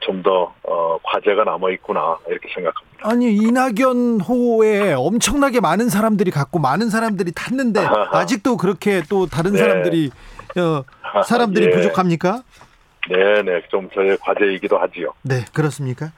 좀더 0.00 0.54
어, 0.62 0.98
과제가 1.02 1.44
남아 1.44 1.70
있구나 1.70 2.18
이렇게 2.28 2.48
생각합니다. 2.54 3.08
아니 3.08 3.34
이낙연 3.34 4.20
호에 4.20 4.92
엄청나게 4.92 5.60
많은 5.60 5.88
사람들이 5.88 6.30
갖고 6.30 6.58
많은 6.58 6.90
사람들이 6.90 7.32
탔는데 7.32 7.80
아직도 8.12 8.56
그렇게 8.56 9.02
또 9.08 9.26
다른 9.26 9.52
네. 9.52 9.58
사람들이 9.58 10.10
어, 10.56 11.22
사람들이 11.22 11.66
예. 11.66 11.70
부족합니까? 11.70 12.42
네네 13.08 13.62
좀 13.70 13.88
저의 13.90 14.16
과제이기도 14.18 14.78
하지요. 14.78 15.12
네 15.22 15.44
그렇습니까? 15.52 16.12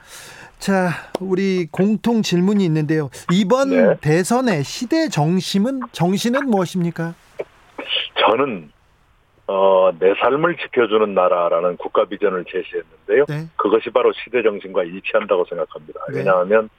자 0.61 0.91
우리 1.19 1.65
공통 1.71 2.21
질문이 2.21 2.63
있는데요. 2.65 3.09
이번 3.33 3.71
네. 3.71 3.97
대선의 3.99 4.63
시대 4.63 5.09
정신은 5.09 5.81
정신은 5.91 6.45
무엇입니까? 6.45 7.15
저는 8.19 8.71
어, 9.47 9.91
내 9.97 10.13
삶을 10.21 10.57
지켜주는 10.57 11.15
나라라는 11.15 11.77
국가 11.77 12.05
비전을 12.05 12.45
제시했는데요. 12.45 13.25
네. 13.27 13.47
그것이 13.55 13.89
바로 13.89 14.13
시대 14.13 14.43
정신과 14.43 14.83
일치한다고 14.83 15.45
생각합니다. 15.45 15.99
네. 16.11 16.19
왜냐하면 16.19 16.69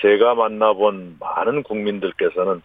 제가 0.00 0.36
만나본 0.36 1.16
많은 1.18 1.64
국민들께서는 1.64 2.62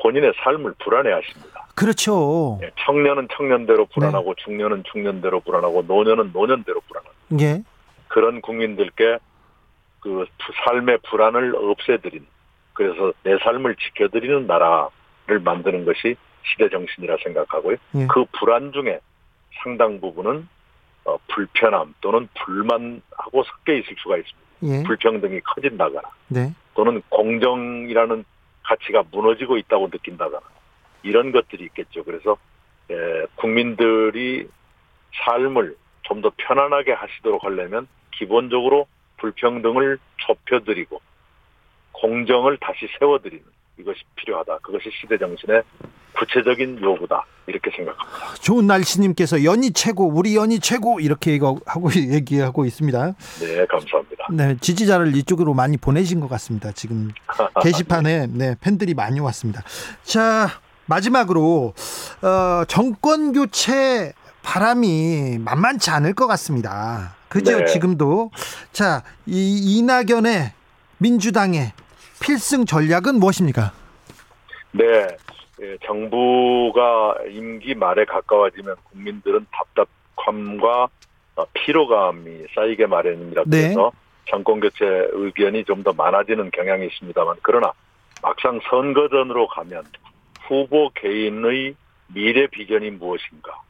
본인의 0.00 0.34
삶을 0.36 0.74
불안해하십니다. 0.84 1.66
그렇죠. 1.74 2.60
예, 2.62 2.70
청년은 2.86 3.26
청년대로 3.36 3.86
불안하고 3.86 4.34
네. 4.36 4.44
중년은 4.44 4.84
중년대로 4.92 5.40
불안하고 5.40 5.82
노년은 5.82 6.30
노년대로 6.32 6.80
불안하고 6.86 7.14
예. 7.40 7.64
그런 8.06 8.40
국민들께 8.40 9.18
그 10.06 10.24
삶의 10.64 10.98
불안을 11.08 11.54
없애드린 11.56 12.26
그래서 12.72 13.12
내 13.22 13.36
삶을 13.38 13.76
지켜드리는 13.76 14.46
나라를 14.46 15.40
만드는 15.42 15.84
것이 15.84 16.16
시대 16.44 16.68
정신이라 16.68 17.16
생각하고요. 17.24 17.76
예. 17.96 18.06
그 18.06 18.24
불안 18.38 18.72
중에 18.72 19.00
상당 19.62 20.00
부분은 20.00 20.48
어, 21.04 21.16
불편함 21.28 21.94
또는 22.00 22.28
불만하고 22.34 23.42
섞여 23.44 23.72
있을 23.72 23.96
수가 23.98 24.18
있습니다. 24.18 24.46
예. 24.64 24.82
불평등이 24.84 25.40
커진다거나 25.40 26.08
네. 26.28 26.52
또는 26.74 27.02
공정이라는 27.08 28.24
가치가 28.62 29.02
무너지고 29.10 29.56
있다고 29.58 29.88
느낀다거나 29.92 30.42
이런 31.02 31.32
것들이 31.32 31.64
있겠죠. 31.64 32.04
그래서 32.04 32.36
에, 32.90 33.26
국민들이 33.36 34.48
삶을 35.24 35.76
좀 36.02 36.22
더 36.22 36.30
편안하게 36.36 36.92
하시도록 36.92 37.42
하려면 37.44 37.88
기본적으로 38.12 38.86
불평등을 39.18 39.98
좁혀드리고 40.26 41.00
공정을 41.92 42.58
다시 42.60 42.88
세워드리는 42.98 43.44
이것이 43.78 44.00
필요하다. 44.16 44.58
그것이 44.62 44.90
시대 45.00 45.18
정신의 45.18 45.62
구체적인 46.18 46.80
요구다. 46.82 47.24
이렇게 47.46 47.70
생각합니다. 47.70 48.34
좋은 48.40 48.66
날씨님께서 48.66 49.44
연이 49.44 49.70
최고, 49.72 50.08
우리 50.08 50.34
연이 50.34 50.58
최고 50.58 50.98
이렇게 50.98 51.32
얘기하고, 51.32 51.90
얘기하고 51.94 52.64
있습니다. 52.64 53.14
네, 53.40 53.66
감사합니다. 53.66 54.26
네, 54.32 54.56
지지자를 54.60 55.14
이쪽으로 55.14 55.54
많이 55.54 55.76
보내신 55.76 56.20
것 56.20 56.28
같습니다. 56.28 56.72
지금 56.72 57.12
게시판에 57.62 58.28
네, 58.28 58.56
팬들이 58.60 58.94
많이 58.94 59.20
왔습니다. 59.20 59.62
자, 60.02 60.48
마지막으로 60.86 61.74
어, 62.22 62.64
정권 62.66 63.32
교체 63.32 64.12
바람이 64.46 65.38
만만치 65.40 65.90
않을 65.90 66.14
것 66.14 66.28
같습니다. 66.28 67.16
그죠? 67.28 67.58
네. 67.58 67.64
지금도 67.66 68.30
자, 68.72 69.02
이 69.26 69.76
이낙연의 69.78 70.52
민주당의 70.98 71.72
필승 72.22 72.64
전략은 72.64 73.18
무엇입니까? 73.18 73.72
네. 74.70 75.08
예, 75.60 75.76
정부가 75.84 77.16
임기 77.28 77.74
말에 77.74 78.04
가까워지면 78.04 78.76
국민들은 78.84 79.46
답답함과 79.50 80.88
어, 81.36 81.44
피로감이 81.52 82.44
쌓이게 82.54 82.86
마련입니다. 82.86 83.42
네. 83.46 83.62
그래서 83.62 83.90
정권 84.30 84.60
교체 84.60 84.84
의견이 85.12 85.64
좀 85.64 85.82
더 85.82 85.92
많아지는 85.92 86.50
경향이 86.52 86.86
있습니다만 86.86 87.36
그러나 87.42 87.72
막상 88.22 88.60
선거전으로 88.70 89.48
가면 89.48 89.84
후보 90.46 90.90
개인의 90.94 91.74
미래 92.08 92.46
비전이 92.46 92.90
무엇인가, 92.92 93.52
네. 93.52 93.65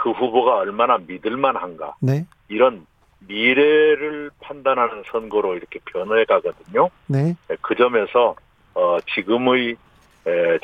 그 0.00 0.12
후보가 0.12 0.58
얼마나 0.58 0.96
믿을만한가, 0.98 1.96
네. 2.00 2.24
이런 2.46 2.86
미래를 3.26 4.30
판단하는 4.40 5.02
선거로 5.10 5.56
이렇게 5.56 5.80
변해 5.86 6.24
가거든요. 6.24 6.88
네. 7.08 7.34
예, 7.50 7.56
그 7.60 7.74
점에서 7.74 8.36
어, 8.74 8.98
지금의 9.12 9.76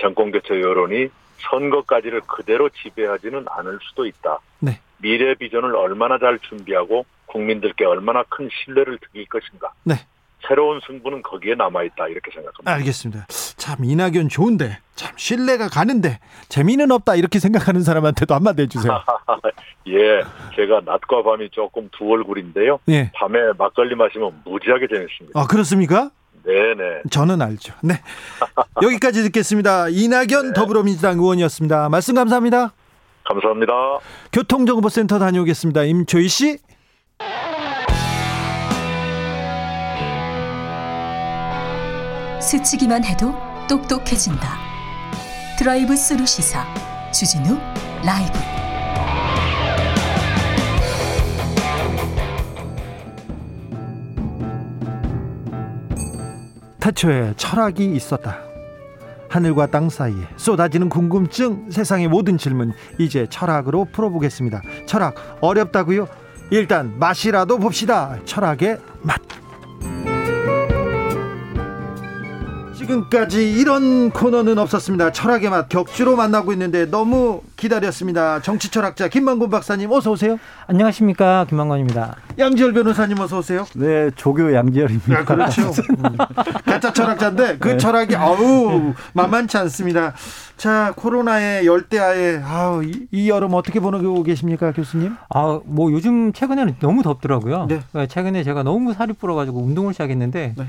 정권 0.01 0.31
교체 0.31 0.61
여론이 0.61 1.09
선거까지를 1.51 2.20
그대로 2.29 2.68
지배하지는 2.68 3.47
않을 3.49 3.79
수도 3.83 4.07
있다. 4.07 4.38
네. 4.61 4.79
미래 4.99 5.35
비전을 5.35 5.75
얼마나 5.75 6.18
잘 6.18 6.38
준비하고 6.38 7.05
국민들께 7.27 7.85
얼마나 7.87 8.23
큰 8.29 8.49
신뢰를 8.53 8.99
드릴 8.99 9.27
것인가. 9.27 9.73
네. 9.83 9.94
새로운 10.47 10.81
승부는 10.87 11.23
거기에 11.23 11.55
남아있다 11.55 12.09
이렇게 12.09 12.31
생각합니다. 12.33 12.73
알겠습니다. 12.73 13.27
참 13.57 13.85
이낙연 13.85 14.29
좋은데 14.29 14.79
참 14.95 15.13
신뢰가 15.17 15.69
가는데 15.69 16.19
재미는 16.49 16.91
없다 16.91 17.17
이렇게 17.17 17.39
생각하는 17.39 17.83
사람한테도 17.83 18.35
한마디 18.35 18.63
해주세요. 18.63 18.93
예, 19.89 20.23
제가 20.57 20.81
낮과 20.85 21.23
밤이 21.23 21.51
조금 21.51 21.89
두 21.93 22.11
얼굴인데요. 22.11 22.79
예. 22.89 23.11
밤에 23.15 23.39
막걸리 23.59 23.95
마시면 23.95 24.43
무지하게 24.45 24.87
재밌습니다. 24.89 25.41
아 25.41 25.47
그렇습니까? 25.47 26.11
네네. 26.45 27.03
저는 27.11 27.41
알죠. 27.41 27.73
네. 27.83 27.95
여기까지 28.83 29.23
듣겠습니다. 29.25 29.89
이낙연 29.89 30.49
네. 30.49 30.53
더불어민주당 30.55 31.19
의원이었습니다. 31.19 31.89
말씀 31.89 32.15
감사합니다. 32.15 32.73
감사합니다. 33.25 33.73
교통정보센터 34.33 35.19
다녀오겠습니다. 35.19 35.85
임초희 35.85 36.29
씨. 36.29 36.59
스치기만 42.45 43.05
해도 43.05 43.35
똑똑해진다. 43.67 44.59
드라이브 45.59 45.97
스루 45.97 46.27
시사 46.27 46.63
주진우 47.11 47.59
라이브. 48.05 48.39
태초에 56.81 57.33
철학이 57.39 57.97
있었다. 57.97 58.41
하늘과 59.31 59.69
땅 59.69 59.89
사이에 59.89 60.15
쏟아지는 60.37 60.91
궁금증, 60.91 61.71
세상의 61.71 62.09
모든 62.09 62.37
질문 62.37 62.75
이제 62.99 63.27
철학으로 63.31 63.87
풀어보겠습니다. 63.87 64.61
철학 64.85 65.15
어렵다고요? 65.41 66.07
일단 66.51 66.99
맛이라도 66.99 67.59
봅시다. 67.59 68.19
철학의 68.27 68.79
맛. 69.01 69.19
지금까지 72.85 73.53
이런 73.53 74.11
코너는 74.11 74.59
없었습니다. 74.59 75.12
철학의 75.12 75.51
맛 75.51 75.68
격주로 75.68 76.16
만나고 76.16 76.53
있는데 76.53 76.87
너무 76.87 77.40
기다렸습니다. 77.57 78.40
정치 78.42 78.70
철학자 78.70 79.09
김만곤 79.09 79.51
박사님 79.51 79.90
어서 79.92 80.11
오세요. 80.11 80.38
안녕하십니까 80.66 81.47
김만곤입니다. 81.49 82.16
양지열 82.38 82.73
변호사님 82.73 83.18
어서 83.20 83.38
오세요. 83.38 83.64
네 83.75 84.11
조교 84.14 84.55
양지열입니다. 84.55 85.18
아, 85.18 85.25
그렇죠. 85.25 85.62
음. 85.62 86.16
가짜 86.64 86.92
철학자인데 86.92 87.59
그 87.59 87.68
네. 87.68 87.77
철학이 87.77 88.16
아우 88.16 88.92
만만치 89.12 89.57
않습니다. 89.59 90.12
자 90.57 90.92
코로나의 90.97 91.66
열대야에 91.66 92.42
아우 92.44 92.85
이, 92.85 93.07
이 93.11 93.31
여름 93.31 93.55
어떻게 93.55 93.81
보내고 93.81 94.23
계십니까 94.23 94.73
교수님? 94.73 95.16
아뭐 95.31 95.92
요즘 95.92 96.33
최근에는 96.33 96.77
너무 96.81 97.03
덥더라고요. 97.03 97.66
네. 97.68 98.07
최근에 98.09 98.42
제가 98.42 98.62
너무 98.62 98.92
살이 98.92 99.12
불어가지고 99.12 99.61
운동을 99.61 99.92
시작했는데. 99.94 100.55
네. 100.57 100.66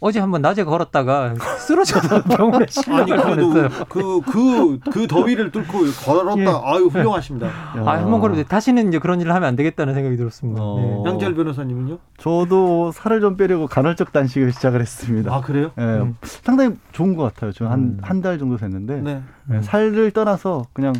어제 0.00 0.18
한번 0.18 0.40
낮에 0.40 0.64
걸었다가 0.64 1.34
쓰러져서 1.58 2.22
병원에 2.36 2.64
실려갔어요. 2.68 3.68
그그 3.88 4.20
그, 4.22 4.78
그 4.90 5.06
더위를 5.06 5.50
뚫고 5.50 5.78
걸었다. 6.04 6.40
예. 6.40 6.46
아유 6.64 6.86
훌륭하십니다. 6.86 7.48
아, 7.48 7.98
한번 7.98 8.20
걸어도 8.20 8.42
다시는 8.44 8.88
이제 8.88 8.98
그런 8.98 9.20
일을 9.20 9.34
하면 9.34 9.46
안 9.46 9.56
되겠다는 9.56 9.92
생각이 9.92 10.16
들었습니다. 10.16 10.62
어. 10.62 11.02
네. 11.04 11.10
양재 11.10 11.34
변호사님은요? 11.34 11.98
저도 12.16 12.92
살을 12.92 13.20
좀 13.20 13.36
빼려고 13.36 13.66
간헐적 13.66 14.12
단식을 14.12 14.52
시작을 14.52 14.80
했습니다. 14.80 15.34
아 15.34 15.42
그래요? 15.42 15.70
네. 15.76 15.84
음. 15.84 16.16
상당히 16.22 16.76
좋은 16.92 17.14
것 17.14 17.22
같아요. 17.34 17.52
저는 17.52 17.70
한 17.70 17.98
한달 18.00 18.34
음. 18.34 18.38
정도 18.38 18.56
됐는데 18.56 19.00
네. 19.02 19.22
네. 19.44 19.60
살을 19.60 20.12
떠나서 20.12 20.64
그냥 20.72 20.94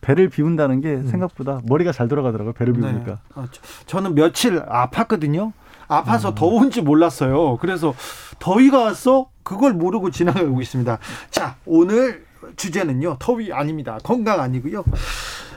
배를 0.00 0.30
비운다는 0.30 0.80
게 0.80 0.94
음. 0.94 1.06
생각보다 1.08 1.60
머리가 1.66 1.92
잘 1.92 2.08
돌아가더라고요. 2.08 2.54
배를 2.54 2.72
네. 2.74 2.80
비우니까. 2.80 3.18
아, 3.34 3.46
저는 3.86 4.14
며칠 4.14 4.62
아팠거든요. 4.64 5.52
아파서 5.88 6.30
음. 6.30 6.34
더운지 6.34 6.82
몰랐어요. 6.82 7.56
그래서 7.58 7.94
더위가 8.38 8.78
왔어? 8.80 9.28
그걸 9.42 9.72
모르고 9.72 10.10
지나가고 10.10 10.60
있습니다. 10.60 10.98
자, 11.30 11.56
오늘 11.64 12.24
주제는요. 12.56 13.16
더위 13.18 13.52
아닙니다. 13.52 13.98
건강 14.02 14.40
아니고요. 14.40 14.84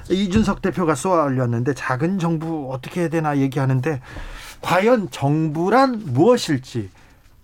이준석 0.09 0.61
대표가 0.61 0.95
쏘아 0.95 1.25
올렸는데 1.25 1.73
작은 1.73 2.19
정부 2.19 2.69
어떻게 2.71 3.01
해야 3.01 3.09
되나 3.09 3.37
얘기하는데 3.37 4.01
과연 4.61 5.09
정부란 5.11 6.01
무엇일지 6.05 6.89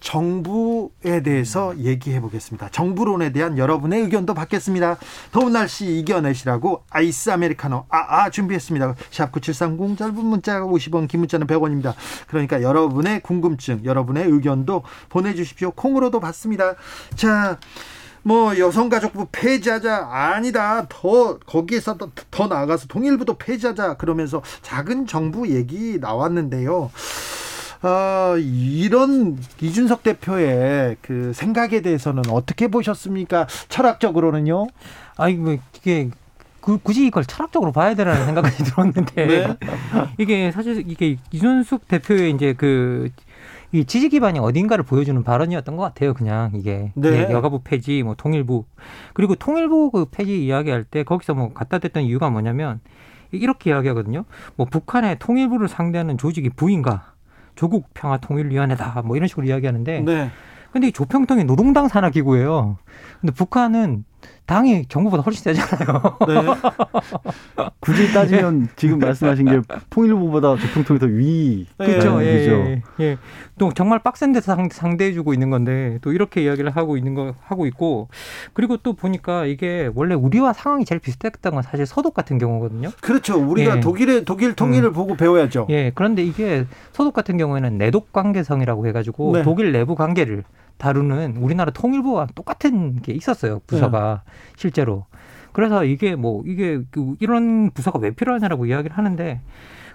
정부에 0.06 1.24
대해서 1.24 1.76
얘기해 1.80 2.22
보겠습니다. 2.22 2.70
정부론에 2.70 3.32
대한 3.32 3.58
여러분의 3.58 4.02
의견도 4.04 4.36
받겠습니다. 4.36 4.98
더운 5.32 5.54
날씨 5.54 5.98
이겨내시라고 5.98 6.84
아이스 6.92 7.32
아메리카노 7.32 7.88
아아 7.90 8.26
아, 8.26 8.30
준비했습니다. 8.30 8.96
샵 9.10 9.32
9730 9.32 9.98
짧은 9.98 10.14
문자 10.16 10.62
50원 10.62 11.08
긴 11.08 11.22
문자는 11.22 11.48
100원입니다. 11.48 11.96
그러니까 12.28 12.62
여러분의 12.62 13.22
궁금증 13.22 13.84
여러분의 13.84 14.26
의견도 14.26 14.84
보내주십시오. 15.10 15.72
콩으로도 15.72 16.20
받습니다. 16.20 16.76
자. 17.16 17.58
뭐 18.28 18.58
여성가족부 18.58 19.28
폐지하자 19.32 20.08
아니다 20.10 20.88
더 20.90 21.38
거기에서 21.38 21.96
더, 21.96 22.10
더 22.32 22.48
나아가서 22.48 22.88
통일부도 22.88 23.38
폐지하자 23.38 23.98
그러면서 23.98 24.42
작은 24.64 25.06
정부 25.06 25.48
얘기 25.48 26.00
나왔는데요. 26.00 26.90
어, 27.86 28.38
이런 28.38 29.38
이준석 29.62 30.04
대표의 30.04 30.98
그 31.02 31.34
생각에 31.34 31.82
대해서는 31.82 32.24
어떻게 32.30 32.68
보셨습니까? 32.68 33.48
철학적으로는요? 33.70 34.68
아니, 35.18 35.36
뭐, 35.36 35.58
이게 35.76 36.10
그, 36.62 36.78
굳이 36.80 37.06
이걸 37.06 37.26
철학적으로 37.26 37.72
봐야 37.72 37.94
되라는 37.94 38.26
생각이 38.26 38.50
들었는데 38.64 39.26
네? 39.28 39.58
이게 40.18 40.52
사실 40.52 40.84
이게 40.90 41.18
이준석 41.32 41.88
대표의 41.88 42.32
이제 42.32 42.54
그 42.54 43.12
이 43.76 43.84
지지 43.84 44.08
기반이 44.08 44.40
어딘가를 44.40 44.86
보여주는 44.86 45.22
발언이었던 45.22 45.76
것 45.76 45.84
같아요. 45.84 46.14
그냥 46.14 46.52
이게 46.56 46.94
네. 46.96 47.30
여가부 47.30 47.62
폐지, 47.64 48.04
뭐 48.04 48.16
통일부 48.16 48.64
그리고 49.14 49.36
통일부 49.36 49.92
그 49.92 50.06
폐지 50.06 50.46
이야기할 50.46 50.86
때 50.86 51.04
거기서 51.04 51.34
뭐 51.34 51.54
갖다 51.54 51.80
댔던 51.80 52.04
이유가 52.04 52.30
뭐냐면 52.30 52.80
이렇게 53.32 53.72
이야기하거든요. 53.72 54.24
뭐 54.56 54.66
북한의 54.68 55.18
통일부를 55.20 55.68
상대하는 55.68 56.18
조직이 56.18 56.50
부인가 56.50 57.15
조국 57.56 57.90
평화 57.94 58.18
통일위원회다 58.18 59.04
뭐 59.06 59.16
이런 59.16 59.28
식으로 59.28 59.48
이야기하는데 59.48 60.02
네. 60.02 60.30
근데 60.72 60.88
이 60.88 60.92
조평통이 60.92 61.46
노동당 61.46 61.88
산하 61.88 62.10
기구예요. 62.10 62.78
근데 63.22 63.34
북한은 63.34 64.04
당이 64.46 64.86
정부보다 64.90 65.24
훨씬 65.24 65.44
세잖아요. 65.44 66.18
네. 66.28 66.36
굳이 67.80 68.14
따지면 68.14 68.70
지금 68.76 69.00
말씀하신 69.00 69.46
게 69.46 69.62
통일부보다 69.90 70.56
조통통이 70.58 71.00
더 71.00 71.08
위. 71.08 71.66
그렇죠. 71.78 72.22
예, 72.22 72.26
예, 72.26 72.82
예. 73.00 73.18
또 73.58 73.74
정말 73.74 74.00
빡센 74.00 74.34
데서 74.34 74.56
상대해 74.72 75.14
주고 75.14 75.34
있는 75.34 75.50
건데 75.50 75.98
또 76.02 76.12
이렇게 76.12 76.44
이야기를 76.44 76.70
하고 76.72 76.96
있는 76.98 77.16
거 77.16 77.34
하고 77.42 77.66
있고 77.66 78.10
그리고 78.54 78.78
또 78.78 78.94
보니까 78.94 79.46
이게 79.46 79.90
원래 79.96 80.14
우리와 80.14 80.54
상황이 80.54 80.86
제일 80.86 81.00
비슷했던 81.00 81.54
건 81.54 81.64
사실 81.64 81.88
서독 81.88 82.14
같은 82.14 82.38
경우거든요. 82.38 82.92
그렇죠. 83.02 83.40
우리가 83.40 83.78
예. 83.78 83.80
독일의 83.80 84.26
독일 84.26 84.54
통일을 84.54 84.90
음. 84.90 84.94
보고 84.94 85.16
배워야죠. 85.16 85.68
예. 85.70 85.92
그런데 85.96 86.24
이게 86.24 86.66
서독 86.92 87.14
같은 87.14 87.38
경우에는 87.38 87.80
내독 87.80 88.14
관계성이라고 88.14 88.86
해 88.86 88.92
가지고 88.92 89.34
네. 89.34 89.44
독일 89.44 89.72
내부 89.72 89.96
관계를 89.96 90.44
다루는 90.78 91.38
우리나라 91.38 91.72
통일부와 91.72 92.28
똑같은 92.36 93.02
게 93.02 93.14
있었어요 93.14 93.62
부서가 93.68 94.24
네. 94.26 94.32
실제로 94.58 95.06
그래서 95.54 95.86
이게 95.86 96.16
뭐 96.16 96.44
이게 96.46 96.82
그 96.92 97.16
이런 97.20 97.72
부서가 97.72 98.00
왜 98.00 98.12
필요하냐라고 98.12 98.66
이야기를 98.66 98.98
하는데 98.98 99.42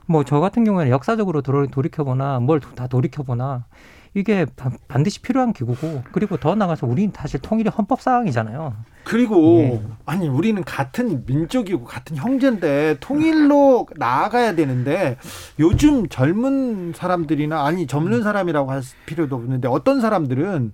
뭐 0.06 0.24
저 0.24 0.40
같은 0.40 0.64
경우에는 0.64 0.90
역사적으로 0.90 1.42
돌이켜보나 1.42 2.40
뭘 2.40 2.60
다 2.60 2.86
돌이켜보나 2.86 3.66
이게 4.14 4.44
반드시 4.88 5.20
필요한 5.22 5.52
기구고 5.52 6.02
그리고 6.12 6.36
더 6.36 6.54
나가서 6.54 6.86
우리는 6.86 7.12
사실 7.14 7.40
통일이 7.40 7.70
헌법 7.70 8.00
사항이잖아요. 8.00 8.74
그리고 9.04 9.60
예. 9.60 9.82
아니 10.04 10.28
우리는 10.28 10.62
같은 10.64 11.24
민족이고 11.26 11.84
같은 11.84 12.16
형제인데 12.16 12.98
통일로 13.00 13.86
나아가야 13.96 14.54
되는데 14.54 15.16
요즘 15.58 16.08
젊은 16.08 16.92
사람들이나 16.94 17.64
아니 17.64 17.86
젊은 17.86 18.22
사람이라고 18.22 18.70
할 18.70 18.82
필요도 19.06 19.36
없는데 19.36 19.68
어떤 19.68 20.00
사람들은 20.00 20.72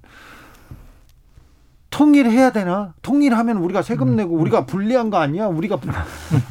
통일해야 1.97 2.51
되나? 2.51 2.93
통일하면 3.01 3.57
우리가 3.57 3.81
세금 3.81 4.09
음. 4.09 4.17
내고 4.17 4.37
우리가 4.37 4.67
불리한 4.67 5.09
거 5.09 5.17
아니야? 5.17 5.47
우리가 5.47 5.79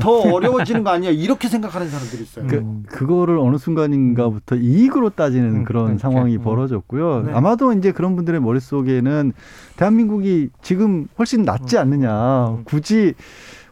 더 0.01 0.11
어려워지는 0.21 0.83
거 0.83 0.89
아니야? 0.89 1.11
이렇게 1.11 1.47
생각하는 1.47 1.87
사람들이 1.87 2.23
있어요. 2.23 2.47
그, 2.47 2.81
그거를 2.87 3.37
어느 3.37 3.57
순간인가부터 3.57 4.55
이익으로 4.55 5.11
따지는 5.11 5.57
음, 5.57 5.63
그런 5.63 5.85
그렇죠. 5.85 5.99
상황이 5.99 6.37
음. 6.37 6.41
벌어졌고요. 6.41 7.25
네. 7.27 7.33
아마도 7.33 7.73
이제 7.73 7.91
그런 7.91 8.15
분들의 8.15 8.41
머릿속에는 8.41 9.33
대한민국이 9.75 10.49
지금 10.63 11.07
훨씬 11.19 11.43
낫지 11.43 11.75
음. 11.75 11.81
않느냐. 11.81 12.47
음. 12.47 12.63
굳이 12.63 13.13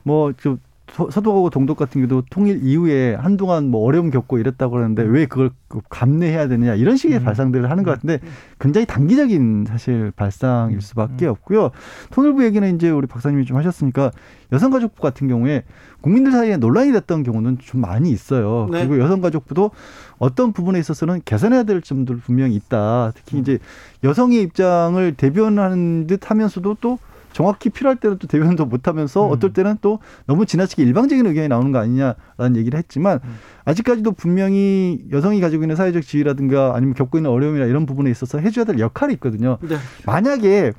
뭐좀 0.03 0.59
서독하고 0.93 1.49
동독 1.49 1.77
같은 1.77 2.05
경우도 2.05 2.27
통일 2.29 2.59
이후에 2.61 3.15
한동안 3.15 3.69
뭐 3.69 3.83
어려움 3.83 4.11
겪고 4.11 4.37
이랬다고 4.37 4.73
그러는데 4.73 5.01
왜 5.01 5.25
그걸 5.25 5.49
감내해야 5.89 6.47
되느냐 6.47 6.75
이런 6.75 6.97
식의 6.97 7.17
음. 7.17 7.23
발상들을 7.23 7.69
하는 7.69 7.83
것 7.83 7.91
같은데 7.91 8.19
굉장히 8.59 8.85
단기적인 8.85 9.65
사실 9.67 10.11
발상일 10.15 10.81
수밖에 10.81 11.25
음. 11.25 11.31
없고요. 11.31 11.71
통일부 12.11 12.43
얘기는 12.45 12.75
이제 12.75 12.91
우리 12.91 13.07
박사님이 13.07 13.45
좀 13.45 13.57
하셨으니까 13.57 14.11
여성가족부 14.51 15.01
같은 15.01 15.27
경우에 15.27 15.63
국민들 16.01 16.31
사이에 16.31 16.57
논란이 16.57 16.91
됐던 16.91 17.23
경우는 17.23 17.57
좀 17.59 17.81
많이 17.81 18.11
있어요. 18.11 18.69
네. 18.71 18.85
그리고 18.85 19.03
여성가족부도 19.03 19.71
어떤 20.19 20.53
부분에 20.53 20.77
있어서는 20.77 21.21
개선해야 21.25 21.63
될 21.63 21.81
점들 21.81 22.17
분명히 22.17 22.53
있다. 22.55 23.13
특히 23.15 23.37
음. 23.37 23.41
이제 23.41 23.57
여성의 24.03 24.43
입장을 24.43 25.13
대변하는 25.15 26.05
듯 26.05 26.29
하면서도 26.29 26.77
또 26.81 26.99
정확히 27.33 27.69
필요할 27.69 27.97
때는 27.97 28.17
또 28.19 28.27
대변도 28.27 28.65
못하면서 28.65 29.27
음. 29.27 29.31
어떨 29.31 29.51
때는 29.51 29.77
또 29.81 29.99
너무 30.25 30.45
지나치게 30.45 30.83
일방적인 30.83 31.25
의견이 31.25 31.47
나오는 31.49 31.71
거 31.71 31.79
아니냐라는 31.79 32.55
얘기를 32.55 32.77
했지만 32.77 33.19
음. 33.23 33.35
아직까지도 33.65 34.13
분명히 34.13 35.03
여성이 35.11 35.41
가지고 35.41 35.63
있는 35.63 35.75
사회적 35.75 36.03
지위라든가 36.03 36.73
아니면 36.75 36.93
겪고 36.93 37.17
있는 37.17 37.31
어려움이나 37.31 37.65
이런 37.65 37.85
부분에 37.85 38.09
있어서 38.11 38.39
해줘야 38.39 38.65
될 38.65 38.79
역할이 38.79 39.13
있거든요. 39.15 39.57
네. 39.61 39.77
만약에 40.05 40.71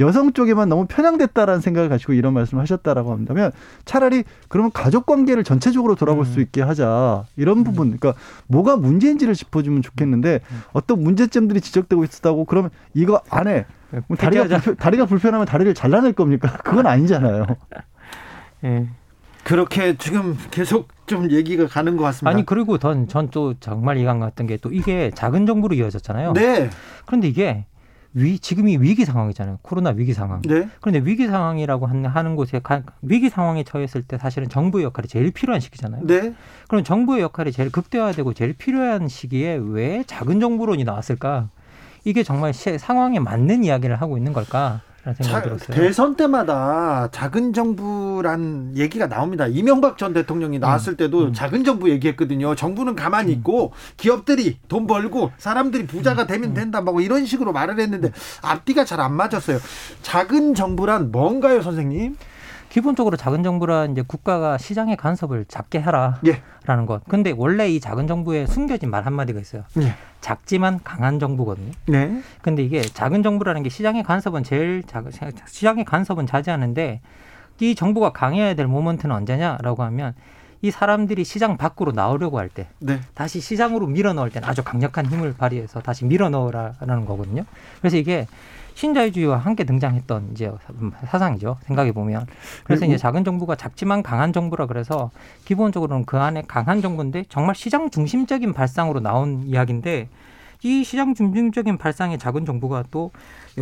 여성 0.00 0.32
쪽에만 0.32 0.68
너무 0.68 0.86
편향됐다라는 0.86 1.60
생각을 1.60 1.88
가지고 1.88 2.12
이런 2.12 2.34
말씀을 2.34 2.62
하셨다라고 2.62 3.12
한다면 3.12 3.52
차라리 3.84 4.24
그러면 4.48 4.70
가족 4.72 5.06
관계를 5.06 5.44
전체적으로 5.44 5.94
돌아볼 5.94 6.24
음. 6.24 6.24
수 6.24 6.40
있게 6.40 6.62
하자 6.62 7.24
이런 7.36 7.58
음. 7.58 7.64
부분 7.64 7.96
그러니까 7.98 8.20
뭐가 8.46 8.76
문제인지를 8.76 9.34
짚어주면 9.34 9.82
좋겠는데 9.82 10.40
음. 10.50 10.62
어떤 10.72 11.02
문제점들이 11.02 11.60
지적되고 11.60 12.04
있었다고 12.04 12.44
그러면 12.46 12.70
이거 12.94 13.20
안에 13.30 13.66
뭐 14.06 14.16
다리가 14.16 14.44
불편, 14.44 14.76
다리가 14.76 15.06
불편하면 15.06 15.46
다리를 15.46 15.74
잘라낼 15.74 16.12
겁니까? 16.12 16.58
그건 16.64 16.86
아니잖아요. 16.86 17.46
예. 18.64 18.88
그렇게 19.42 19.96
지금 19.96 20.36
계속 20.50 20.88
좀 21.06 21.30
얘기가 21.30 21.66
가는 21.66 21.96
것 21.96 22.04
같습니다. 22.04 22.30
아니 22.30 22.46
그리고 22.46 22.78
전 22.78 23.08
또 23.32 23.54
정말 23.58 23.96
이해가 23.96 24.16
갔던 24.18 24.46
게또 24.46 24.70
이게 24.70 25.10
작은 25.14 25.46
정부로 25.46 25.74
이어졌잖아요. 25.74 26.34
네. 26.34 26.70
그런데 27.06 27.28
이게 27.28 27.64
위 28.14 28.38
지금이 28.38 28.78
위기 28.78 29.04
상황이잖아요. 29.04 29.58
코로나 29.62 29.90
위기 29.90 30.14
상황. 30.14 30.42
네. 30.42 30.68
그런데 30.80 31.00
위기 31.08 31.26
상황이라고 31.28 31.86
하는 31.86 32.36
곳에 32.36 32.58
가, 32.58 32.82
위기 33.02 33.28
상황에 33.30 33.62
처했을 33.62 34.02
때 34.02 34.18
사실은 34.18 34.48
정부의 34.48 34.84
역할이 34.84 35.06
제일 35.06 35.30
필요한 35.30 35.60
시기잖아요. 35.60 36.06
네. 36.06 36.34
그럼 36.68 36.82
정부의 36.82 37.22
역할이 37.22 37.52
제일 37.52 37.70
극대화되고 37.70 38.34
제일 38.34 38.52
필요한 38.54 39.08
시기에 39.08 39.60
왜 39.62 40.02
작은 40.06 40.40
정부론이 40.40 40.84
나왔을까? 40.84 41.48
이게 42.04 42.22
정말 42.22 42.52
상황에 42.52 43.20
맞는 43.20 43.62
이야기를 43.64 44.00
하고 44.00 44.16
있는 44.16 44.32
걸까? 44.32 44.80
자, 45.22 45.42
대선 45.70 46.14
때마다 46.14 47.08
작은 47.10 47.54
정부란 47.54 48.72
얘기가 48.76 49.08
나옵니다. 49.08 49.46
이명박 49.46 49.96
전 49.96 50.12
대통령이 50.12 50.58
음. 50.58 50.60
나왔을 50.60 50.96
때도 50.96 51.28
음. 51.28 51.32
작은 51.32 51.64
정부 51.64 51.88
얘기했거든요. 51.90 52.54
정부는 52.54 52.94
가만히 52.96 53.32
음. 53.32 53.38
있고 53.38 53.72
기업들이 53.96 54.58
돈 54.68 54.86
벌고 54.86 55.32
사람들이 55.38 55.86
부자가 55.86 56.22
음. 56.22 56.26
되면 56.26 56.50
음. 56.50 56.54
된다. 56.54 56.82
뭐 56.82 57.00
이런 57.00 57.24
식으로 57.24 57.52
말을 57.52 57.80
했는데 57.80 58.12
앞뒤가 58.42 58.84
잘 58.84 59.00
안 59.00 59.14
맞았어요. 59.14 59.58
작은 60.02 60.54
정부란 60.54 61.10
뭔가요, 61.10 61.62
선생님? 61.62 62.16
기본적으로 62.70 63.16
작은 63.16 63.42
정부라 63.42 63.86
이제 63.86 64.02
국가가 64.06 64.56
시장의 64.56 64.96
간섭을 64.96 65.44
작게 65.46 65.80
해라라는 65.82 66.22
예. 66.26 66.86
것. 66.86 67.04
근데 67.06 67.34
원래 67.36 67.68
이 67.68 67.80
작은 67.80 68.06
정부에 68.06 68.46
숨겨진 68.46 68.90
말 68.90 69.04
한마디가 69.04 69.40
있어요. 69.40 69.64
예. 69.80 69.94
작지만 70.20 70.80
강한 70.84 71.18
정부거든요. 71.18 71.72
네. 71.86 72.22
근데 72.42 72.62
이게 72.62 72.80
작은 72.80 73.22
정부라는 73.22 73.64
게 73.64 73.68
시장의 73.68 74.04
간섭은 74.04 74.44
제일 74.44 74.84
작, 74.86 75.04
시장의 75.46 75.84
간섭은 75.84 76.26
자제하는데 76.26 77.00
이 77.60 77.74
정부가 77.74 78.12
강해야 78.12 78.54
될 78.54 78.66
모먼트는 78.66 79.14
언제냐라고 79.14 79.82
하면 79.82 80.14
이 80.62 80.70
사람들이 80.70 81.24
시장 81.24 81.56
밖으로 81.56 81.92
나오려고 81.92 82.38
할 82.38 82.50
때, 82.50 82.68
네. 82.80 83.00
다시 83.14 83.40
시장으로 83.40 83.86
밀어 83.86 84.12
넣을 84.12 84.28
때는 84.30 84.46
아주 84.46 84.62
강력한 84.62 85.06
힘을 85.06 85.34
발휘해서 85.34 85.80
다시 85.80 86.04
밀어 86.04 86.28
넣으라는 86.28 87.06
거거든요. 87.06 87.44
그래서 87.80 87.96
이게 87.96 88.26
신자유주의와 88.74 89.38
함께 89.38 89.64
등장했던 89.64 90.30
이제 90.32 90.50
사상이죠. 91.06 91.58
생각해 91.64 91.92
보면. 91.92 92.26
그래서 92.64 92.86
이제 92.86 92.96
작은 92.96 93.24
정부가 93.24 93.56
작지만 93.56 94.02
강한 94.02 94.32
정부라 94.32 94.66
그래서 94.66 95.10
기본적으로는 95.44 96.04
그 96.04 96.18
안에 96.18 96.42
강한 96.46 96.80
정부인데 96.80 97.24
정말 97.28 97.54
시장 97.54 97.90
중심적인 97.90 98.52
발상으로 98.52 99.00
나온 99.00 99.42
이야기인데 99.44 100.08
이 100.62 100.84
시장 100.84 101.14
중심적인 101.14 101.78
발상의 101.78 102.18
작은 102.18 102.44
정부가 102.44 102.84
또 102.90 103.10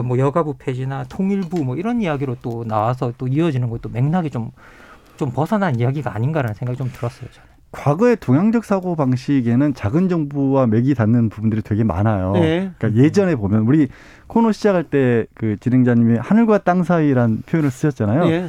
뭐 0.03 0.19
여가부 0.19 0.55
폐지나 0.59 1.05
통일부 1.05 1.65
뭐 1.65 1.77
이런 1.77 2.01
이야기로 2.01 2.37
또 2.43 2.65
나와서 2.65 3.13
또 3.19 3.27
이어지는 3.27 3.71
것도 3.71 3.89
맥락이 3.89 4.31
좀좀 4.31 5.33
벗어난 5.35 5.79
이야기가 5.79 6.15
아닌가라는 6.15 6.55
생각이 6.55 6.77
좀 6.77 6.91
들었어요. 6.93 7.31
저는. 7.31 7.48
과거의 7.71 8.17
동양적 8.17 8.65
사고 8.65 8.97
방식에는 8.97 9.75
작은 9.75 10.09
정부와 10.09 10.67
맥이 10.67 10.95
닿는 10.95 11.29
부분들이 11.29 11.61
되게 11.63 11.85
많아요. 11.85 12.33
네. 12.33 12.71
그러니까 12.79 13.03
예전에 13.03 13.37
보면 13.37 13.63
우리 13.63 13.89
코너 14.27 14.53
시작할 14.53 14.85
때 14.85 15.27
그 15.35 15.57
진행자님이 15.61 16.19
하늘과 16.19 16.59
땅 16.59 16.83
사이란 16.83 17.43
표현을 17.47 17.71
쓰셨잖아요. 17.71 18.25
네. 18.25 18.47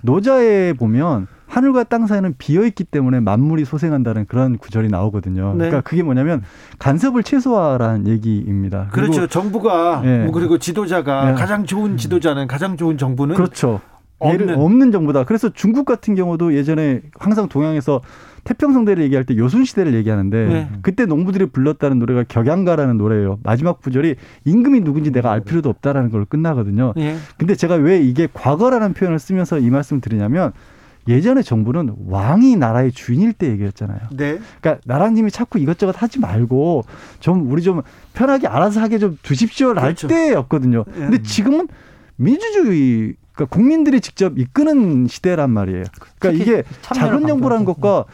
노자에 0.00 0.72
보면 0.72 1.26
하늘과 1.46 1.84
땅 1.84 2.06
사이는 2.06 2.34
비어 2.38 2.64
있기 2.64 2.84
때문에 2.84 3.20
만물이 3.20 3.64
소생한다는 3.66 4.26
그런 4.26 4.56
구절이 4.56 4.88
나오거든요. 4.88 5.52
네. 5.52 5.66
그러니까 5.66 5.80
그게 5.82 6.02
뭐냐면 6.02 6.42
간섭을 6.78 7.22
최소화라는 7.22 8.08
얘기입니다. 8.08 8.88
그렇죠. 8.90 9.26
정부가 9.26 10.00
네. 10.02 10.24
뭐 10.24 10.32
그리고 10.32 10.58
지도자가 10.58 11.26
네. 11.26 11.34
가장 11.34 11.64
좋은 11.66 11.96
지도자는 11.98 12.46
가장 12.46 12.76
좋은 12.76 12.96
정부는 12.96 13.36
그렇죠. 13.36 13.80
없는. 14.18 14.54
없는 14.58 14.92
정부다. 14.92 15.24
그래서 15.24 15.50
중국 15.50 15.84
같은 15.84 16.14
경우도 16.14 16.54
예전에 16.54 17.02
항상 17.18 17.48
동양에서 17.48 18.00
태평성대를 18.44 19.04
얘기할 19.04 19.24
때 19.24 19.36
요순시대를 19.36 19.94
얘기하는데 19.94 20.46
네. 20.46 20.68
그때 20.82 21.06
농부들이 21.06 21.46
불렀다는 21.46 21.98
노래가 21.98 22.24
격양가라는 22.24 22.98
노래예요. 22.98 23.38
마지막 23.42 23.80
구절이 23.80 24.16
임금이 24.44 24.80
누군지 24.80 25.12
내가 25.12 25.30
알 25.30 25.40
필요도 25.40 25.68
없다라는 25.68 26.10
걸로 26.10 26.24
끝나거든요. 26.24 26.92
네. 26.96 27.16
근데 27.38 27.54
제가 27.54 27.76
왜 27.76 28.00
이게 28.00 28.28
과거라는 28.32 28.94
표현을 28.94 29.18
쓰면서 29.18 29.58
이 29.58 29.70
말씀을 29.70 30.00
드리냐면 30.00 30.52
예전에 31.08 31.42
정부는 31.42 31.94
왕이 32.06 32.56
나라의 32.56 32.92
주인일 32.92 33.32
때 33.32 33.48
얘기했잖아요. 33.50 34.00
네. 34.16 34.38
그러니까 34.60 34.80
나라님이 34.86 35.30
자꾸 35.30 35.58
이것저것 35.58 36.00
하지 36.00 36.20
말고 36.20 36.84
좀 37.20 37.50
우리 37.50 37.62
좀 37.62 37.82
편하게 38.12 38.46
알아서 38.46 38.80
하게 38.80 38.98
좀 38.98 39.18
두십시오 39.22 39.72
랄 39.72 39.84
그렇죠. 39.84 40.08
때였거든요. 40.08 40.84
네. 40.86 40.98
근데 40.98 41.22
지금은 41.22 41.68
민주주의 42.16 43.14
그러니까 43.34 43.54
국민들이 43.54 44.00
직접 44.00 44.38
이끄는 44.38 45.06
시대란 45.08 45.50
말이에요. 45.50 45.84
그러니까 46.18 46.42
이게 46.42 46.62
작은 46.82 47.26
정부라는 47.26 47.64
것과 47.64 48.04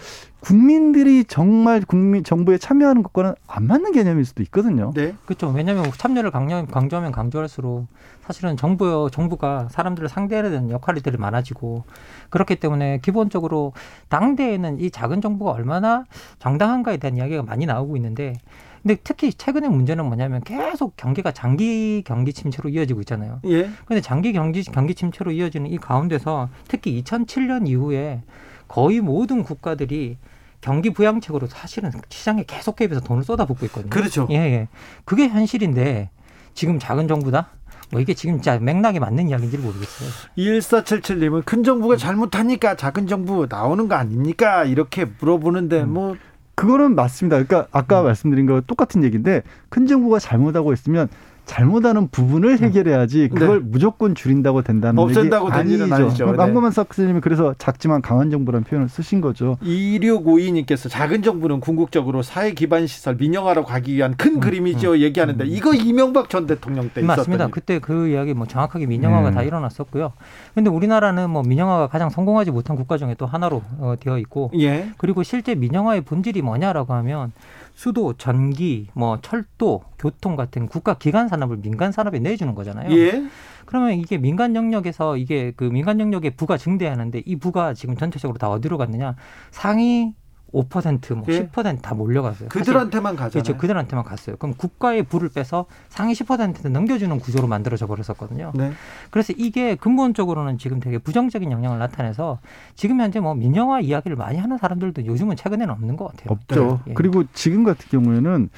국민들이 0.41 1.25
정말 1.25 1.81
국민 1.81 2.23
정부에 2.23 2.59
참여하는 2.59 3.03
것과는 3.03 3.35
안 3.49 3.67
맞는 3.67 3.93
개념일 3.93 4.25
수도 4.25 4.43
있거든요. 4.45 4.93
네. 4.95 5.15
그렇죠. 5.27 5.49
왜냐하면 5.49 5.91
참여를 5.91 6.31
강조, 6.31 6.67
강조하면 6.67 7.11
강조할수록 7.11 7.89
사실은 8.25 8.57
정부 8.57 9.09
정부가 9.11 9.69
사람들을 9.71 10.09
상대해야 10.09 10.49
되는 10.49 10.71
역할들이 10.71 11.17
많아지고 11.17 11.85
그렇기 12.31 12.57
때문에 12.57 13.01
기본적으로 13.03 13.73
당대에는 14.11 14.81
이 14.81 14.91
작은 14.91 15.21
정부가 15.21 15.51
얼마나 15.51 16.05
정당한가에 16.39 16.99
대한 16.99 17.17
이야기가 17.17 17.43
많이 17.43 17.67
나오고 17.67 17.97
있는데 17.97 18.35
근데 18.83 18.97
특히 19.03 19.33
최근의 19.33 19.71
문제는 19.71 20.05
뭐냐면 20.05 20.43
계속 20.43 20.97
경기가 20.97 21.33
장기 21.33 22.03
경기 22.07 22.33
침체로 22.33 22.69
이어지고 22.69 23.01
있잖아요. 23.01 23.41
예. 23.47 23.71
근데 23.85 24.01
장기 24.01 24.33
경기 24.33 24.63
경기 24.63 24.95
침체로 24.95 25.31
이어지는 25.31 25.71
이 25.71 25.79
가운데서 25.79 26.49
특히 26.69 27.03
2007년 27.03 27.69
이후에 27.69 28.23
거의 28.69 29.01
모든 29.01 29.43
국가들이 29.43 30.19
경기 30.61 30.91
부양책으로 30.91 31.47
사실은 31.47 31.91
시장에 32.09 32.45
계속 32.47 32.77
개입해서 32.77 33.01
돈을 33.01 33.23
쏟아붓고 33.25 33.67
있거든요. 33.67 33.91
그렇죠. 33.91 34.27
예, 34.31 34.37
예. 34.37 34.69
그게 35.05 35.29
현실인데 35.29 36.11
지금 36.55 36.79
작은 36.79 37.09
정부다? 37.09 37.51
뭐 37.91 38.01
이게 38.01 38.13
지금 38.15 38.35
진짜 38.37 38.59
맥락에 38.59 38.99
맞는 38.99 39.29
이야기인지 39.29 39.59
모르겠어요. 39.59 40.11
1477님은 40.37 41.45
큰 41.45 41.65
정부가 41.65 41.97
잘못하니까 41.97 42.77
작은 42.77 43.07
정부 43.07 43.47
나오는 43.49 43.89
거 43.89 43.95
아닙니까? 43.95 44.65
이렇게 44.65 45.07
물어보는데 45.07 45.83
음. 45.83 45.95
뭐 45.95 46.17
그거는 46.59 46.97
맞습니다. 46.97 47.37
그러니까 47.37 47.69
아까 47.71 48.01
음. 48.01 48.07
말씀드린 48.07 48.45
거 48.45 48.61
똑같은 48.61 49.05
얘기인데 49.05 49.45
큰 49.69 49.87
정부가 49.87 50.19
잘못하고 50.19 50.73
있으면 50.73 51.09
잘못하는 51.49 52.09
부분을 52.09 52.51
음. 52.51 52.59
해결해야지 52.59 53.31
그걸 53.33 53.61
네. 53.61 53.65
무조건 53.67 54.15
줄인다고 54.15 54.63
된다는 54.63 55.03
없앤다고 55.03 55.47
얘기 55.47 55.57
아니죠. 55.57 55.95
아니죠. 55.95 56.27
망고만 56.27 56.71
네. 56.71 56.77
박사님이 56.77 57.21
그래서 57.21 57.55
작지만 57.57 58.03
강한 58.03 58.31
정부라는 58.31 58.65
표현을 58.65 58.89
쓰신 58.91 59.23
거죠. 59.23 59.57
2652님께서 59.63 60.91
작은 60.91 61.23
정부는 61.23 61.61
궁극적으로 61.61 62.23
사회 62.23 62.53
기반 62.53 62.87
시설 62.87 63.17
민영화로 63.17 63.65
가기 63.65 63.95
위한 63.95 64.15
큰 64.17 64.35
음, 64.37 64.41
그림이죠. 64.41 64.93
음, 64.93 64.99
얘기하는데 64.99 65.43
음. 65.43 65.49
이거 65.49 65.73
이명박 65.73 66.29
전 66.29 66.47
대통령 66.47 66.91
때 66.91 67.01
맞습니다. 67.01 67.45
있었던 67.45 67.51
그때 67.51 67.79
그 67.79 68.09
이야기 68.09 68.35
뭐 68.35 68.47
정확하게 68.47 68.85
민영화가 68.87 69.31
음. 69.31 69.35
다 69.35 69.43
일어났었고요. 69.43 70.13
근데 70.55 70.69
우리나라는 70.69 71.31
뭐 71.31 71.43
민영화가 71.43 71.89
가장 71.89 72.11
성공하지 72.11 72.51
못한 72.51 72.77
국가 72.77 72.99
중에 72.99 73.15
또 73.17 73.25
하나로 73.25 73.63
어, 73.79 73.95
되어 73.99 74.19
있고 74.19 74.51
예. 74.59 74.91
그리고 74.99 75.23
실제 75.23 75.55
민영화의 75.55 76.03
본질이 76.03 76.43
뭐냐라고 76.43 76.93
하면 76.93 77.33
수도, 77.79 78.15
전기, 78.15 78.89
뭐 78.93 79.21
철도, 79.23 79.85
교통 80.01 80.35
같은 80.35 80.67
국가 80.67 80.95
기관 80.95 81.29
산업을 81.29 81.59
민간 81.59 81.93
산업에 81.93 82.19
내주는 82.19 82.53
거잖아요. 82.53 82.91
예. 82.91 83.29
그러면 83.67 83.93
이게 83.93 84.19
민간 84.19 84.57
영역에서 84.57 85.17
이게 85.17 85.53
그 85.55 85.63
민간 85.63 86.01
영역의 86.01 86.33
부가 86.33 86.57
증대하는데 86.57 87.23
이 87.25 87.37
부가 87.37 87.75
지금 87.75 87.97
전체적으로 87.97 88.37
다 88.37 88.51
어디로 88.51 88.79
갔느냐? 88.79 89.15
상위 89.53 90.13
5%뭐 90.53 91.25
예. 91.29 91.47
10%다 91.47 91.95
몰려갔어요. 91.95 92.49
그들한테만 92.49 93.17
가잖아요. 93.17 93.31
그렇죠. 93.31 93.57
그들한테만 93.57 94.05
갔어요. 94.05 94.37
그럼 94.37 94.55
국가의 94.57 95.03
부를 95.03 95.29
빼서 95.29 95.67
상위 95.89 96.15
10%한테 96.15 96.69
넘겨주는 96.69 97.19
구조로 97.19 97.47
만들어져 97.47 97.87
버렸었거든요. 97.87 98.53
네. 98.55 98.73
그래서 99.11 99.33
이게 99.37 99.75
근본적으로는 99.75 100.59
지금 100.59 100.81
되게 100.81 100.99
부정적인 100.99 101.53
영향을 101.53 101.79
나타내서 101.79 102.39
지금 102.77 103.01
현재 103.01 103.21
뭐 103.21 103.35
민영화 103.35 103.81
이야기를 103.81 104.17
많이 104.17 104.39
하는 104.39 104.57
사람들도 104.59 105.05
요즘은 105.05 105.37
최근에는 105.37 105.73
없는 105.73 105.97
것 105.97 106.13
같아요. 106.13 106.29
없죠. 106.31 106.81
네. 106.87 106.95
그리고 106.95 107.25
지금 107.35 107.65
같은 107.65 107.89
경우에는 107.91 108.49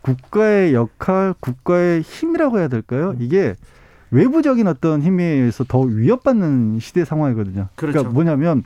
국가의 0.00 0.74
역할, 0.74 1.34
국가의 1.40 2.00
힘이라고 2.00 2.58
해야 2.58 2.68
될까요? 2.68 3.10
음. 3.10 3.16
이게 3.20 3.54
외부적인 4.10 4.66
어떤 4.66 5.02
힘에 5.02 5.22
의해서 5.24 5.64
더 5.64 5.80
위협받는 5.80 6.78
시대 6.80 7.04
상황이거든요. 7.04 7.68
그러니까 7.74 7.76
그렇죠. 7.76 7.92
그러니까 7.92 8.14
뭐냐면 8.14 8.64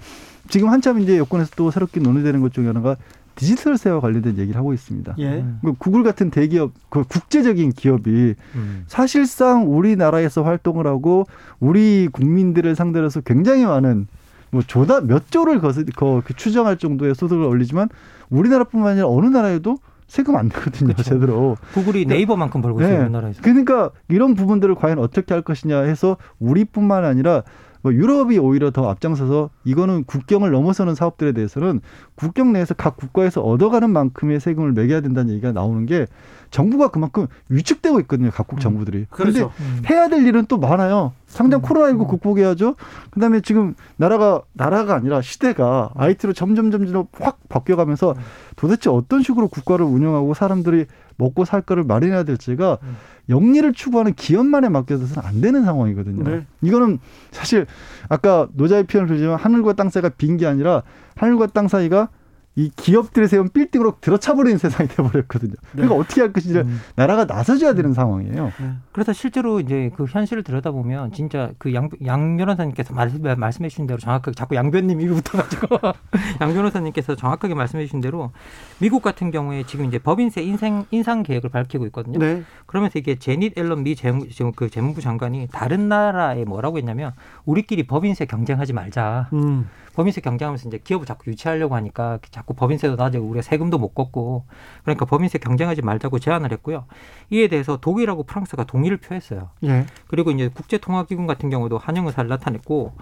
지금 0.52 0.68
한참 0.68 1.00
이제 1.00 1.16
여권에서 1.16 1.52
또 1.56 1.70
새롭게 1.70 1.98
논의되는 1.98 2.42
것 2.42 2.52
중에 2.52 2.66
하나가 2.66 2.98
디지털세와 3.36 4.00
관련된 4.00 4.36
얘기를 4.36 4.58
하고 4.58 4.74
있습니다. 4.74 5.14
예. 5.16 5.36
음. 5.36 5.60
구글 5.78 6.02
같은 6.02 6.28
대기업, 6.30 6.72
그 6.90 7.04
국제적인 7.04 7.72
기업이 7.72 8.34
음. 8.54 8.84
사실상 8.86 9.64
우리나라에서 9.74 10.42
활동을 10.42 10.86
하고 10.86 11.24
우리 11.58 12.06
국민들을 12.12 12.76
상대로 12.76 13.06
해서 13.06 13.22
굉장히 13.22 13.64
많은 13.64 14.08
뭐 14.50 14.60
조다 14.60 15.00
몇 15.00 15.30
조를 15.30 15.58
거스, 15.58 15.86
거, 15.96 16.20
그 16.22 16.34
추정할 16.34 16.76
정도의 16.76 17.14
소득을 17.14 17.46
올리지만 17.46 17.88
우리나라뿐만 18.28 18.90
아니라 18.90 19.08
어느 19.08 19.24
나라에도 19.24 19.78
세금 20.06 20.36
안 20.36 20.48
내거든요, 20.48 20.92
그렇죠. 20.92 21.02
제대로. 21.02 21.56
구글이 21.72 22.04
그러니까 22.04 22.14
네이버만큼 22.14 22.60
벌고 22.60 22.82
있어요, 22.82 22.98
네. 22.98 23.02
우리나라에서. 23.04 23.40
그러니까 23.40 23.90
이런 24.10 24.34
부분들을 24.34 24.74
과연 24.74 24.98
어떻게 24.98 25.32
할 25.32 25.42
것이냐 25.42 25.80
해서 25.80 26.18
우리뿐만 26.40 27.06
아니라 27.06 27.42
뭐 27.82 27.92
유럽이 27.92 28.38
오히려 28.38 28.70
더 28.70 28.88
앞장서서 28.88 29.50
이거는 29.64 30.04
국경을 30.04 30.50
넘어서는 30.50 30.94
사업들에 30.94 31.32
대해서는 31.32 31.80
국경 32.14 32.52
내에서 32.52 32.74
각 32.74 32.96
국가에서 32.96 33.42
얻어가는 33.42 33.90
만큼의 33.90 34.40
세금을 34.40 34.72
매겨야 34.72 35.00
된다는 35.00 35.32
얘기가 35.32 35.52
나오는 35.52 35.84
게 35.86 36.06
정부가 36.52 36.88
그만큼 36.88 37.26
위축되고 37.48 37.98
있거든요. 38.00 38.30
각국 38.30 38.58
음. 38.58 38.60
정부들이. 38.60 39.06
그런데 39.10 39.40
그렇죠. 39.40 39.52
음. 39.60 39.82
해야 39.90 40.08
될 40.08 40.24
일은 40.26 40.44
또 40.46 40.58
많아요. 40.58 41.12
상당 41.26 41.60
음. 41.60 41.62
코로나19 41.64 42.08
극복해야죠. 42.08 42.76
그다음에 43.10 43.40
지금 43.40 43.74
나라가 43.96 44.42
나라가 44.52 44.94
아니라 44.94 45.22
시대가 45.22 45.90
IT로 45.96 46.34
점점 46.34 46.70
점점 46.70 47.06
확 47.14 47.38
바뀌어가면서 47.48 48.14
도대체 48.56 48.90
어떤 48.90 49.22
식으로 49.22 49.48
국가를 49.48 49.86
운영하고 49.86 50.34
사람들이 50.34 50.84
먹고 51.16 51.46
살 51.46 51.62
거를 51.62 51.84
마련해야 51.84 52.22
될지가 52.24 52.78
음. 52.82 52.96
영리를 53.30 53.72
추구하는 53.72 54.12
기업만에 54.12 54.68
맡겨서는 54.68 55.26
안 55.26 55.40
되는 55.40 55.64
상황이거든요. 55.64 56.22
네. 56.22 56.46
이거는 56.60 56.98
사실 57.30 57.66
아까 58.10 58.46
노자의 58.52 58.84
표현을 58.84 59.08
들지만 59.08 59.36
하늘과 59.36 59.72
땅 59.72 59.88
사이가 59.88 60.10
빈 60.10 60.36
게 60.36 60.46
아니라 60.46 60.82
하늘과 61.16 61.46
땅 61.48 61.66
사이가 61.68 62.08
이 62.54 62.70
기업들이 62.76 63.28
세운 63.28 63.48
빌딩으로 63.48 63.96
들어차버리는 64.00 64.58
세상이 64.58 64.88
돼버렸거든요. 64.90 65.52
네. 65.52 65.58
그러니까 65.72 65.94
어떻게 65.94 66.20
할 66.20 66.34
것인지 66.34 66.58
음. 66.58 66.80
나라가 66.96 67.24
나서줘야 67.24 67.72
되는 67.72 67.94
상황이에요. 67.94 68.52
네. 68.60 68.72
그래서 68.92 69.14
실제로 69.14 69.58
이제 69.58 69.90
그 69.96 70.04
현실을 70.04 70.42
들여다보면 70.42 71.12
진짜 71.12 71.50
그 71.56 71.72
양, 71.72 71.88
양 72.04 72.36
변호사님께서 72.36 72.92
말, 72.92 73.10
말씀해 73.36 73.70
주신 73.70 73.86
대로 73.86 73.98
정확하게 73.98 74.34
자꾸 74.34 74.54
양 74.54 74.70
변님이 74.70 75.08
붙어가지고 75.08 75.78
양 76.42 76.52
변호사님께서 76.52 77.16
정확하게 77.16 77.54
말씀해 77.54 77.86
주신 77.86 78.02
대로 78.02 78.32
미국 78.78 79.00
같은 79.00 79.30
경우에 79.30 79.64
지금 79.64 79.86
이제 79.86 79.98
법인세 79.98 80.42
인생, 80.42 80.84
인상 80.90 81.22
계획을 81.22 81.48
밝히고 81.48 81.86
있거든요. 81.86 82.18
네. 82.18 82.42
그러면서 82.66 82.98
이게 82.98 83.18
제닛 83.18 83.56
앨런 83.56 83.82
미 83.82 83.96
재무, 83.96 84.26
그 84.54 84.68
재무부 84.68 85.00
장관이 85.00 85.48
다른 85.50 85.88
나라에 85.88 86.44
뭐라고 86.44 86.76
했냐면 86.76 87.12
우리끼리 87.46 87.86
법인세 87.86 88.26
경쟁하지 88.26 88.74
말자. 88.74 89.30
음. 89.32 89.68
법인세 89.94 90.20
경쟁하면서 90.20 90.68
이제 90.68 90.78
기업을 90.78 91.06
자꾸 91.06 91.30
유치하려고 91.30 91.74
하니까 91.74 92.18
자꾸 92.30 92.54
법인세도 92.54 92.96
낮아지고 92.96 93.26
우리가 93.26 93.42
세금도 93.42 93.78
못 93.78 93.94
걷고 93.94 94.46
그러니까 94.82 95.04
법인세 95.04 95.38
경쟁하지 95.38 95.82
말자고 95.82 96.18
제안을 96.18 96.52
했고요. 96.52 96.86
이에 97.30 97.48
대해서 97.48 97.76
독일하고 97.76 98.24
프랑스가 98.24 98.64
동의를 98.64 98.98
표했어요. 98.98 99.50
예. 99.64 99.86
그리고 100.08 100.30
이제 100.30 100.48
국제통화기금 100.48 101.26
같은 101.26 101.50
경우도 101.50 101.78
환영 101.78 102.06
의사를 102.06 102.28
나타냈고 102.28 102.92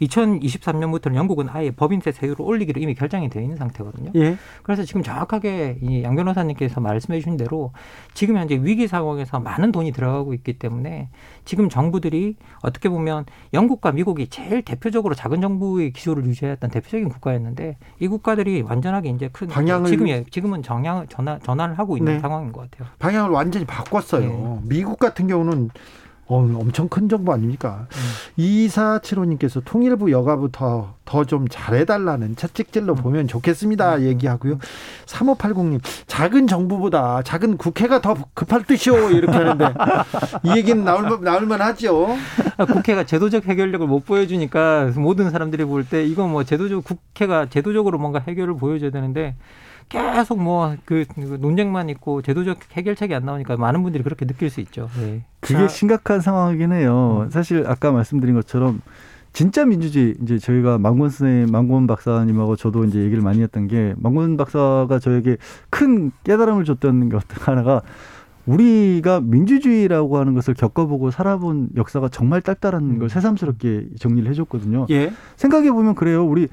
2023년부터는 0.00 1.14
영국은 1.14 1.48
아예 1.50 1.70
법인세 1.70 2.12
세율을 2.12 2.36
올리기로 2.40 2.80
이미 2.80 2.94
결정이 2.94 3.28
되어 3.28 3.42
있는 3.42 3.56
상태거든요. 3.56 4.12
예. 4.14 4.36
그래서 4.62 4.82
지금 4.84 5.02
정확하게 5.02 5.78
이양 5.82 6.16
변호사님께서 6.16 6.80
말씀해 6.80 7.20
주신 7.20 7.36
대로 7.36 7.72
지금 8.14 8.36
현재 8.36 8.56
위기 8.62 8.88
상황에서 8.88 9.40
많은 9.40 9.72
돈이 9.72 9.92
들어가고 9.92 10.34
있기 10.34 10.58
때문에 10.58 11.08
지금 11.44 11.68
정부들이 11.68 12.36
어떻게 12.62 12.88
보면 12.88 13.26
영국과 13.52 13.92
미국이 13.92 14.28
제일 14.28 14.62
대표적으로 14.62 15.14
작은 15.14 15.40
정부의 15.40 15.92
기조를 15.92 16.24
유지했던 16.24 16.70
대표적인 16.70 17.08
국가였는데 17.08 17.76
이 17.98 18.08
국가들이 18.08 18.62
완전하게 18.62 19.10
이제 19.10 19.28
큰 19.32 19.48
방향을 19.48 19.88
지금 19.88 20.24
지금은 20.30 20.62
정향 20.62 21.06
전환 21.08 21.40
전환을 21.40 21.78
하고 21.78 21.96
있는 21.96 22.14
네. 22.14 22.20
상황인 22.20 22.52
것 22.52 22.70
같아요. 22.70 22.88
방향을 22.98 23.30
완전히 23.30 23.64
바꿨어요. 23.66 24.28
네. 24.28 24.60
미국 24.64 24.98
같은 24.98 25.26
경우는 25.26 25.70
어, 26.30 26.36
엄청 26.60 26.88
큰 26.88 27.08
정보 27.08 27.32
아닙니까? 27.32 27.88
음. 27.90 27.98
이사칠호님께서 28.36 29.60
통일부 29.64 30.12
여가부터 30.12 30.94
더 31.04 31.24
좀 31.24 31.46
잘해달라는 31.48 32.36
채찍질로 32.36 32.94
음. 32.94 33.02
보면 33.02 33.26
좋겠습니다. 33.28 33.96
음. 33.96 34.02
얘기하고요. 34.02 34.58
3580님, 35.06 35.80
작은 36.06 36.46
정부보다 36.46 37.22
작은 37.22 37.56
국회가 37.56 38.00
더 38.00 38.14
급할 38.34 38.62
듯이요. 38.62 39.10
이렇게 39.10 39.32
하는데, 39.36 39.74
이 40.44 40.56
얘기는 40.56 40.84
나올, 40.84 41.18
나올만 41.20 41.60
하죠. 41.62 42.16
아, 42.56 42.64
국회가 42.64 43.04
제도적 43.04 43.46
해결력을 43.46 43.84
못 43.86 44.06
보여주니까 44.06 44.92
모든 44.96 45.30
사람들이 45.30 45.64
볼 45.64 45.84
때 45.84 46.04
이건 46.04 46.30
뭐 46.30 46.44
제도적, 46.44 46.84
국회가 46.84 47.46
제도적으로 47.46 47.98
뭔가 47.98 48.20
해결을 48.20 48.56
보여줘야 48.56 48.90
되는데, 48.90 49.34
계속 49.90 50.40
뭐 50.40 50.76
그 50.84 51.04
논쟁만 51.40 51.88
있고 51.90 52.22
제도적 52.22 52.58
해결책이 52.72 53.14
안 53.14 53.24
나오니까 53.24 53.56
많은 53.56 53.82
분들이 53.82 54.02
그렇게 54.02 54.24
느낄 54.24 54.48
수 54.48 54.60
있죠. 54.60 54.88
네. 54.98 55.24
그게 55.40 55.54
자, 55.54 55.68
심각한 55.68 56.20
상황이긴 56.20 56.72
해요. 56.72 57.24
음. 57.24 57.30
사실 57.30 57.64
아까 57.66 57.92
말씀드린 57.92 58.34
것처럼 58.34 58.80
진짜 59.32 59.64
민주주의 59.64 60.16
이제 60.22 60.38
저희가 60.38 60.78
망건 60.78 61.10
선생님, 61.10 61.52
망건 61.52 61.86
박사님하고 61.86 62.56
저도 62.56 62.84
이제 62.84 63.00
얘기를 63.00 63.22
많이 63.22 63.42
했던 63.42 63.68
게 63.68 63.94
망건 63.98 64.36
박사가 64.36 64.98
저에게 65.00 65.36
큰 65.70 66.10
깨달음을 66.24 66.64
줬던 66.64 67.08
것 67.10 67.22
하나가 67.46 67.82
우리가 68.46 69.20
민주주의라고 69.20 70.18
하는 70.18 70.34
것을 70.34 70.54
겪어보고 70.54 71.10
살아본 71.10 71.70
역사가 71.76 72.08
정말 72.08 72.40
딸딸한 72.40 72.98
걸 72.98 73.06
음. 73.06 73.08
새삼스럽게 73.08 73.90
정리를 73.98 74.28
해줬거든요. 74.30 74.86
예. 74.90 75.12
생각해 75.36 75.70
보면 75.70 75.94
그래요. 75.94 76.24
우리 76.24 76.48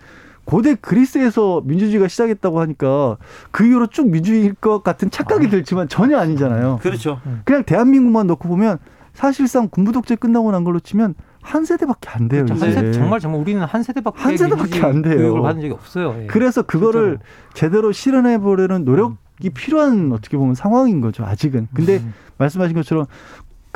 고대 0.48 0.76
그리스에서 0.76 1.62
민주주의가 1.66 2.08
시작했다고 2.08 2.62
하니까 2.62 3.18
그 3.52 3.68
이후로 3.68 3.88
쭉 3.88 4.10
민주주의일 4.10 4.54
것 4.54 4.82
같은 4.82 5.12
착각이 5.12 5.48
아. 5.48 5.50
들지만 5.50 5.90
전혀 5.90 6.18
아니잖아요. 6.18 6.80
그렇죠. 6.82 7.20
그냥 7.44 7.66
대한민국만 7.66 8.28
놓고 8.28 8.48
보면 8.48 8.78
사실상 9.14 9.68
군부 9.70 9.92
독재 9.92 10.16
끝나고 10.16 10.50
난 10.54 10.64
걸로 10.64 10.80
치면 10.80 11.16
한 11.42 11.66
세대밖에 11.66 12.10
안 12.10 12.30
돼요. 12.30 12.46
그렇죠. 12.46 12.64
한 12.64 12.72
세대, 12.72 12.92
정말 12.94 13.20
정말 13.20 13.42
우리는 13.42 13.62
한 13.62 13.84
세대밖에 13.84 14.22
한 14.22 14.38
세대밖에 14.38 14.82
안 14.86 15.02
돼요. 15.02 15.18
교육을 15.18 15.42
받은 15.42 15.62
적이 15.62 15.74
없어요. 15.74 16.16
예. 16.22 16.28
그래서 16.28 16.62
그거를 16.62 17.18
진짜로. 17.18 17.54
제대로 17.54 17.92
실현해 17.92 18.38
보려는 18.38 18.86
노력 18.86 19.18
이 19.42 19.50
필요한 19.50 20.14
어떻게 20.14 20.38
보면 20.38 20.56
상황인 20.56 21.02
거죠. 21.02 21.26
아직은. 21.26 21.68
근데 21.74 21.98
음. 21.98 22.14
말씀하신 22.38 22.74
것처럼 22.74 23.06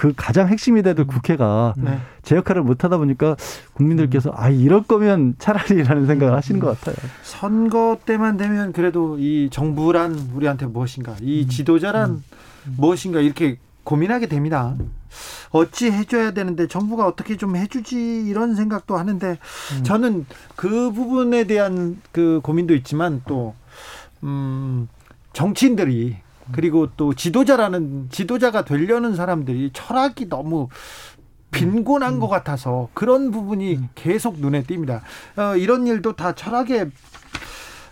그 0.02 0.14
가장 0.18 0.47
핵심이 0.47 0.82
되던 0.82 1.06
음. 1.06 1.08
국회가 1.08 1.76
네. 1.78 1.99
제 2.24 2.36
역할을 2.36 2.64
못 2.64 2.84
하다 2.84 2.97
보니까 2.97 3.36
국민들께서 3.74 4.32
음. 4.32 4.36
아 4.36 4.49
이럴 4.49 4.82
거면 4.82 5.36
차라리라는 5.38 6.08
생각을 6.08 6.36
하시는 6.36 6.60
것 6.60 6.76
같아요. 6.80 6.95
선거 7.22 7.99
때만 8.04 8.36
되면 8.36 8.74
그래도 8.74 9.20
이 9.20 9.49
정부란 9.52 10.32
우리한테 10.34 10.66
무엇인가, 10.66 11.16
이 11.22 11.47
지도자란 11.47 12.24
무엇인가 12.78 13.20
이렇게 13.20 13.60
고민하게 13.84 14.26
됩니다. 14.26 14.76
어찌 15.52 15.91
해줘야 15.91 16.32
되는데 16.32 16.68
정부가 16.68 17.06
어떻게 17.06 17.38
좀 17.38 17.56
해주지 17.56 18.26
이런 18.26 18.56
생각도 18.56 18.97
하는데 18.97 19.38
음. 19.78 19.84
저는 19.84 20.26
그 20.56 20.91
부분에 20.91 21.43
대한 21.43 22.02
그 22.12 22.39
고민도 22.41 22.74
있지만 22.74 23.22
또 23.28 23.54
음, 24.24 24.88
정치인들이 25.34 26.18
그리고 26.52 26.88
또 26.97 27.14
지도자라는 27.14 28.10
지도자가 28.10 28.66
되려는 28.66 29.16
사람들이 29.16 29.72
철학이 29.74 30.30
너무 30.30 30.70
빈곤한 31.52 32.16
음. 32.16 32.20
것 32.20 32.28
같아서 32.28 32.89
그런 32.93 33.32
부분이 33.32 33.76
음. 33.76 33.89
계속 33.95 34.39
눈에 34.39 34.64
띕니다. 34.64 35.02
어, 35.38 35.56
이런 35.58 35.86
일도 35.88 36.16
다 36.16 36.34
철학의 36.34 36.89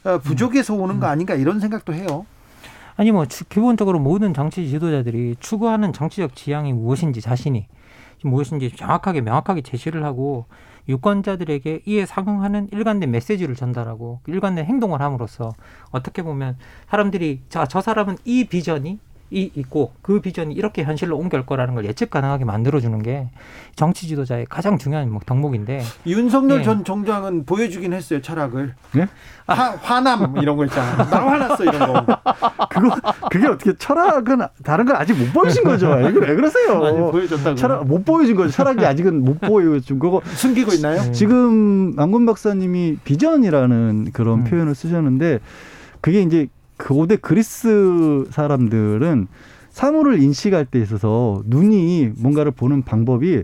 어, 0.05 0.17
부족에서 0.19 0.75
오는 0.75 0.99
거 0.99 1.07
아닌가 1.07 1.35
이런 1.35 1.59
생각도 1.59 1.93
해요. 1.93 2.25
아니 2.95 3.11
뭐 3.11 3.25
기본적으로 3.47 3.99
모든 3.99 4.33
정치 4.33 4.67
지도자들이 4.67 5.37
추구하는 5.39 5.93
정치적 5.93 6.35
지향이 6.35 6.73
무엇인지 6.73 7.21
자신이 7.21 7.67
무엇인지 8.23 8.75
정확하게 8.75 9.21
명확하게 9.21 9.61
제시를 9.61 10.03
하고 10.03 10.45
유권자들에게 10.89 11.83
이에 11.85 12.05
상응하는 12.05 12.69
일관된 12.71 13.11
메시지를 13.11 13.55
전달하고 13.55 14.21
일관된 14.27 14.65
행동을 14.65 15.01
함으로써 15.01 15.51
어떻게 15.91 16.21
보면 16.23 16.57
사람들이 16.89 17.43
자 17.49 17.65
저 17.65 17.81
사람은 17.81 18.17
이 18.25 18.45
비전이 18.45 18.99
이 19.31 19.51
있고 19.55 19.93
그 20.01 20.21
비전이 20.21 20.55
이렇게 20.55 20.83
현실로 20.83 21.15
옮길 21.17 21.45
거라는 21.45 21.75
걸 21.75 21.85
예측 21.85 22.09
가능하게 22.09 22.45
만들어주는 22.45 23.01
게 23.03 23.29
정치 23.75 24.07
지도자의 24.07 24.47
가장 24.49 24.77
중요한 24.79 25.11
뭐 25.11 25.21
덕목인데. 25.23 25.83
윤석열 26.07 26.59
네. 26.59 26.63
전 26.63 26.83
총장은 26.83 27.45
보여주긴 27.45 27.93
했어요 27.93 28.21
철학을. 28.21 28.73
네? 28.93 29.07
화, 29.45 29.71
화남 29.81 30.35
이런 30.37 30.57
거 30.57 30.65
있잖아 30.65 31.09
나 31.09 31.27
화났어 31.27 31.63
이런 31.63 32.05
거. 32.05 32.17
그거 32.69 32.95
그게 33.31 33.47
어떻게 33.47 33.73
철학은 33.77 34.39
다른 34.63 34.85
걸 34.85 34.95
아직 34.95 35.13
못 35.13 35.31
보여준 35.31 35.63
거죠? 35.63 35.89
왜 35.91 36.11
그러세요? 36.11 36.83
아니, 36.83 36.97
보여줬다고 37.11 37.55
철학 37.55 37.85
못 37.85 38.03
보여준 38.05 38.35
거죠. 38.35 38.51
철학이 38.51 38.83
아직은 38.85 39.23
못 39.23 39.39
보여준 39.41 39.99
거고. 39.99 40.21
숨기고 40.25 40.73
있나요? 40.73 41.01
네. 41.03 41.11
지금 41.11 41.93
안군 41.97 42.25
박사님이 42.25 42.97
비전이라는 43.03 44.09
그런 44.11 44.39
음. 44.39 44.43
표현을 44.45 44.73
쓰셨는데 44.73 45.39
그게 46.01 46.21
이제 46.21 46.47
고대 46.79 47.17
그리스 47.17 48.25
사람들은 48.31 49.27
사물을 49.69 50.21
인식할 50.21 50.65
때 50.65 50.79
있어서 50.79 51.43
눈이 51.45 52.13
뭔가를 52.17 52.51
보는 52.51 52.83
방법이 52.83 53.43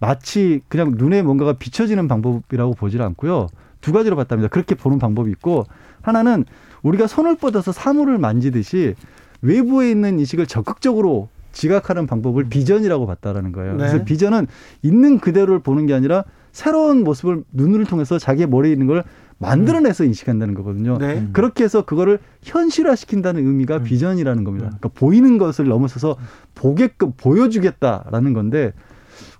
마치 0.00 0.60
그냥 0.68 0.94
눈에 0.96 1.22
뭔가가 1.22 1.52
비춰지는 1.52 2.08
방법이라고 2.08 2.74
보질 2.74 3.02
않고요. 3.02 3.46
두 3.80 3.92
가지로 3.92 4.16
봤답니다. 4.16 4.48
그렇게 4.48 4.74
보는 4.74 4.98
방법이 4.98 5.30
있고 5.30 5.66
하나는 6.02 6.44
우리가 6.82 7.06
손을 7.06 7.36
뻗어서 7.36 7.72
사물을 7.72 8.18
만지듯이 8.18 8.94
외부에 9.42 9.90
있는 9.90 10.18
인식을 10.18 10.46
적극적으로 10.46 11.28
지각하는 11.52 12.06
방법을 12.06 12.44
비전이라고 12.44 13.06
봤다라는 13.06 13.52
거예요. 13.52 13.72
네. 13.72 13.78
그래서 13.78 14.04
비전은 14.04 14.46
있는 14.82 15.18
그대로를 15.18 15.60
보는 15.60 15.86
게 15.86 15.94
아니라 15.94 16.24
새로운 16.52 17.04
모습을 17.04 17.44
눈을 17.52 17.84
통해서 17.84 18.18
자기의 18.18 18.48
머리에 18.48 18.72
있는 18.72 18.86
걸 18.86 19.04
만들어내서 19.40 20.04
인식한다는 20.04 20.54
거거든요. 20.54 20.98
네. 20.98 21.26
그렇게 21.32 21.64
해서 21.64 21.82
그거를 21.82 22.18
현실화시킨다는 22.42 23.46
의미가 23.46 23.78
음. 23.78 23.84
비전이라는 23.84 24.44
겁니다. 24.44 24.66
음. 24.66 24.76
그러니까 24.78 24.88
보이는 24.90 25.38
것을 25.38 25.66
넘어서서 25.66 26.16
보게끔 26.54 27.12
보여주겠다라는 27.16 28.34
건데 28.34 28.72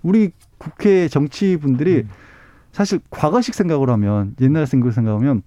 우리 0.01 0.31
국회 0.57 1.07
정치분들이 1.07 1.97
음. 1.97 2.09
사실 2.71 2.99
과거식 3.11 3.53
생각으로 3.53 3.93
하면 3.93 4.33
옛날 4.41 4.65
생각으로 4.65 4.91
생각하면 4.91 5.43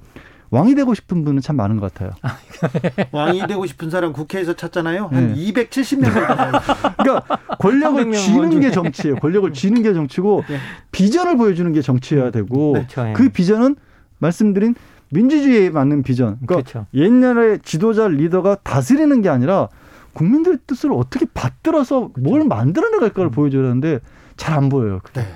왕이 0.51 0.77
되고 0.77 0.95
싶은 0.95 1.25
분은 1.25 1.41
참 1.41 1.57
많은 1.57 1.81
것 1.81 1.93
같아요. 1.93 2.13
왕이 3.11 3.49
되고 3.49 3.67
싶은 3.67 3.91
사람 3.91 4.13
국회에서 4.13 4.53
찾잖아요. 4.53 5.09
한 5.09 5.35
네. 5.35 5.53
270명. 5.53 6.13
그러니까 7.03 7.39
권력을 7.59 8.13
쥐는 8.13 8.61
게 8.61 8.71
정치예요. 8.71 9.17
권력을 9.17 9.53
쥐는 9.53 9.83
게 9.83 9.93
정치고 9.93 10.45
네. 10.49 10.59
비전을 10.93 11.39
보여주는 11.39 11.73
게 11.73 11.83
정치여야 11.83 12.31
되고 12.31 12.75
네. 12.75 12.87
그렇죠. 12.87 13.13
그 13.17 13.31
비전은 13.31 13.75
말씀드린 14.25 14.75
민주주의에 15.11 15.71
맞는 15.71 16.03
비전. 16.03 16.39
그러니까 16.45 16.71
그렇죠. 16.71 16.87
옛날에 16.95 17.59
지도자 17.59 18.09
리더가 18.09 18.57
다스리는 18.63 19.23
게 19.23 19.29
아니라 19.29 19.69
국민들의 20.15 20.59
뜻을 20.67 20.93
어떻게 20.93 21.27
받들어서 21.33 22.13
그렇죠. 22.13 22.21
뭘 22.21 22.45
만들어내갈까를 22.45 23.31
음. 23.31 23.33
보여줘야 23.33 23.65
하는데 23.65 24.01
잘 24.37 24.57
안 24.57 24.69
보여요. 24.69 25.01
그게. 25.03 25.21
네. 25.21 25.27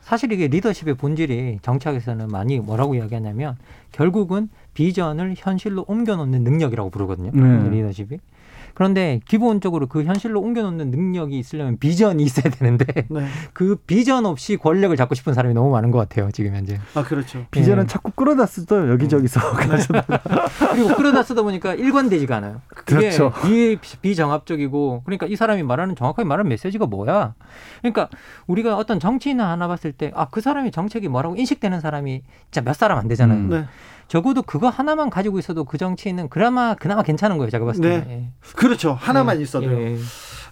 사실 0.00 0.32
이게 0.32 0.48
리더십의 0.48 0.94
본질이 0.96 1.60
정치학에서는 1.62 2.28
많이 2.28 2.58
뭐라고 2.58 2.94
이야기하냐면 2.96 3.56
결국은 3.92 4.48
비전을 4.74 5.34
현실로 5.36 5.84
옮겨놓는 5.86 6.42
능력이라고 6.42 6.90
부르거든요. 6.90 7.30
네. 7.32 7.70
리더십이. 7.70 8.18
그런데 8.74 9.20
기본적으로 9.28 9.86
그 9.86 10.02
현실로 10.04 10.40
옮겨놓는 10.40 10.90
능력이 10.90 11.38
있으려면 11.38 11.78
비전이 11.78 12.22
있어야 12.24 12.50
되는데 12.52 12.84
네. 13.08 13.26
그 13.52 13.76
비전 13.86 14.26
없이 14.26 14.56
권력을 14.56 14.96
잡고 14.96 15.14
싶은 15.14 15.34
사람이 15.34 15.54
너무 15.54 15.70
많은 15.70 15.90
것 15.90 15.98
같아요 15.98 16.30
지금 16.32 16.54
현재. 16.54 16.80
아 16.94 17.02
그렇죠. 17.04 17.46
비전은 17.50 17.84
네. 17.84 17.86
자꾸 17.86 18.10
끌어다 18.10 18.46
쓰죠 18.46 18.90
여기저기서. 18.90 19.40
음. 19.40 19.54
그리고 20.72 20.94
끌어다 20.96 21.22
쓰다 21.22 21.42
보니까 21.42 21.74
일관되지가 21.74 22.36
않아요. 22.36 22.60
그렇죠. 22.68 23.32
비, 23.44 23.78
비정합적이고 24.00 25.02
그러니까 25.04 25.26
이 25.26 25.36
사람이 25.36 25.62
말하는 25.62 25.94
정확하게 25.94 26.26
말하는 26.26 26.48
메시지가 26.48 26.86
뭐야? 26.86 27.34
그러니까 27.80 28.08
우리가 28.46 28.76
어떤 28.76 28.98
정치인을 28.98 29.44
하나 29.44 29.68
봤을 29.68 29.92
때 29.92 30.10
아 30.14 30.26
그 30.32 30.40
사람이 30.40 30.70
정책이 30.70 31.08
뭐라고 31.08 31.36
인식되는 31.36 31.80
사람이 31.80 32.22
진짜 32.50 32.62
몇 32.62 32.74
사람 32.74 32.98
안 32.98 33.06
되잖아요. 33.08 33.38
음. 33.38 33.48
네. 33.50 33.64
적어도 34.08 34.42
그거 34.42 34.68
하나만 34.68 35.10
가지고 35.10 35.38
있어도 35.38 35.64
그 35.64 35.78
정치인은 35.78 36.28
그나마 36.28 36.74
그나마 36.74 37.02
괜찮은 37.02 37.38
거예요. 37.38 37.50
제가 37.50 37.64
봤을 37.64 37.80
때. 37.82 37.88
네. 37.88 38.06
예. 38.08 38.28
그렇죠. 38.56 38.92
하나만 39.00 39.38
예. 39.38 39.42
있어도요. 39.42 39.72
예. 39.80 39.98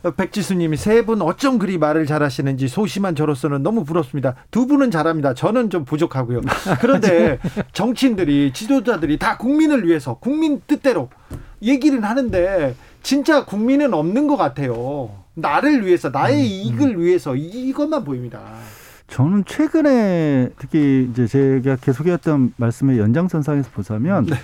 어, 0.03 0.11
백지수님이 0.13 0.77
세 0.79 1.03
분 1.03 1.21
어쩜 1.23 1.59
그리 1.59 1.77
말을 1.77 2.07
잘하시는지 2.07 2.69
소심한 2.69 3.15
저로서는 3.15 3.63
너무 3.63 3.85
부럽습니다. 3.85 4.35
두 4.51 4.67
분은 4.67 4.91
잘합니다. 4.91 5.35
저는 5.35 5.69
좀 5.71 5.85
부족하고요. 5.85 6.41
그런데 6.81 7.39
정치인들이 7.75 8.53
지도자들이 8.55 9.19
다 9.19 9.37
국민을 9.37 9.87
위해서 9.87 10.15
국민 10.15 10.63
뜻대로 10.67 11.11
얘기를 11.63 12.03
하는데 12.03 12.75
진짜 13.03 13.45
국민은 13.45 13.93
없는 13.93 14.27
것 14.27 14.37
같아요. 14.37 15.11
나를 15.35 15.87
위해서 15.87 16.09
나의 16.11 16.37
음, 16.37 16.45
이익을 16.45 16.89
음. 16.97 17.01
위해서 17.01 17.35
이것만 17.37 18.05
보입니다. 18.05 18.41
저는 19.11 19.45
최근에 19.45 20.51
특히 20.57 21.09
이제 21.11 21.27
제가 21.27 21.77
계속해왔던 21.77 22.55
말씀의 22.57 22.99
연장선상에서 22.99 23.71
보자면 23.73 24.27
네. 24.27 24.37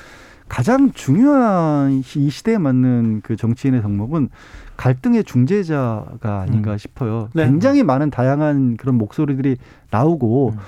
가장 0.49 0.93
중요한 0.93 2.03
이 2.17 2.31
시대에 2.31 2.59
맞는 2.59 3.21
그 3.23 3.37
정치인의 3.37 3.83
덕목은 3.83 4.29
갈등의 4.77 5.25
중재자가 5.25 6.41
아닌가 6.41 6.73
음. 6.73 6.79
싶어요. 6.79 7.29
네. 7.33 7.47
굉장히 7.47 7.83
많은 7.83 8.11
다양한 8.11 8.77
그런 8.77 8.97
목소리들이 8.97 9.57
나오고 9.91 10.51
음. 10.55 10.59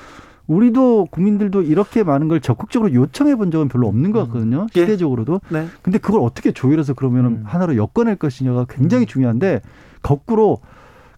우리도 0.47 1.09
국민들도 1.11 1.63
이렇게 1.63 2.03
많은 2.03 2.29
걸 2.29 2.41
적극적으로 2.41 2.93
요청해 2.95 3.37
본 3.37 3.51
적은 3.51 3.69
별로 3.69 3.87
없는 3.89 4.13
것 4.13 4.23
음. 4.23 4.27
같거든요. 4.27 4.63
음. 4.63 4.69
시대적으로도. 4.69 5.41
네. 5.51 5.67
근데 5.83 5.99
그걸 5.99 6.21
어떻게 6.23 6.53
조율해서 6.53 6.95
그러면 6.95 7.25
은 7.25 7.31
음. 7.31 7.43
하나로 7.45 7.77
엮어낼 7.77 8.17
것이냐가 8.17 8.65
굉장히 8.69 9.05
음. 9.05 9.07
중요한데 9.07 9.61
거꾸로 10.03 10.61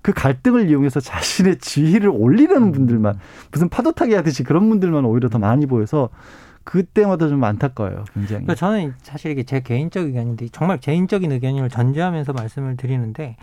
그 0.02 0.12
갈등을 0.12 0.68
이용해서 0.68 1.00
자신의 1.00 1.58
지위를 1.58 2.08
올리려는 2.08 2.68
음. 2.68 2.72
분들만 2.72 3.18
무슨 3.52 3.68
파도 3.68 3.92
타기 3.92 4.14
하듯이 4.14 4.42
그런 4.42 4.68
분들만 4.68 5.04
오히려 5.04 5.28
더 5.28 5.38
많이 5.38 5.66
보여서 5.66 6.10
그때마다 6.64 7.28
좀 7.28 7.42
안타까워요. 7.42 8.04
굉장히. 8.14 8.44
그러니까 8.44 8.54
저는 8.54 8.94
사실 9.02 9.30
이게 9.30 9.42
제 9.42 9.60
개인적 9.60 10.06
의견인데 10.06 10.48
정말 10.52 10.78
개인적인 10.78 11.32
의견을 11.32 11.68
전제하면서 11.68 12.32
말씀을 12.32 12.76
드리는데 12.76 13.36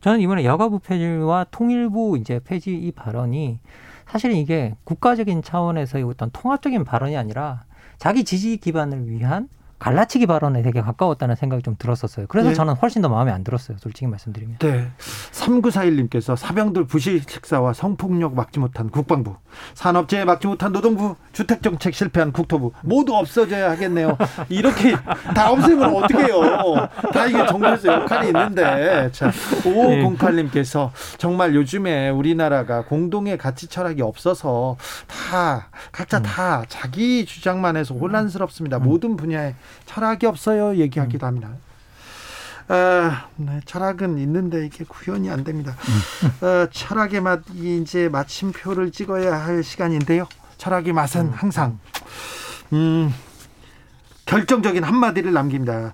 저는 0.00 0.20
이번에 0.20 0.44
여가부 0.44 0.80
폐지와 0.80 1.46
통일부 1.50 2.16
이제 2.18 2.40
폐지 2.42 2.74
이 2.74 2.90
발언이 2.92 3.60
사실은 4.06 4.36
이게 4.36 4.74
국가적인 4.84 5.42
차원에서의 5.42 6.04
어떤 6.04 6.30
통합적인 6.32 6.84
발언이 6.84 7.16
아니라 7.16 7.64
자기 7.98 8.24
지지 8.24 8.56
기반을 8.56 9.08
위한 9.08 9.48
갈라치기 9.82 10.26
발언에 10.26 10.62
되게 10.62 10.80
가까웠다는 10.80 11.34
생각이 11.34 11.64
좀 11.64 11.74
들었었어요. 11.76 12.26
그래서 12.28 12.50
네. 12.50 12.54
저는 12.54 12.74
훨씬 12.74 13.02
더 13.02 13.08
마음에 13.08 13.32
안 13.32 13.42
들었어요. 13.42 13.78
솔직히 13.78 14.06
말씀드리면. 14.06 14.58
네. 14.60 14.88
3941님께서 15.32 16.36
사병들 16.36 16.84
부실 16.84 17.20
식사와 17.26 17.72
성폭력 17.72 18.36
막지 18.36 18.60
못한 18.60 18.90
국방부, 18.90 19.34
산업재해 19.74 20.24
막지 20.24 20.46
못한 20.46 20.72
노동부, 20.72 21.16
주택정책 21.32 21.94
실패한 21.94 22.30
국토부 22.30 22.70
모두 22.82 23.16
없어져야 23.16 23.72
하겠네요. 23.72 24.16
이렇게 24.48 24.94
다 25.34 25.50
없애면 25.50 25.96
어떡해요. 25.96 26.88
다 27.12 27.26
이게 27.26 27.44
정부에서 27.46 27.92
역할이 27.92 28.28
있는데. 28.28 29.10
자, 29.10 29.30
5508님께서 29.30 30.90
정말 31.18 31.56
요즘에 31.56 32.10
우리나라가 32.10 32.84
공동의 32.84 33.36
가치 33.36 33.66
철학이 33.66 34.00
없어서 34.00 34.76
다 35.08 35.70
각자 35.90 36.18
음. 36.18 36.22
다 36.22 36.62
자기 36.68 37.26
주장만 37.26 37.76
해서 37.76 37.94
혼란스럽습니다. 37.96 38.76
음. 38.76 38.84
모든 38.84 39.16
분야에 39.16 39.56
철학이 39.86 40.26
없어요. 40.26 40.76
얘기하기도 40.76 41.26
합니다. 41.26 41.50
아, 42.68 43.28
네, 43.36 43.60
철학은 43.64 44.18
있는데 44.18 44.66
이게 44.66 44.84
구현이 44.84 45.30
안 45.30 45.44
됩니다. 45.44 45.76
어, 46.40 46.66
철학의 46.70 47.20
맛 47.20 47.42
이제 47.54 48.08
마침표를 48.08 48.92
찍어야 48.92 49.34
할 49.34 49.62
시간인데요. 49.62 50.26
철학의 50.58 50.92
맛은 50.92 51.26
음. 51.26 51.32
항상 51.34 51.78
음, 52.72 53.12
결정적인 54.26 54.84
한마디를 54.84 55.32
남깁니다. 55.32 55.92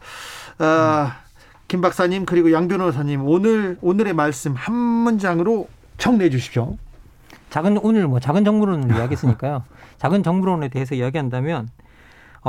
어, 0.58 1.12
김 1.66 1.80
박사님 1.80 2.26
그리고 2.26 2.52
양 2.52 2.68
변호사님 2.68 3.26
오늘 3.26 3.78
오늘의 3.80 4.12
말씀 4.12 4.54
한 4.54 4.74
문장으로 4.74 5.68
정리해 5.96 6.30
주십시오. 6.30 6.76
작은 7.50 7.78
오늘 7.82 8.06
뭐 8.06 8.20
작은 8.20 8.44
정부론을 8.44 8.94
이야기했으니까요. 8.96 9.64
작은 9.98 10.22
정부론에 10.22 10.68
대해서 10.68 10.94
이야기한다면 10.94 11.68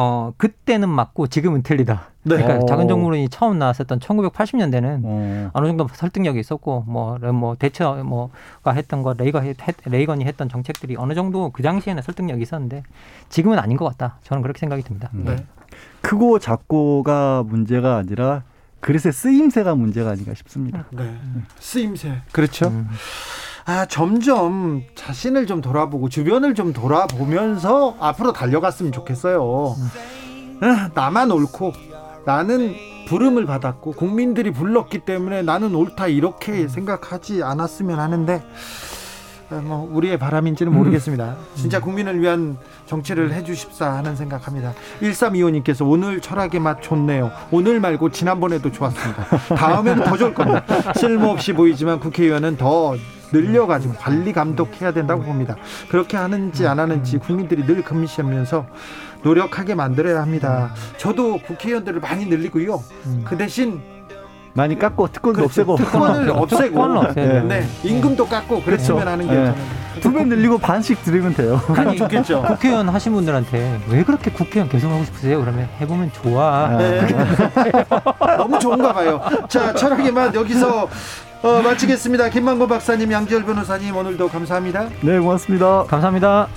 어 0.02 0.32
그때는 0.38 0.88
맞고 0.88 1.28
지금은 1.28 1.62
틀리다. 1.62 2.12
네. 2.24 2.38
그러니까 2.38 2.66
작은 2.66 2.88
정부론이 2.88 3.28
처음 3.28 3.60
나왔었던 3.60 4.00
1980년대는 4.00 5.02
어. 5.04 5.50
어느 5.52 5.68
정도 5.68 5.90
설득력이 5.92 6.40
있었고 6.40 6.86
뭐뭐 6.88 7.18
뭐 7.34 7.56
대처 7.56 7.96
뭐가 7.96 8.72
했던 8.72 9.04
거 9.04 9.12
레이거 9.12 9.42
했, 9.42 9.58
레이건이 9.84 10.24
했던 10.24 10.48
정책들이 10.48 10.96
어느 10.98 11.16
정도 11.16 11.50
그 11.50 11.64
당시에는 11.64 12.02
설득력이 12.02 12.42
있었는데 12.42 12.84
지금은 13.28 13.60
아닌 13.60 13.76
것 13.76 13.84
같다. 13.90 14.20
저는 14.24 14.42
그렇게 14.42 14.60
생각이 14.60 14.84
듭니다. 14.84 15.10
네. 15.12 15.36
크고 16.00 16.40
작고가 16.40 17.44
문제가 17.46 17.98
아니라 17.98 18.44
그릇의 18.80 19.12
쓰임새가 19.12 19.76
문제가 19.76 20.12
아닌가 20.12 20.34
싶습니다. 20.34 20.86
네. 20.92 21.14
쓰임새. 21.60 22.22
그렇죠. 22.32 22.68
음. 22.70 22.88
아, 23.70 23.86
점점 23.86 24.82
자신을 24.96 25.46
좀 25.46 25.62
돌아보고 25.62 26.10
주변을 26.10 26.56
좀 26.56 26.74
돌아보면서 26.74 27.96
앞으로 28.00 28.34
달려갔으면 28.34 28.92
좋겠어요. 28.92 29.76
아, 30.62 30.90
나만 30.96 31.30
옳고 31.30 31.74
나는 32.26 32.74
부름을 33.08 33.46
받았고 33.46 33.92
국민들이 33.92 34.50
불렀기 34.50 35.06
때문에 35.06 35.44
나는 35.44 35.76
옳다 35.76 36.08
이렇게 36.08 36.68
생각하지 36.68 37.44
않았으면 37.44 38.00
하는데 38.00 38.44
아, 39.52 39.56
뭐 39.64 39.88
우리의 39.94 40.18
바람인지는 40.18 40.74
모르겠습니다. 40.74 41.36
진짜 41.54 41.80
국민을 41.80 42.20
위한 42.20 42.58
정치를 42.88 43.34
해주십사 43.34 43.88
하는 43.94 44.16
생각합니다. 44.16 44.74
1325님께서 45.00 45.88
오늘 45.88 46.22
철학의 46.22 46.60
맛 46.60 46.82
좋네요. 46.82 47.30
오늘 47.52 47.80
말고 47.80 48.10
지난번에도 48.10 48.72
좋았습니다. 48.72 49.26
다음에는 49.56 50.06
더 50.06 50.18
좋을 50.18 50.34
겁니다. 50.34 50.64
쓸모없이 50.96 51.54
보이지만 51.54 52.00
국회의원은 52.00 52.58
더 52.58 52.96
늘려가지고 53.32 53.96
관리 53.96 54.34
감독해야 54.34 54.92
된다고 54.92 55.24
봅니다. 55.24 55.56
그렇게 55.90 56.18
하는지 56.18 56.68
안 56.68 56.80
하는지 56.80 57.18
국민들이 57.18 57.66
늘 57.66 57.84
금시하면서 57.84 58.66
노력하게 59.24 59.76
만들어야 59.76 60.22
합니다. 60.22 60.74
저도 60.98 61.40
국회의원들을 61.40 62.00
많이 62.00 62.26
늘리고요. 62.26 62.82
그 63.26 63.38
대신 63.38 63.82
많이 64.54 64.78
깎고 64.78 65.08
특권도 65.10 65.38
그렇죠. 65.38 65.62
없애고 65.62 65.76
특권을 65.78 66.30
없애고 66.36 67.14
네. 67.14 67.44
네. 67.44 67.68
임금도 67.84 68.28
깎고 68.28 68.64
그랬으면 68.64 69.08
하는 69.08 69.28
게 69.28 69.34
네. 69.34 69.56
두배 70.02 70.24
늘리고 70.24 70.58
반씩 70.58 71.04
드리면 71.04 71.34
돼요. 71.36 71.62
아니 71.76 71.96
좋겠죠. 71.98 72.44
국회의원 72.44 72.90
하신 72.90 73.14
분들한테 73.14 73.82
왜 73.90 74.04
그렇게 74.04 74.32
국회의원 74.32 74.70
계속 74.70 74.90
하고 74.90 75.04
싶으세요? 75.06 75.40
그러면 75.40 75.68
해보면 75.80 76.12
좋아. 76.14 76.76
네. 76.78 77.02
너무 78.38 78.60
좋은가 78.60 78.94
봐요. 78.94 79.22
자 79.48 79.74
철학의 79.74 80.12
맛 80.12 80.34
여기서 80.34 80.90
어, 81.42 81.62
마치겠습니다. 81.62 82.30
김만고 82.30 82.68
박사님, 82.68 83.12
양지열 83.12 83.46
변호사님 83.46 83.96
오늘도 83.96 84.28
감사합니다. 84.28 84.90
네, 85.02 85.20
고맙습니다. 85.20 85.86
감사합니다. 85.88 86.48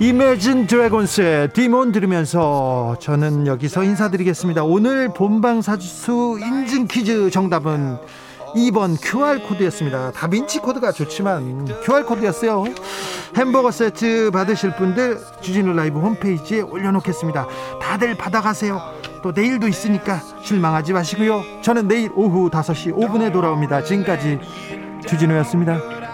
이매진 0.00 0.66
드래곤스의 0.66 1.52
디몬 1.52 1.92
들으면서 1.92 2.96
저는 3.00 3.46
여기서 3.46 3.84
인사드리겠습니다. 3.84 4.64
오늘 4.64 5.08
본방 5.14 5.62
사수 5.62 6.38
인증 6.40 6.86
퀴즈 6.88 7.30
정답은 7.30 7.96
2번 8.56 8.96
QR코드였습니다. 9.00 10.12
다빈치 10.12 10.60
코드가 10.60 10.90
좋지만 10.90 11.66
QR코드였어요. 11.84 12.64
햄버거 13.36 13.70
세트 13.70 14.30
받으실 14.32 14.74
분들 14.74 15.20
주진우 15.40 15.74
라이브 15.74 16.00
홈페이지에 16.00 16.62
올려놓겠습니다. 16.62 17.46
다들 17.80 18.16
받아가세요. 18.16 18.80
또 19.22 19.32
내일도 19.32 19.68
있으니까 19.68 20.20
실망하지 20.42 20.92
마시고요. 20.94 21.42
저는 21.62 21.86
내일 21.86 22.10
오후 22.14 22.48
5시 22.50 22.94
5분에 22.94 23.32
돌아옵니다. 23.32 23.84
지금까지 23.84 24.40
주진우였습니다. 25.06 26.05